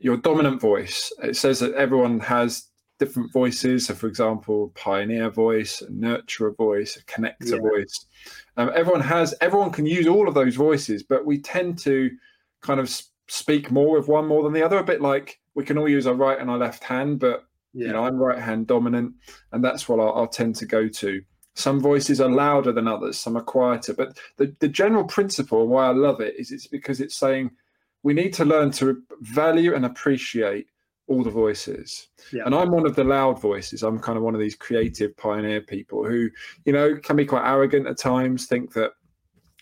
your 0.00 0.16
dominant 0.16 0.60
voice. 0.60 1.12
It 1.22 1.36
says 1.36 1.60
that 1.60 1.74
everyone 1.74 2.18
has 2.20 2.64
different 2.98 3.32
voices. 3.32 3.86
So, 3.86 3.94
for 3.94 4.08
example, 4.08 4.72
pioneer 4.74 5.30
voice, 5.30 5.84
nurturer 5.88 6.56
voice, 6.56 6.96
a 6.96 7.04
connector 7.04 7.52
yeah. 7.52 7.60
voice. 7.60 8.06
Um, 8.56 8.72
everyone 8.74 9.02
has. 9.02 9.36
Everyone 9.40 9.70
can 9.70 9.86
use 9.86 10.08
all 10.08 10.26
of 10.26 10.34
those 10.34 10.56
voices, 10.56 11.04
but 11.04 11.24
we 11.24 11.40
tend 11.40 11.78
to 11.80 12.10
kind 12.60 12.80
of 12.80 12.90
speak 13.28 13.70
more 13.70 13.96
with 13.96 14.08
one 14.08 14.26
more 14.26 14.42
than 14.42 14.52
the 14.52 14.62
other. 14.62 14.78
A 14.78 14.84
bit 14.84 15.00
like 15.00 15.38
we 15.54 15.64
can 15.64 15.78
all 15.78 15.88
use 15.88 16.06
our 16.06 16.14
right 16.14 16.38
and 16.38 16.50
our 16.50 16.58
left 16.58 16.84
hand, 16.84 17.20
but 17.20 17.44
yeah. 17.72 17.88
you 17.88 17.92
know 17.92 18.04
I'm 18.04 18.16
right 18.16 18.38
hand 18.38 18.66
dominant, 18.66 19.14
and 19.52 19.62
that's 19.62 19.88
what 19.88 20.00
I'll, 20.00 20.12
I'll, 20.12 20.28
tend 20.28 20.56
to 20.56 20.66
go 20.66 20.88
to. 20.88 21.22
Some 21.54 21.80
voices 21.80 22.20
are 22.20 22.30
louder 22.30 22.72
than 22.72 22.86
others, 22.86 23.18
some 23.18 23.36
are 23.36 23.42
quieter. 23.42 23.92
But 23.92 24.18
the, 24.36 24.54
the 24.60 24.68
general 24.68 25.04
principle, 25.04 25.66
why 25.66 25.86
I 25.86 25.92
love 25.92 26.20
it, 26.20 26.36
is 26.38 26.52
it's 26.52 26.68
because 26.68 27.00
it's 27.00 27.16
saying 27.16 27.50
we 28.02 28.14
need 28.14 28.32
to 28.34 28.44
learn 28.44 28.70
to 28.72 29.02
value 29.20 29.74
and 29.74 29.84
appreciate 29.84 30.68
all 31.08 31.24
the 31.24 31.30
voices. 31.30 32.08
Yeah. 32.32 32.42
And 32.44 32.54
I'm 32.54 32.70
one 32.70 32.86
of 32.86 32.94
the 32.94 33.02
loud 33.02 33.40
voices. 33.40 33.82
I'm 33.82 33.98
kind 33.98 34.16
of 34.16 34.22
one 34.22 34.34
of 34.34 34.40
these 34.40 34.54
creative 34.54 35.16
pioneer 35.16 35.62
people 35.62 36.04
who, 36.04 36.30
you 36.64 36.72
know, 36.72 36.96
can 36.96 37.16
be 37.16 37.24
quite 37.24 37.48
arrogant 37.48 37.86
at 37.86 37.98
times, 37.98 38.46
think 38.46 38.74
that, 38.74 38.92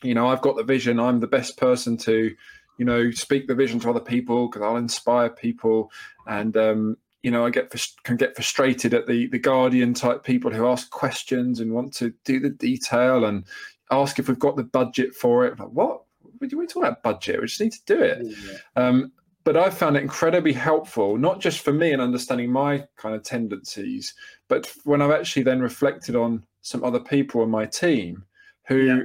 you 0.02 0.12
know, 0.12 0.26
I've 0.26 0.42
got 0.42 0.56
the 0.56 0.64
vision, 0.64 1.00
I'm 1.00 1.20
the 1.20 1.26
best 1.26 1.56
person 1.56 1.96
to 1.98 2.34
you 2.78 2.84
know, 2.84 3.10
speak 3.10 3.46
the 3.46 3.54
vision 3.54 3.80
to 3.80 3.90
other 3.90 4.00
people 4.00 4.48
because 4.48 4.62
I'll 4.62 4.76
inspire 4.76 5.30
people. 5.30 5.90
And, 6.26 6.56
um, 6.56 6.96
you 7.22 7.30
know, 7.30 7.44
I 7.44 7.50
get 7.50 7.74
can 8.04 8.16
get 8.16 8.34
frustrated 8.34 8.94
at 8.94 9.06
the 9.06 9.26
the 9.28 9.38
guardian 9.38 9.94
type 9.94 10.22
people 10.22 10.50
who 10.50 10.66
ask 10.66 10.90
questions 10.90 11.60
and 11.60 11.72
want 11.72 11.92
to 11.94 12.12
do 12.24 12.38
the 12.38 12.50
detail 12.50 13.24
and 13.24 13.44
ask 13.90 14.18
if 14.18 14.28
we've 14.28 14.38
got 14.38 14.56
the 14.56 14.64
budget 14.64 15.14
for 15.14 15.46
it. 15.46 15.58
Like, 15.58 15.68
what? 15.68 16.02
We 16.40 16.48
talk 16.66 16.84
about 16.84 17.02
budget. 17.02 17.40
We 17.40 17.46
just 17.46 17.60
need 17.60 17.72
to 17.72 17.84
do 17.86 18.00
it. 18.00 18.18
Yeah. 18.22 18.58
Um, 18.76 19.12
but 19.42 19.56
I 19.56 19.70
found 19.70 19.96
it 19.96 20.02
incredibly 20.02 20.52
helpful, 20.52 21.16
not 21.16 21.40
just 21.40 21.60
for 21.60 21.72
me 21.72 21.92
in 21.92 22.00
understanding 22.00 22.50
my 22.50 22.84
kind 22.96 23.14
of 23.14 23.22
tendencies, 23.22 24.12
but 24.48 24.70
when 24.84 25.00
I've 25.00 25.12
actually 25.12 25.44
then 25.44 25.60
reflected 25.60 26.16
on 26.16 26.42
some 26.62 26.82
other 26.82 26.98
people 26.98 27.42
in 27.44 27.48
my 27.48 27.64
team 27.64 28.24
who 28.66 28.76
yeah 28.76 29.02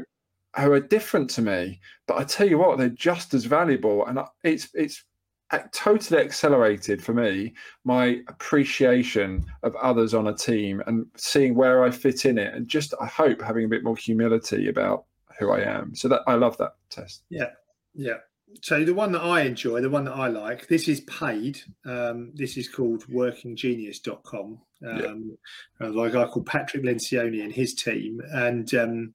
who 0.57 0.71
are 0.71 0.79
different 0.79 1.29
to 1.31 1.41
me. 1.41 1.79
But 2.07 2.17
I 2.17 2.23
tell 2.23 2.47
you 2.47 2.57
what, 2.57 2.77
they're 2.77 2.89
just 2.89 3.33
as 3.33 3.45
valuable, 3.45 4.05
and 4.05 4.19
it's 4.43 4.69
it's 4.73 5.03
totally 5.73 6.21
accelerated 6.21 7.03
for 7.03 7.13
me 7.13 7.53
my 7.83 8.21
appreciation 8.29 9.45
of 9.63 9.75
others 9.75 10.13
on 10.13 10.27
a 10.27 10.33
team 10.33 10.81
and 10.87 11.05
seeing 11.17 11.55
where 11.55 11.83
I 11.83 11.91
fit 11.91 12.25
in 12.25 12.37
it, 12.37 12.53
and 12.53 12.67
just 12.67 12.93
I 13.01 13.05
hope 13.05 13.41
having 13.41 13.65
a 13.65 13.69
bit 13.69 13.83
more 13.83 13.97
humility 13.97 14.69
about 14.69 15.05
who 15.39 15.51
I 15.51 15.61
am. 15.61 15.95
So 15.95 16.07
that 16.09 16.21
I 16.27 16.35
love 16.35 16.57
that 16.57 16.75
test. 16.89 17.23
Yeah, 17.29 17.49
yeah. 17.93 18.17
So 18.61 18.83
the 18.83 18.93
one 18.93 19.11
that 19.13 19.21
I 19.21 19.41
enjoy, 19.41 19.81
the 19.81 19.89
one 19.89 20.03
that 20.05 20.15
I 20.15 20.27
like, 20.27 20.67
this 20.67 20.87
is 20.87 20.99
paid. 21.01 21.61
Um, 21.85 22.31
this 22.35 22.57
is 22.57 22.67
called 22.67 23.05
workinggenius.com. 23.07 24.59
Um, 24.85 25.37
yeah. 25.79 25.87
Like 25.87 26.11
a 26.11 26.13
guy 26.13 26.25
called 26.25 26.45
Patrick 26.45 26.83
Lencioni 26.83 27.43
and 27.43 27.53
his 27.53 27.73
team. 27.73 28.21
And 28.33 28.73
um, 28.75 29.13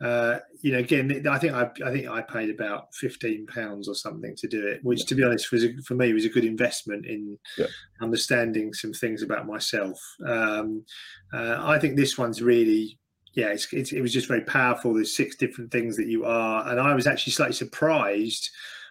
uh, 0.00 0.38
you 0.60 0.72
know, 0.72 0.78
again, 0.78 1.26
I 1.28 1.38
think 1.38 1.52
I, 1.54 1.70
I 1.84 1.90
think 1.90 2.08
I 2.08 2.22
paid 2.22 2.50
about 2.50 2.94
fifteen 2.94 3.46
pounds 3.46 3.88
or 3.88 3.94
something 3.94 4.36
to 4.36 4.48
do 4.48 4.66
it, 4.66 4.80
which, 4.82 5.00
yeah. 5.00 5.06
to 5.06 5.14
be 5.14 5.24
honest, 5.24 5.50
was 5.50 5.64
a, 5.64 5.70
for 5.84 5.94
me 5.94 6.12
was 6.12 6.24
a 6.24 6.30
good 6.30 6.44
investment 6.44 7.06
in 7.06 7.38
yeah. 7.56 7.66
understanding 8.00 8.72
some 8.72 8.92
things 8.92 9.22
about 9.22 9.46
myself. 9.46 9.98
Um, 10.26 10.84
uh, 11.32 11.56
I 11.60 11.78
think 11.78 11.96
this 11.96 12.16
one's 12.16 12.40
really, 12.40 12.98
yeah, 13.34 13.48
it's, 13.48 13.72
it's, 13.72 13.92
it 13.92 14.00
was 14.00 14.12
just 14.12 14.28
very 14.28 14.42
powerful. 14.42 14.94
There's 14.94 15.14
six 15.14 15.36
different 15.36 15.72
things 15.72 15.96
that 15.96 16.06
you 16.06 16.24
are, 16.24 16.68
and 16.68 16.80
I 16.80 16.94
was 16.94 17.06
actually 17.06 17.32
slightly 17.32 17.54
surprised 17.54 18.50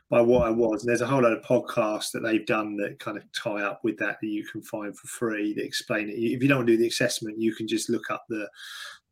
by 0.09 0.21
what 0.21 0.47
I 0.47 0.51
was. 0.51 0.81
And 0.81 0.89
there's 0.89 1.01
a 1.01 1.07
whole 1.07 1.21
lot 1.21 1.33
of 1.33 1.43
podcasts 1.43 2.11
that 2.13 2.21
they've 2.21 2.45
done 2.45 2.77
that 2.77 2.97
kind 2.99 3.17
of 3.17 3.23
tie 3.33 3.61
up 3.61 3.81
with 3.83 3.97
that 3.97 4.17
that 4.21 4.27
you 4.27 4.45
can 4.45 4.61
find 4.61 4.97
for 4.97 5.07
free 5.07 5.53
that 5.53 5.65
explain 5.65 6.07
it. 6.07 6.13
If 6.13 6.41
you 6.41 6.47
don't 6.47 6.65
do 6.65 6.77
the 6.77 6.87
assessment, 6.87 7.41
you 7.41 7.53
can 7.53 7.67
just 7.67 7.89
look 7.89 8.09
up 8.09 8.23
the 8.29 8.47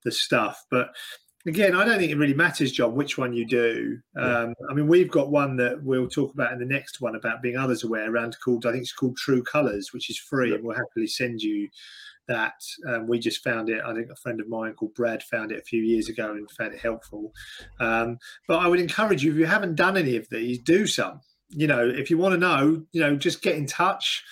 the 0.05 0.11
stuff. 0.11 0.63
But 0.71 0.87
again, 1.45 1.75
I 1.75 1.85
don't 1.85 1.99
think 1.99 2.11
it 2.11 2.17
really 2.17 2.33
matters, 2.33 2.71
John, 2.71 2.95
which 2.95 3.17
one 3.17 3.33
you 3.33 3.45
do. 3.45 3.99
Um, 4.17 4.53
I 4.69 4.73
mean, 4.73 4.87
we've 4.87 5.11
got 5.11 5.29
one 5.29 5.55
that 5.57 5.83
we'll 5.83 6.09
talk 6.09 6.33
about 6.33 6.51
in 6.51 6.59
the 6.59 6.65
next 6.65 7.01
one 7.01 7.15
about 7.15 7.41
being 7.41 7.57
others 7.57 7.83
aware 7.83 8.11
around 8.11 8.35
called 8.43 8.65
I 8.65 8.71
think 8.71 8.83
it's 8.83 8.93
called 8.93 9.17
True 9.17 9.43
Colours, 9.43 9.93
which 9.93 10.09
is 10.09 10.17
free, 10.17 10.49
yeah. 10.49 10.55
and 10.55 10.63
we'll 10.63 10.75
happily 10.75 11.07
send 11.07 11.41
you 11.41 11.69
that. 12.27 12.61
Um, 12.87 13.07
we 13.07 13.19
just 13.19 13.43
found 13.43 13.69
it. 13.69 13.81
I 13.85 13.93
think 13.93 14.09
a 14.09 14.15
friend 14.15 14.39
of 14.41 14.47
mine 14.47 14.73
called 14.73 14.95
Brad 14.95 15.21
found 15.23 15.51
it 15.51 15.59
a 15.59 15.65
few 15.65 15.81
years 15.81 16.09
ago 16.09 16.31
and 16.31 16.49
found 16.51 16.73
it 16.73 16.79
helpful. 16.79 17.31
Um, 17.79 18.17
but 18.47 18.59
I 18.59 18.67
would 18.67 18.79
encourage 18.79 19.23
you 19.23 19.31
if 19.31 19.37
you 19.37 19.45
haven't 19.45 19.75
done 19.75 19.97
any 19.97 20.15
of 20.17 20.27
these, 20.29 20.59
do 20.59 20.87
some. 20.87 21.21
You 21.49 21.67
know, 21.67 21.87
if 21.87 22.09
you 22.09 22.17
want 22.17 22.33
to 22.33 22.39
know, 22.39 22.83
you 22.91 23.01
know, 23.01 23.15
just 23.15 23.41
get 23.41 23.55
in 23.55 23.67
touch. 23.67 24.23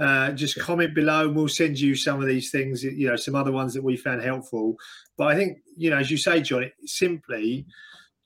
Uh, 0.00 0.32
just 0.32 0.58
comment 0.58 0.94
below 0.94 1.26
and 1.26 1.36
we'll 1.36 1.46
send 1.46 1.78
you 1.78 1.94
some 1.94 2.22
of 2.22 2.26
these 2.26 2.50
things, 2.50 2.82
you 2.82 3.06
know, 3.06 3.16
some 3.16 3.34
other 3.34 3.52
ones 3.52 3.74
that 3.74 3.84
we 3.84 3.96
found 3.96 4.22
helpful. 4.22 4.76
But 5.18 5.28
I 5.28 5.36
think, 5.36 5.58
you 5.76 5.90
know, 5.90 5.98
as 5.98 6.10
you 6.10 6.16
say, 6.16 6.40
John, 6.40 6.70
simply 6.86 7.66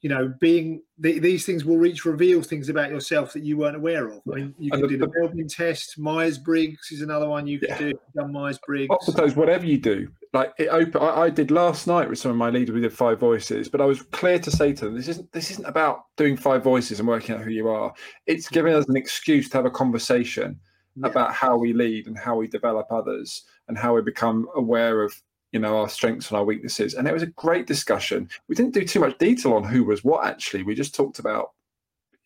you 0.04 0.10
know, 0.10 0.34
being 0.38 0.82
the, 0.98 1.18
these 1.18 1.46
things 1.46 1.64
will 1.64 1.78
reach 1.78 2.04
reveal 2.04 2.42
things 2.42 2.68
about 2.68 2.90
yourself 2.90 3.32
that 3.32 3.42
you 3.42 3.56
weren't 3.56 3.74
aware 3.74 4.08
of. 4.08 4.20
I 4.30 4.34
mean, 4.34 4.54
you 4.58 4.70
can 4.70 4.86
do 4.86 4.98
the 4.98 5.06
Belbin 5.06 5.48
test. 5.48 5.98
Myers 5.98 6.36
Briggs 6.36 6.92
is 6.92 7.00
another 7.00 7.26
one 7.26 7.46
you 7.46 7.58
can 7.58 7.70
yeah. 7.70 7.78
do. 7.78 7.92
Done 8.14 8.30
Myers 8.30 8.58
Briggs. 8.66 8.94
Those, 9.14 9.34
whatever 9.34 9.64
you 9.64 9.78
do, 9.78 10.08
like 10.34 10.52
it 10.58 10.68
open. 10.68 11.00
I, 11.00 11.22
I, 11.22 11.30
did 11.30 11.50
last 11.50 11.86
night 11.86 12.10
with 12.10 12.18
some 12.18 12.30
of 12.30 12.36
my 12.36 12.50
leaders. 12.50 12.74
We 12.74 12.82
did 12.82 12.92
five 12.92 13.18
voices, 13.18 13.70
but 13.70 13.80
I 13.80 13.86
was 13.86 14.02
clear 14.02 14.38
to 14.40 14.50
say 14.50 14.74
to 14.74 14.84
them, 14.84 14.94
this 14.94 15.08
isn't 15.08 15.32
this 15.32 15.50
isn't 15.52 15.64
about 15.64 16.04
doing 16.18 16.36
five 16.36 16.62
voices 16.62 16.98
and 16.98 17.08
working 17.08 17.34
out 17.34 17.40
who 17.40 17.50
you 17.50 17.68
are. 17.68 17.94
It's 18.26 18.50
giving 18.50 18.74
us 18.74 18.86
an 18.90 18.98
excuse 18.98 19.48
to 19.48 19.56
have 19.56 19.64
a 19.64 19.70
conversation 19.70 20.60
yeah. 20.96 21.08
about 21.08 21.32
how 21.32 21.56
we 21.56 21.72
lead 21.72 22.06
and 22.06 22.16
how 22.16 22.36
we 22.36 22.46
develop 22.46 22.86
others 22.90 23.44
and 23.68 23.78
how 23.78 23.94
we 23.94 24.02
become 24.02 24.48
aware 24.54 25.02
of 25.02 25.14
you 25.52 25.60
know 25.60 25.78
our 25.78 25.88
strengths 25.88 26.30
and 26.30 26.38
our 26.38 26.44
weaknesses. 26.44 26.94
And 26.94 27.06
it 27.06 27.12
was 27.12 27.22
a 27.22 27.26
great 27.26 27.66
discussion. 27.66 28.28
We 28.48 28.56
didn't 28.56 28.74
do 28.74 28.84
too 28.84 29.00
much 29.00 29.18
detail 29.18 29.54
on 29.54 29.64
who 29.64 29.84
was 29.84 30.04
what 30.04 30.26
actually. 30.26 30.64
We 30.64 30.74
just 30.74 30.94
talked 30.94 31.18
about 31.18 31.52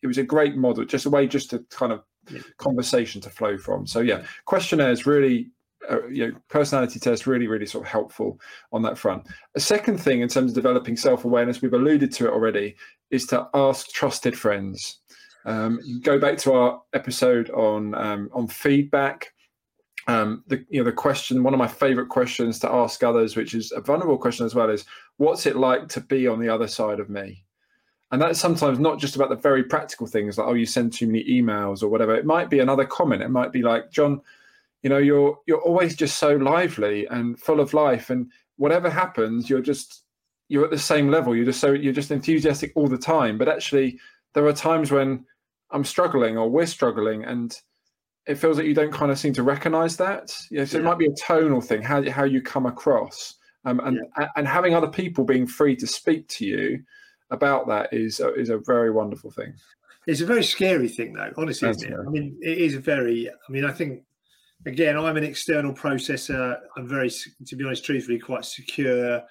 it 0.01 0.07
was 0.07 0.17
a 0.17 0.23
great 0.23 0.55
model 0.55 0.85
just 0.85 1.05
a 1.05 1.09
way 1.09 1.27
just 1.27 1.49
to 1.49 1.59
kind 1.69 1.91
of 1.91 2.03
conversation 2.57 3.21
to 3.21 3.29
flow 3.29 3.57
from. 3.57 3.87
So 3.87 3.99
yeah 3.99 4.23
questionnaires 4.45 5.05
really 5.05 5.51
uh, 5.89 6.07
you 6.07 6.27
know 6.27 6.35
personality 6.49 6.99
test 6.99 7.27
really 7.27 7.47
really 7.47 7.65
sort 7.65 7.85
of 7.85 7.91
helpful 7.91 8.39
on 8.71 8.81
that 8.83 8.97
front. 8.97 9.27
A 9.55 9.59
second 9.59 9.97
thing 9.97 10.21
in 10.21 10.27
terms 10.27 10.51
of 10.51 10.55
developing 10.55 10.97
self-awareness 10.97 11.61
we've 11.61 11.73
alluded 11.73 12.11
to 12.13 12.27
it 12.27 12.33
already 12.33 12.75
is 13.11 13.25
to 13.27 13.47
ask 13.53 13.91
trusted 13.91 14.37
friends 14.37 14.99
um, 15.45 15.79
go 16.01 16.19
back 16.19 16.37
to 16.39 16.53
our 16.53 16.81
episode 16.93 17.49
on 17.51 17.95
um, 17.95 18.29
on 18.33 18.47
feedback. 18.47 19.33
Um, 20.07 20.43
the 20.47 20.65
you 20.69 20.79
know 20.79 20.85
the 20.85 20.91
question 20.91 21.43
one 21.43 21.53
of 21.53 21.59
my 21.59 21.67
favorite 21.67 22.09
questions 22.09 22.57
to 22.59 22.71
ask 22.71 23.03
others 23.03 23.35
which 23.35 23.53
is 23.53 23.71
a 23.71 23.81
vulnerable 23.81 24.17
question 24.17 24.45
as 24.45 24.55
well 24.55 24.69
is 24.69 24.85
what's 25.17 25.45
it 25.45 25.55
like 25.55 25.87
to 25.89 26.01
be 26.01 26.27
on 26.27 26.39
the 26.39 26.49
other 26.49 26.67
side 26.67 26.99
of 26.99 27.09
me? 27.09 27.43
And 28.11 28.19
that's 28.19 28.39
sometimes 28.39 28.79
not 28.79 28.97
just 28.97 29.15
about 29.15 29.29
the 29.29 29.35
very 29.35 29.63
practical 29.63 30.07
things 30.07 30.37
like 30.37 30.47
oh 30.47 30.53
you 30.53 30.65
send 30.65 30.93
too 30.93 31.07
many 31.07 31.23
emails 31.25 31.83
or 31.83 31.89
whatever. 31.89 32.15
It 32.15 32.25
might 32.25 32.49
be 32.49 32.59
another 32.59 32.85
comment. 32.85 33.21
It 33.21 33.29
might 33.29 33.51
be 33.51 33.61
like 33.61 33.91
john 33.91 34.21
you 34.81 34.89
know 34.89 34.97
you're 34.97 35.37
you're 35.45 35.61
always 35.61 35.95
just 35.95 36.17
so 36.17 36.35
lively 36.35 37.05
and 37.07 37.39
full 37.39 37.59
of 37.59 37.73
life 37.73 38.09
and 38.09 38.31
whatever 38.55 38.89
happens 38.89 39.49
you're 39.49 39.61
just 39.61 40.03
you're 40.49 40.65
at 40.65 40.71
the 40.71 40.79
same 40.79 41.09
level. 41.09 41.35
You're 41.35 41.45
just 41.45 41.61
so 41.61 41.71
you're 41.71 41.93
just 41.93 42.11
enthusiastic 42.11 42.73
all 42.75 42.87
the 42.87 42.97
time. 42.97 43.37
But 43.37 43.47
actually 43.47 43.99
there 44.33 44.45
are 44.45 44.53
times 44.53 44.91
when 44.91 45.25
i'm 45.71 45.83
struggling 45.83 46.37
or 46.37 46.49
we're 46.49 46.65
struggling 46.65 47.23
and 47.23 47.59
it 48.29 48.35
feels 48.35 48.57
like 48.57 48.67
you 48.67 48.75
don't 48.75 48.93
kind 48.93 49.11
of 49.11 49.17
seem 49.17 49.33
to 49.33 49.43
recognize 49.43 49.97
that. 49.97 50.31
Yeah, 50.51 50.63
so 50.63 50.77
yeah. 50.77 50.83
it 50.83 50.85
might 50.85 50.99
be 50.99 51.07
a 51.07 51.15
tonal 51.15 51.61
thing, 51.61 51.81
how 51.81 52.07
how 52.11 52.23
you 52.25 52.41
come 52.41 52.67
across, 52.67 53.35
um, 53.65 53.79
and 53.81 53.99
yeah. 54.19 54.27
and 54.35 54.47
having 54.47 54.75
other 54.75 54.87
people 54.87 55.23
being 55.23 55.47
free 55.47 55.75
to 55.77 55.87
speak 55.87 56.27
to 56.29 56.45
you 56.45 56.79
about 57.31 57.67
that 57.67 57.91
is 57.91 58.21
is 58.37 58.49
a 58.49 58.59
very 58.59 58.91
wonderful 58.91 59.31
thing. 59.31 59.53
It's 60.05 60.21
a 60.21 60.27
very 60.27 60.43
scary 60.43 60.87
thing, 60.87 61.13
though. 61.13 61.31
Honestly, 61.37 61.69
isn't 61.69 61.91
it? 61.91 61.97
I 61.99 62.09
mean, 62.09 62.37
it 62.41 62.59
is 62.59 62.75
a 62.75 62.79
very. 62.79 63.29
I 63.29 63.51
mean, 63.51 63.65
I 63.65 63.71
think 63.71 64.03
again, 64.65 64.95
I'm 64.95 65.17
an 65.17 65.23
external 65.23 65.73
processor. 65.73 66.59
I'm 66.77 66.87
very, 66.87 67.09
to 67.09 67.55
be 67.55 67.65
honest, 67.65 67.83
truthfully, 67.83 68.19
quite 68.19 68.45
secure. 68.45 69.23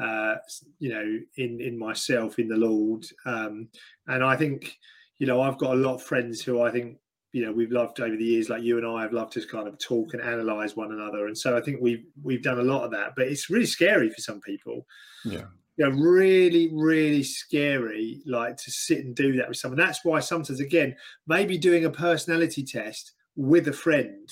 Uh, 0.00 0.36
you 0.78 0.88
know, 0.88 1.18
in 1.36 1.60
in 1.60 1.78
myself, 1.78 2.38
in 2.38 2.48
the 2.48 2.56
Lord, 2.56 3.04
um, 3.26 3.68
and 4.06 4.24
I 4.24 4.36
think, 4.36 4.78
you 5.18 5.26
know, 5.26 5.40
I've 5.42 5.58
got 5.58 5.74
a 5.74 5.80
lot 5.80 5.96
of 5.96 6.02
friends 6.02 6.40
who 6.40 6.62
I 6.62 6.70
think 6.70 6.96
you 7.32 7.44
know 7.44 7.52
we've 7.52 7.70
loved 7.70 8.00
over 8.00 8.16
the 8.16 8.24
years 8.24 8.48
like 8.48 8.62
you 8.62 8.76
and 8.76 8.86
i 8.86 9.02
have 9.02 9.12
loved 9.12 9.32
to 9.32 9.46
kind 9.46 9.68
of 9.68 9.78
talk 9.78 10.14
and 10.14 10.22
analyze 10.22 10.76
one 10.76 10.92
another. 10.92 11.26
And 11.26 11.36
so 11.36 11.56
i 11.56 11.60
think 11.60 11.80
we've 11.80 12.04
we've 12.22 12.42
done 12.42 12.58
a 12.58 12.62
lot 12.62 12.84
of 12.84 12.90
that 12.92 13.12
but 13.16 13.26
it's 13.28 13.50
really 13.50 13.66
scary 13.66 14.10
for 14.10 14.20
some 14.20 14.40
people. 14.40 14.86
Yeah. 15.24 15.46
You 15.76 15.88
know 15.88 15.96
really 15.96 16.70
really 16.72 17.22
scary 17.22 18.22
like 18.26 18.56
to 18.58 18.70
sit 18.70 19.04
and 19.04 19.14
do 19.14 19.36
that 19.36 19.48
with 19.48 19.58
someone. 19.58 19.78
That's 19.78 20.04
why 20.04 20.20
sometimes 20.20 20.60
again 20.60 20.96
maybe 21.26 21.56
doing 21.56 21.84
a 21.84 21.90
personality 21.90 22.64
test 22.64 23.12
with 23.36 23.68
a 23.68 23.72
friend 23.72 24.28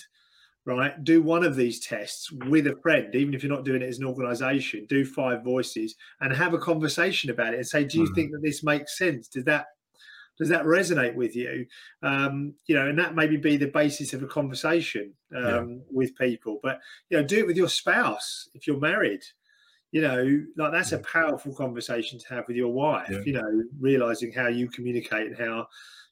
right? 0.77 1.03
Do 1.03 1.23
one 1.23 1.45
of 1.45 1.57
these 1.57 1.81
tests 1.81 2.31
with 2.31 2.67
a 2.67 2.77
friend 2.83 3.15
even 3.15 3.35
if 3.35 3.43
you're 3.43 3.53
not 3.53 3.65
doing 3.65 3.83
it 3.83 3.89
as 3.89 3.99
an 3.99 4.05
organization. 4.05 4.87
Do 4.89 5.05
five 5.05 5.43
voices 5.43 5.95
and 6.21 6.33
have 6.33 6.53
a 6.53 6.59
conversation 6.59 7.31
about 7.31 7.55
it 7.55 7.59
and 7.59 7.67
say 7.67 7.85
do 7.85 7.99
you 7.99 8.05
mm. 8.05 8.15
think 8.15 8.33
that 8.33 8.43
this 8.43 8.63
makes 8.63 8.99
sense? 8.99 9.29
Does 9.29 9.45
that 9.45 9.67
does 10.39 10.51
that 10.51 10.65
resonate 10.65 11.15
with 11.15 11.35
you? 11.35 11.67
Um, 12.03 12.55
you 12.67 12.75
know 12.75 12.89
and 12.89 12.99
that 12.99 13.15
maybe 13.15 13.37
be 13.37 13.57
the 13.57 13.67
basis 13.67 14.13
of 14.13 14.23
a 14.23 14.27
conversation 14.27 15.15
um, 15.35 15.45
yeah. 15.45 15.77
with 15.91 16.17
people. 16.17 16.61
But 16.63 16.81
you 17.09 17.19
know 17.19 17.25
do 17.25 17.39
it 17.39 17.47
with 17.47 17.57
your 17.57 17.69
spouse 17.69 18.49
if 18.55 18.67
you're 18.67 18.81
married. 18.81 19.23
You 19.91 20.03
know 20.03 20.45
like 20.57 20.73
that's 20.73 20.93
a 20.93 20.99
powerful 20.99 21.55
conversation 21.55 22.19
to 22.19 22.29
have 22.35 22.45
with 22.47 22.57
your 22.57 22.73
wife 22.73 23.09
yeah. 23.11 23.21
you 23.25 23.33
know 23.33 23.65
realizing 23.81 24.33
how 24.33 24.49
you 24.49 24.69
communicate 24.69 25.29
and 25.29 25.39
how 25.39 25.67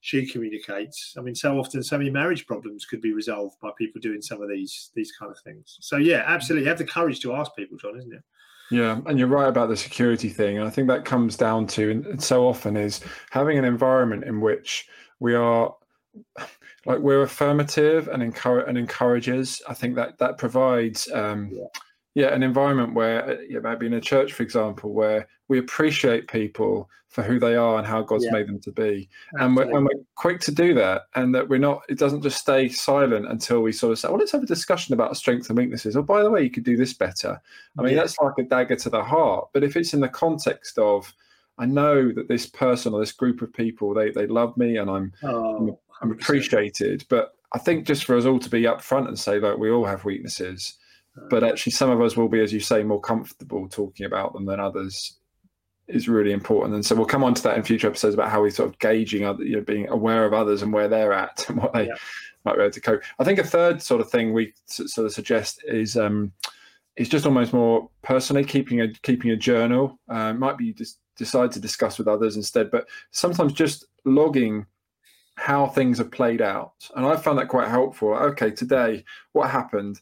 she 0.07 0.25
communicates 0.25 1.15
i 1.19 1.21
mean 1.21 1.35
so 1.35 1.59
often 1.59 1.83
so 1.83 1.99
many 1.99 2.11
marriage 2.11 2.47
problems 2.47 2.85
could 2.85 3.01
be 3.01 3.13
resolved 3.13 3.57
by 3.61 3.71
people 3.77 4.01
doing 4.01 4.23
some 4.23 4.41
of 4.41 4.49
these 4.49 4.91
these 4.95 5.11
kind 5.19 5.33
of 5.33 5.39
things 5.41 5.79
so 5.81 5.97
yeah 5.97 6.23
absolutely 6.27 6.63
you 6.63 6.69
have 6.69 6.79
the 6.79 6.85
courage 6.85 7.19
to 7.19 7.35
ask 7.35 7.51
people 7.57 7.77
john 7.77 7.99
isn't 7.99 8.15
it 8.15 8.23
yeah, 8.69 9.01
and 9.07 9.17
you're 9.17 9.29
right 9.29 9.49
about 9.49 9.69
the 9.69 9.77
security 9.77 10.29
thing. 10.29 10.59
And 10.59 10.67
I 10.67 10.71
think 10.71 10.89
that 10.89 11.05
comes 11.05 11.37
down 11.37 11.69
to, 11.69 11.89
and 11.89 12.21
so 12.21 12.49
often 12.49 12.77
is 12.77 13.01
having 13.31 13.59
an 13.59 13.65
environment 13.65 14.25
in 14.25 14.41
which 14.41 14.89
we 15.21 15.37
are 15.37 15.73
like 16.85 16.99
we're 16.99 17.23
affirmative 17.23 18.09
and 18.09 18.25
encourage 18.25 18.69
and 18.69 18.77
encourages. 18.77 19.63
I 19.69 19.75
think 19.75 19.95
that 19.95 20.19
that 20.19 20.37
provides 20.37 21.09
um, 21.13 21.51
yeah 21.53 21.67
yeah, 22.17 22.29
an 22.29 22.43
environment 22.43 22.95
where 22.95 23.29
uh, 23.29 23.37
yeah, 23.47 23.59
maybe 23.59 23.85
in 23.85 23.93
a 23.93 24.01
church, 24.01 24.33
for 24.33 24.43
example, 24.43 24.95
where 24.95 25.29
we 25.49 25.59
appreciate 25.59 26.29
people 26.29 26.89
for 27.11 27.23
who 27.23 27.39
they 27.39 27.57
are 27.57 27.77
and 27.77 27.87
how 27.87 28.01
God's 28.01 28.25
yeah. 28.25 28.33
made 28.33 28.49
them 28.49 28.59
to 28.61 28.73
be, 28.73 29.07
and 29.35 29.55
we're, 29.55 29.65
and 29.65 29.85
we're, 29.85 30.03
quick 30.15 30.41
to 30.41 30.51
do 30.51 30.73
that, 30.73 31.03
and 31.15 31.35
that 31.35 31.47
we're 31.47 31.59
not. 31.59 31.83
It 31.91 31.99
doesn't 31.99 32.23
just 32.23 32.39
stay 32.39 32.71
silent 32.71 33.29
until 33.29 33.61
we 33.61 33.71
sort 33.71 33.93
of 33.93 33.99
say, 33.99 34.09
"Well, 34.09 34.17
let's 34.17 34.33
have 34.33 34.43
a 34.43 34.47
discussion 34.47 34.95
about 34.95 35.15
strengths 35.19 35.51
and 35.51 35.59
weaknesses." 35.59 35.95
Or, 35.95 35.99
oh, 35.99 36.03
by 36.05 36.23
the 36.23 36.31
way, 36.31 36.43
you 36.43 36.49
could 36.49 36.65
do 36.65 36.75
this 36.75 36.95
better. 36.95 37.39
I 37.79 37.83
mean, 37.83 37.93
yeah. 37.93 38.01
that's 38.01 38.17
like 38.19 38.39
a 38.39 38.45
dagger 38.45 38.77
to 38.77 38.89
the 38.89 39.05
heart. 39.05 39.49
But 39.53 39.63
if 39.63 39.77
it's 39.77 39.93
in 39.93 40.01
the 40.01 40.09
context 40.09 40.79
of, 40.79 41.13
I 41.59 41.67
know 41.67 42.13
that 42.13 42.29
this 42.29 42.47
person 42.47 42.95
or 42.95 43.01
this 43.01 43.13
group 43.13 43.43
of 43.43 43.53
people 43.53 43.93
they 43.93 44.11
they 44.11 44.27
love 44.27 44.57
me 44.57 44.79
and 44.79 44.89
I'm 44.89 45.13
oh, 45.23 45.57
I'm, 45.59 45.77
I'm 46.01 46.13
appreciated, 46.13 47.05
but 47.11 47.35
I 47.53 47.59
think 47.59 47.87
just 47.87 48.07
for 48.07 48.17
us 48.17 48.25
all 48.25 48.39
to 48.39 48.49
be 48.49 48.63
upfront 48.63 49.09
and 49.09 49.19
say, 49.19 49.39
like, 49.39 49.59
we 49.59 49.71
all 49.71 49.85
have 49.85 50.07
weaknesses 50.07 50.79
but 51.31 51.43
actually 51.43 51.73
some 51.73 51.91
of 51.91 52.01
us 52.01 52.17
will 52.17 52.29
be 52.29 52.41
as 52.41 52.53
you 52.53 52.61
say 52.61 52.83
more 52.83 53.01
comfortable 53.01 53.69
talking 53.69 54.07
about 54.07 54.33
them 54.33 54.45
than 54.47 54.61
others 54.61 55.17
is 55.89 56.09
really 56.09 56.33
important. 56.33 56.75
And 56.75 56.85
so 56.85 56.95
we'll 56.95 57.07
come 57.07 57.25
on 57.25 57.35
to 57.35 57.43
that 57.45 57.57
in 57.57 57.63
future 57.63 57.87
episodes 57.87 58.15
about 58.15 58.31
how 58.31 58.43
we 58.43 58.51
sort 58.51 58.69
of 58.69 58.79
gauging 58.79 59.25
other 59.25 59.45
you 59.45 59.57
know 59.57 59.63
being 59.63 59.89
aware 59.89 60.25
of 60.25 60.33
others 60.33 60.63
and 60.63 60.73
where 60.73 60.89
they're 60.89 61.13
at 61.13 61.49
and 61.49 61.59
what 61.59 61.73
they 61.73 61.87
yeah. 61.87 61.95
might 62.45 62.57
be 62.57 62.63
able 62.63 62.73
to 62.73 62.81
cope. 62.81 63.03
I 63.19 63.25
think 63.25 63.39
a 63.39 63.45
third 63.45 63.81
sort 63.83 64.01
of 64.01 64.11
thing 64.11 64.33
we 64.33 64.53
sort 64.67 65.07
of 65.07 65.13
suggest 65.13 65.63
is 65.67 65.97
um 65.97 66.33
is 66.97 67.09
just 67.09 67.27
almost 67.27 67.53
more 67.53 67.89
personally 68.03 68.45
keeping 68.45 68.81
a 68.81 68.93
keeping 69.03 69.31
a 69.31 69.37
journal. 69.37 69.99
Uh, 70.09 70.33
might 70.33 70.59
be 70.59 70.73
just 70.73 70.99
decide 71.17 71.53
to 71.53 71.61
discuss 71.61 71.99
with 71.99 72.09
others 72.09 72.37
instead 72.37 72.71
but 72.71 72.87
sometimes 73.11 73.53
just 73.53 73.87
logging 74.05 74.67
how 75.37 75.67
things 75.67 75.99
have 75.99 76.11
played 76.11 76.43
out. 76.43 76.75
And 76.97 77.07
i 77.07 77.17
found 77.17 77.39
that 77.39 77.49
quite 77.49 77.69
helpful. 77.69 78.15
Okay 78.15 78.51
today 78.51 79.05
what 79.33 79.51
happened 79.51 80.01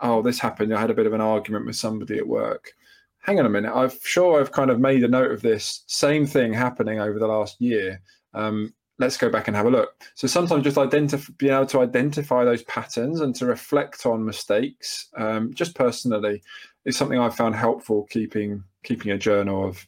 oh, 0.00 0.22
this 0.22 0.38
happened. 0.38 0.74
I 0.74 0.80
had 0.80 0.90
a 0.90 0.94
bit 0.94 1.06
of 1.06 1.12
an 1.12 1.20
argument 1.20 1.66
with 1.66 1.76
somebody 1.76 2.18
at 2.18 2.26
work. 2.26 2.72
Hang 3.20 3.38
on 3.38 3.46
a 3.46 3.50
minute. 3.50 3.72
I'm 3.72 3.90
sure 4.04 4.40
I've 4.40 4.52
kind 4.52 4.70
of 4.70 4.80
made 4.80 5.04
a 5.04 5.08
note 5.08 5.30
of 5.30 5.42
this 5.42 5.84
same 5.86 6.26
thing 6.26 6.52
happening 6.52 6.98
over 6.98 7.18
the 7.18 7.26
last 7.26 7.60
year. 7.60 8.00
Um, 8.34 8.74
let's 8.98 9.16
go 9.16 9.28
back 9.28 9.48
and 9.48 9.56
have 9.56 9.66
a 9.66 9.70
look. 9.70 10.02
So 10.14 10.26
sometimes 10.26 10.64
just 10.64 10.78
identify, 10.78 11.32
being 11.38 11.52
able 11.52 11.66
to 11.66 11.80
identify 11.80 12.44
those 12.44 12.62
patterns 12.64 13.20
and 13.20 13.34
to 13.36 13.46
reflect 13.46 14.06
on 14.06 14.24
mistakes, 14.24 15.08
um, 15.16 15.52
just 15.54 15.74
personally, 15.74 16.42
it's 16.84 16.96
something 16.96 17.18
I've 17.18 17.36
found 17.36 17.54
helpful 17.54 18.06
keeping 18.10 18.64
keeping 18.82 19.12
a 19.12 19.18
journal 19.18 19.68
of 19.68 19.86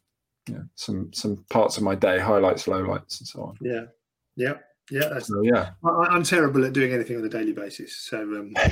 you 0.49 0.55
know, 0.55 0.65
some 0.75 1.13
some 1.13 1.45
parts 1.51 1.77
of 1.77 1.83
my 1.83 1.95
day, 1.95 2.19
highlights, 2.19 2.67
lowlights, 2.67 3.21
and 3.21 3.29
so 3.29 3.43
on. 3.43 3.59
Yeah, 3.61 3.85
yeah. 4.37 4.55
Yeah, 4.91 5.09
that's, 5.09 5.29
So 5.29 5.43
yeah, 5.43 5.71
I, 5.85 5.89
I'm 6.11 6.23
terrible 6.25 6.65
at 6.65 6.75
doing 6.75 6.93
anything 6.93 7.17
on 7.17 7.25
a 7.25 7.29
daily 7.29 7.53
basis. 7.53 7.97
So, 7.97 8.21
um, 8.21 8.53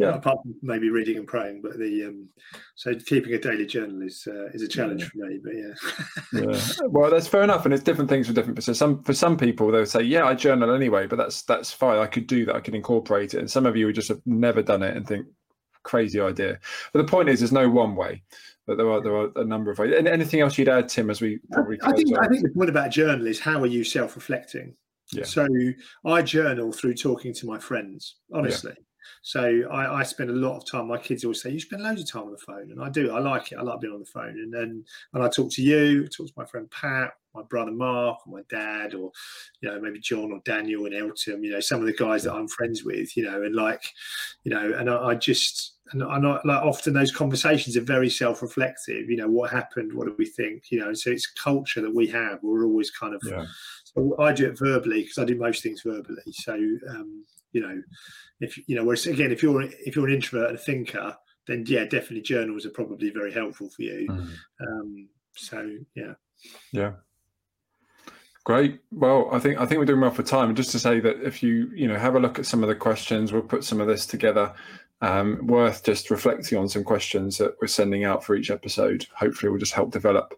Yeah. 0.00 0.16
apart 0.16 0.38
from 0.42 0.56
maybe 0.60 0.90
reading 0.90 1.18
and 1.18 1.26
praying, 1.26 1.62
but 1.62 1.78
the 1.78 2.06
um, 2.06 2.28
so 2.74 2.96
keeping 2.96 3.32
a 3.32 3.38
daily 3.38 3.64
journal 3.64 4.02
is 4.02 4.26
uh, 4.26 4.46
is 4.46 4.62
a 4.62 4.66
challenge 4.66 5.04
for 5.04 5.18
me. 5.18 5.38
But 5.42 5.52
yeah, 5.54 6.42
yeah. 6.52 6.88
Well, 6.88 7.12
that's 7.12 7.28
fair 7.28 7.44
enough, 7.44 7.64
and 7.64 7.72
it's 7.72 7.82
different 7.82 8.10
things 8.10 8.26
for 8.26 8.32
different. 8.32 8.60
So 8.64 8.72
some 8.72 9.04
for 9.04 9.14
some 9.14 9.36
people 9.36 9.70
they'll 9.70 9.86
say, 9.86 10.02
"Yeah, 10.02 10.24
I 10.24 10.34
journal 10.34 10.74
anyway," 10.74 11.06
but 11.06 11.16
that's 11.16 11.42
that's 11.42 11.72
fine. 11.72 11.98
I 11.98 12.06
could 12.06 12.26
do 12.26 12.44
that. 12.46 12.56
I 12.56 12.60
could 12.60 12.74
incorporate 12.74 13.34
it. 13.34 13.38
And 13.38 13.48
some 13.48 13.66
of 13.66 13.76
you 13.76 13.86
would 13.86 13.94
just 13.94 14.08
have 14.08 14.20
never 14.26 14.62
done 14.62 14.82
it 14.82 14.96
and 14.96 15.06
think, 15.06 15.26
"Crazy 15.84 16.20
idea." 16.20 16.58
But 16.92 16.98
the 16.98 17.10
point 17.10 17.28
is, 17.28 17.38
there's 17.38 17.52
no 17.52 17.70
one 17.70 17.94
way. 17.94 18.24
But 18.66 18.78
there 18.78 18.90
are 18.90 19.00
there 19.00 19.14
are 19.14 19.30
a 19.36 19.44
number 19.44 19.70
of 19.70 19.78
ways. 19.78 19.94
And 19.96 20.08
anything 20.08 20.40
else 20.40 20.58
you'd 20.58 20.68
add, 20.68 20.88
Tim, 20.88 21.08
as 21.08 21.20
we 21.20 21.38
probably 21.52 21.78
I 21.82 21.92
think 21.92 22.08
close 22.08 22.26
I 22.26 22.28
think 22.28 22.42
the 22.42 22.50
point 22.50 22.70
about 22.70 22.90
journal 22.90 23.28
is 23.28 23.38
how 23.38 23.60
are 23.60 23.66
you 23.66 23.84
self-reflecting. 23.84 24.74
Yeah. 25.16 25.24
So 25.24 25.46
I 26.04 26.22
journal 26.22 26.72
through 26.72 26.94
talking 26.94 27.34
to 27.34 27.46
my 27.46 27.58
friends, 27.58 28.16
honestly. 28.32 28.74
So 29.22 29.62
I, 29.70 30.00
I 30.00 30.02
spend 30.02 30.30
a 30.30 30.34
lot 30.34 30.56
of 30.58 30.66
time. 30.66 30.88
My 30.88 30.98
kids 30.98 31.24
always 31.24 31.42
say 31.42 31.50
you 31.50 31.60
spend 31.60 31.82
loads 31.82 32.00
of 32.00 32.10
time 32.10 32.24
on 32.24 32.32
the 32.32 32.38
phone, 32.38 32.70
and 32.70 32.82
I 32.82 32.88
do. 32.88 33.10
I 33.10 33.20
like 33.20 33.52
it. 33.52 33.58
I 33.58 33.62
like 33.62 33.80
being 33.80 33.92
on 33.92 34.00
the 34.00 34.06
phone, 34.06 34.30
and 34.30 34.52
then 34.52 34.84
and 35.12 35.22
I 35.22 35.28
talk 35.28 35.50
to 35.52 35.62
you, 35.62 36.06
talk 36.08 36.26
to 36.26 36.32
my 36.36 36.44
friend 36.44 36.70
Pat, 36.70 37.12
my 37.34 37.42
brother 37.42 37.70
Mark, 37.70 38.18
or 38.26 38.32
my 38.36 38.42
dad, 38.48 38.94
or 38.94 39.12
you 39.60 39.70
know 39.70 39.80
maybe 39.80 40.00
John 40.00 40.32
or 40.32 40.40
Daniel 40.44 40.86
and 40.86 40.94
Elton. 40.94 41.42
You 41.42 41.52
know 41.52 41.60
some 41.60 41.80
of 41.80 41.86
the 41.86 41.92
guys 41.92 42.24
that 42.24 42.34
I'm 42.34 42.48
friends 42.48 42.84
with. 42.84 43.16
You 43.16 43.24
know, 43.24 43.42
and 43.42 43.54
like, 43.54 43.84
you 44.44 44.50
know, 44.52 44.72
and 44.76 44.90
I, 44.90 45.08
I 45.08 45.14
just 45.14 45.74
and 45.92 46.02
I 46.02 46.18
like 46.18 46.62
often 46.62 46.94
those 46.94 47.12
conversations 47.12 47.76
are 47.76 47.82
very 47.82 48.10
self-reflective. 48.10 49.08
You 49.08 49.16
know, 49.16 49.28
what 49.28 49.50
happened? 49.50 49.92
What 49.92 50.06
do 50.06 50.14
we 50.18 50.26
think? 50.26 50.70
You 50.70 50.80
know, 50.80 50.94
so 50.94 51.10
it's 51.10 51.26
culture 51.26 51.80
that 51.82 51.94
we 51.94 52.06
have. 52.08 52.38
We're 52.42 52.64
always 52.64 52.90
kind 52.90 53.14
of 53.14 53.22
Yeah. 53.24 53.46
So 53.94 54.16
I 54.18 54.32
do 54.32 54.46
it 54.46 54.58
verbally 54.58 55.02
because 55.02 55.18
I 55.18 55.24
do 55.24 55.36
most 55.36 55.62
things 55.62 55.82
verbally. 55.82 56.32
So 56.32 56.54
um, 56.54 57.24
you 57.52 57.60
know, 57.60 57.82
if 58.40 58.58
you 58.68 58.76
know, 58.76 58.84
whereas 58.84 59.06
again, 59.06 59.32
if 59.32 59.42
you're 59.42 59.62
if 59.62 59.96
you're 59.96 60.08
an 60.08 60.14
introvert 60.14 60.48
and 60.48 60.58
a 60.58 60.60
thinker, 60.60 61.16
then 61.46 61.64
yeah, 61.66 61.84
definitely 61.84 62.22
journals 62.22 62.66
are 62.66 62.70
probably 62.70 63.10
very 63.10 63.32
helpful 63.32 63.70
for 63.70 63.82
you. 63.82 64.06
Mm. 64.08 64.28
Um, 64.60 65.08
so 65.36 65.70
yeah, 65.94 66.14
Yeah. 66.72 66.92
Great. 68.44 68.80
Well, 68.92 69.30
I 69.32 69.38
think 69.38 69.58
I 69.58 69.64
think 69.64 69.78
we're 69.78 69.86
doing 69.86 70.00
well 70.00 70.10
for 70.10 70.22
time. 70.22 70.48
And 70.48 70.56
just 70.56 70.72
to 70.72 70.78
say 70.78 71.00
that 71.00 71.22
if 71.22 71.42
you 71.42 71.70
you 71.74 71.88
know 71.88 71.98
have 71.98 72.14
a 72.14 72.20
look 72.20 72.38
at 72.38 72.46
some 72.46 72.62
of 72.62 72.68
the 72.68 72.74
questions, 72.74 73.32
we'll 73.32 73.42
put 73.42 73.64
some 73.64 73.80
of 73.80 73.86
this 73.86 74.04
together. 74.04 74.52
Um, 75.00 75.46
worth 75.46 75.84
just 75.84 76.10
reflecting 76.10 76.56
on 76.58 76.68
some 76.68 76.84
questions 76.84 77.36
that 77.38 77.56
we're 77.60 77.68
sending 77.68 78.04
out 78.04 78.24
for 78.24 78.36
each 78.36 78.50
episode. 78.50 79.06
Hopefully, 79.16 79.50
will 79.50 79.58
just 79.58 79.72
help 79.72 79.92
develop 79.92 80.34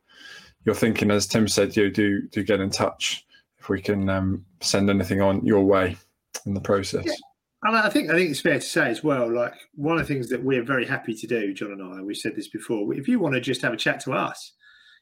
your 0.64 0.74
thinking. 0.74 1.10
As 1.10 1.26
Tim 1.26 1.48
said, 1.48 1.76
you 1.76 1.90
do 1.90 2.22
do 2.28 2.44
get 2.44 2.60
in 2.60 2.70
touch 2.70 3.25
we 3.68 3.80
can 3.80 4.08
um, 4.08 4.44
send 4.60 4.90
anything 4.90 5.20
on 5.20 5.44
your 5.44 5.64
way 5.64 5.96
in 6.46 6.54
the 6.54 6.60
process. 6.60 7.04
Yeah. 7.06 7.14
and 7.64 7.76
I 7.76 7.88
think 7.88 8.10
I 8.10 8.14
think 8.14 8.30
it's 8.30 8.40
fair 8.40 8.58
to 8.58 8.60
say 8.60 8.88
as 8.88 9.02
well. 9.02 9.32
Like 9.32 9.54
one 9.74 9.98
of 9.98 10.06
the 10.06 10.12
things 10.12 10.28
that 10.28 10.42
we're 10.42 10.62
very 10.62 10.86
happy 10.86 11.14
to 11.14 11.26
do, 11.26 11.54
John 11.54 11.72
and 11.72 11.82
I, 11.82 12.02
we've 12.02 12.16
said 12.16 12.36
this 12.36 12.48
before. 12.48 12.94
If 12.94 13.08
you 13.08 13.18
want 13.18 13.34
to 13.34 13.40
just 13.40 13.62
have 13.62 13.72
a 13.72 13.76
chat 13.76 14.00
to 14.00 14.12
us, 14.12 14.52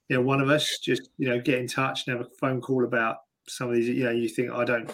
you 0.09 0.17
know, 0.17 0.23
one 0.23 0.41
of 0.41 0.51
us 0.51 0.79
just 0.79 1.11
you 1.19 1.29
know 1.29 1.41
get 1.41 1.59
in 1.59 1.67
touch 1.67 2.07
and 2.07 2.17
have 2.17 2.27
a 2.27 2.31
phone 2.41 2.61
call 2.61 2.85
about 2.85 3.19
some 3.49 3.69
of 3.69 3.75
these. 3.75 3.89
You 3.89 4.05
know, 4.05 4.11
you 4.11 4.29
think 4.29 4.51
I 4.51 4.65
don't, 4.65 4.91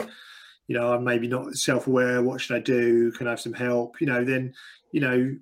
you 0.67 0.79
know, 0.79 0.93
I'm 0.93 1.05
maybe 1.05 1.29
not 1.29 1.55
self-aware. 1.55 2.23
What 2.23 2.41
should 2.41 2.57
I 2.57 2.61
do? 2.61 3.13
Can 3.13 3.27
I 3.27 3.31
have 3.31 3.41
some 3.41 3.53
help? 3.53 4.01
You 4.01 4.07
know, 4.07 4.25
then 4.25 4.55
you 4.93 5.01
know. 5.01 5.37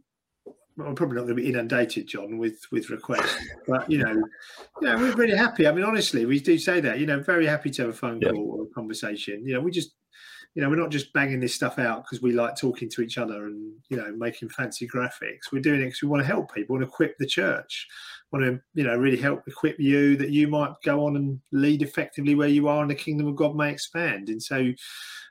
I'm 0.80 0.94
probably 0.94 1.16
not 1.16 1.22
going 1.22 1.36
to 1.36 1.42
be 1.42 1.48
inundated, 1.48 2.06
John, 2.06 2.38
with 2.38 2.60
with 2.70 2.90
requests, 2.90 3.36
but 3.66 3.90
you 3.90 3.98
know, 3.98 4.12
you 4.12 4.88
know, 4.88 4.96
we're 4.96 5.14
really 5.14 5.36
happy. 5.36 5.66
I 5.66 5.72
mean, 5.72 5.84
honestly, 5.84 6.24
we 6.24 6.40
do 6.40 6.58
say 6.58 6.80
that. 6.80 6.98
You 6.98 7.06
know, 7.06 7.20
very 7.20 7.46
happy 7.46 7.70
to 7.70 7.82
have 7.82 7.90
a 7.90 7.94
phone 7.94 8.20
Yeah. 8.20 8.30
call 8.30 8.60
or 8.60 8.64
a 8.64 8.74
conversation. 8.74 9.44
You 9.46 9.54
know, 9.54 9.60
we 9.60 9.70
just 9.70 9.94
you 10.54 10.62
know, 10.62 10.70
we're 10.70 10.76
not 10.76 10.90
just 10.90 11.12
banging 11.12 11.40
this 11.40 11.54
stuff 11.54 11.78
out 11.78 12.02
because 12.02 12.22
we 12.22 12.32
like 12.32 12.56
talking 12.56 12.88
to 12.90 13.02
each 13.02 13.18
other 13.18 13.46
and 13.46 13.72
you 13.90 13.96
know 13.96 14.12
making 14.16 14.48
fancy 14.48 14.88
graphics. 14.88 15.52
We're 15.52 15.62
doing 15.62 15.80
it 15.80 15.84
because 15.86 16.02
we 16.02 16.08
want 16.08 16.22
to 16.22 16.26
help 16.26 16.54
people, 16.54 16.74
want 16.74 16.84
to 16.84 16.88
equip 16.88 17.16
the 17.18 17.26
church, 17.26 17.86
want 18.32 18.44
to 18.44 18.60
you 18.74 18.84
know 18.84 18.96
really 18.96 19.18
help 19.18 19.42
equip 19.46 19.78
you 19.78 20.16
that 20.16 20.30
you 20.30 20.48
might 20.48 20.72
go 20.84 21.06
on 21.06 21.16
and 21.16 21.40
lead 21.52 21.82
effectively 21.82 22.34
where 22.34 22.48
you 22.48 22.66
are, 22.68 22.82
and 22.82 22.90
the 22.90 22.94
kingdom 22.94 23.28
of 23.28 23.36
God 23.36 23.56
may 23.56 23.70
expand. 23.70 24.30
And 24.30 24.42
so, 24.42 24.72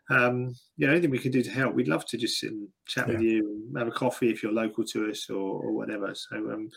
um, 0.10 0.56
you 0.78 0.88
know, 0.88 0.94
anything 0.94 1.12
we 1.12 1.20
can 1.20 1.32
do 1.32 1.44
to 1.44 1.50
help, 1.50 1.74
we'd 1.74 1.88
love 1.88 2.06
to 2.06 2.18
just 2.18 2.40
sit 2.40 2.52
and 2.52 2.68
chat 2.86 3.08
with 3.08 3.22
you 3.22 3.66
and 3.68 3.78
have 3.78 3.88
a 3.88 3.92
coffee 3.92 4.30
if 4.30 4.42
you're 4.42 4.54
local 4.54 4.84
to 4.86 5.10
us 5.10 5.30
or, 5.30 5.62
or 5.62 5.74
whatever. 5.74 6.16
So 6.16 6.38
um, 6.38 6.70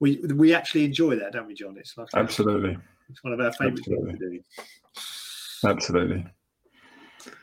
we 0.00 0.16
we 0.34 0.54
actually 0.54 0.84
enjoy 0.84 1.16
that, 1.16 1.32
don't 1.32 1.46
we, 1.46 1.54
John? 1.54 1.76
It's 1.78 1.96
like 1.98 2.08
a- 2.14 2.18
Absolutely, 2.18 2.78
it's 3.10 3.22
one 3.22 3.34
of 3.34 3.40
our 3.40 3.52
favourite 3.52 3.84
things 3.84 4.18
to 4.18 4.30
do. 4.30 4.40
absolutely. 5.68 6.26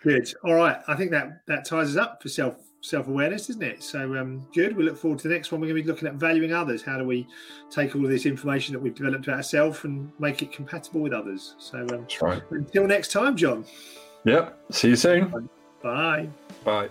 Good. 0.03 0.33
All 0.43 0.55
right. 0.55 0.77
I 0.87 0.95
think 0.95 1.11
that 1.11 1.41
that 1.47 1.65
ties 1.65 1.95
us 1.95 1.97
up 1.97 2.23
for 2.23 2.29
self 2.29 2.55
self 2.81 3.07
awareness, 3.07 3.49
isn't 3.49 3.63
it? 3.63 3.83
So 3.83 4.15
um, 4.17 4.47
good. 4.53 4.75
We 4.75 4.83
look 4.83 4.97
forward 4.97 5.19
to 5.19 5.27
the 5.27 5.33
next 5.33 5.51
one. 5.51 5.61
We're 5.61 5.67
going 5.67 5.77
to 5.77 5.83
be 5.83 5.87
looking 5.87 6.07
at 6.07 6.15
valuing 6.15 6.53
others. 6.53 6.81
How 6.81 6.97
do 6.97 7.03
we 7.03 7.27
take 7.69 7.95
all 7.95 8.03
of 8.03 8.09
this 8.09 8.25
information 8.25 8.73
that 8.73 8.79
we've 8.79 8.95
developed 8.95 9.27
about 9.27 9.37
ourselves 9.37 9.83
and 9.83 10.11
make 10.19 10.41
it 10.41 10.51
compatible 10.51 11.01
with 11.01 11.13
others? 11.13 11.55
So 11.57 11.79
um, 11.91 12.07
right. 12.21 12.41
until 12.51 12.87
next 12.87 13.11
time, 13.11 13.35
John. 13.35 13.65
Yep. 14.25 14.59
See 14.71 14.89
you 14.89 14.95
soon. 14.95 15.49
Bye. 15.81 16.29
Bye. 16.63 16.89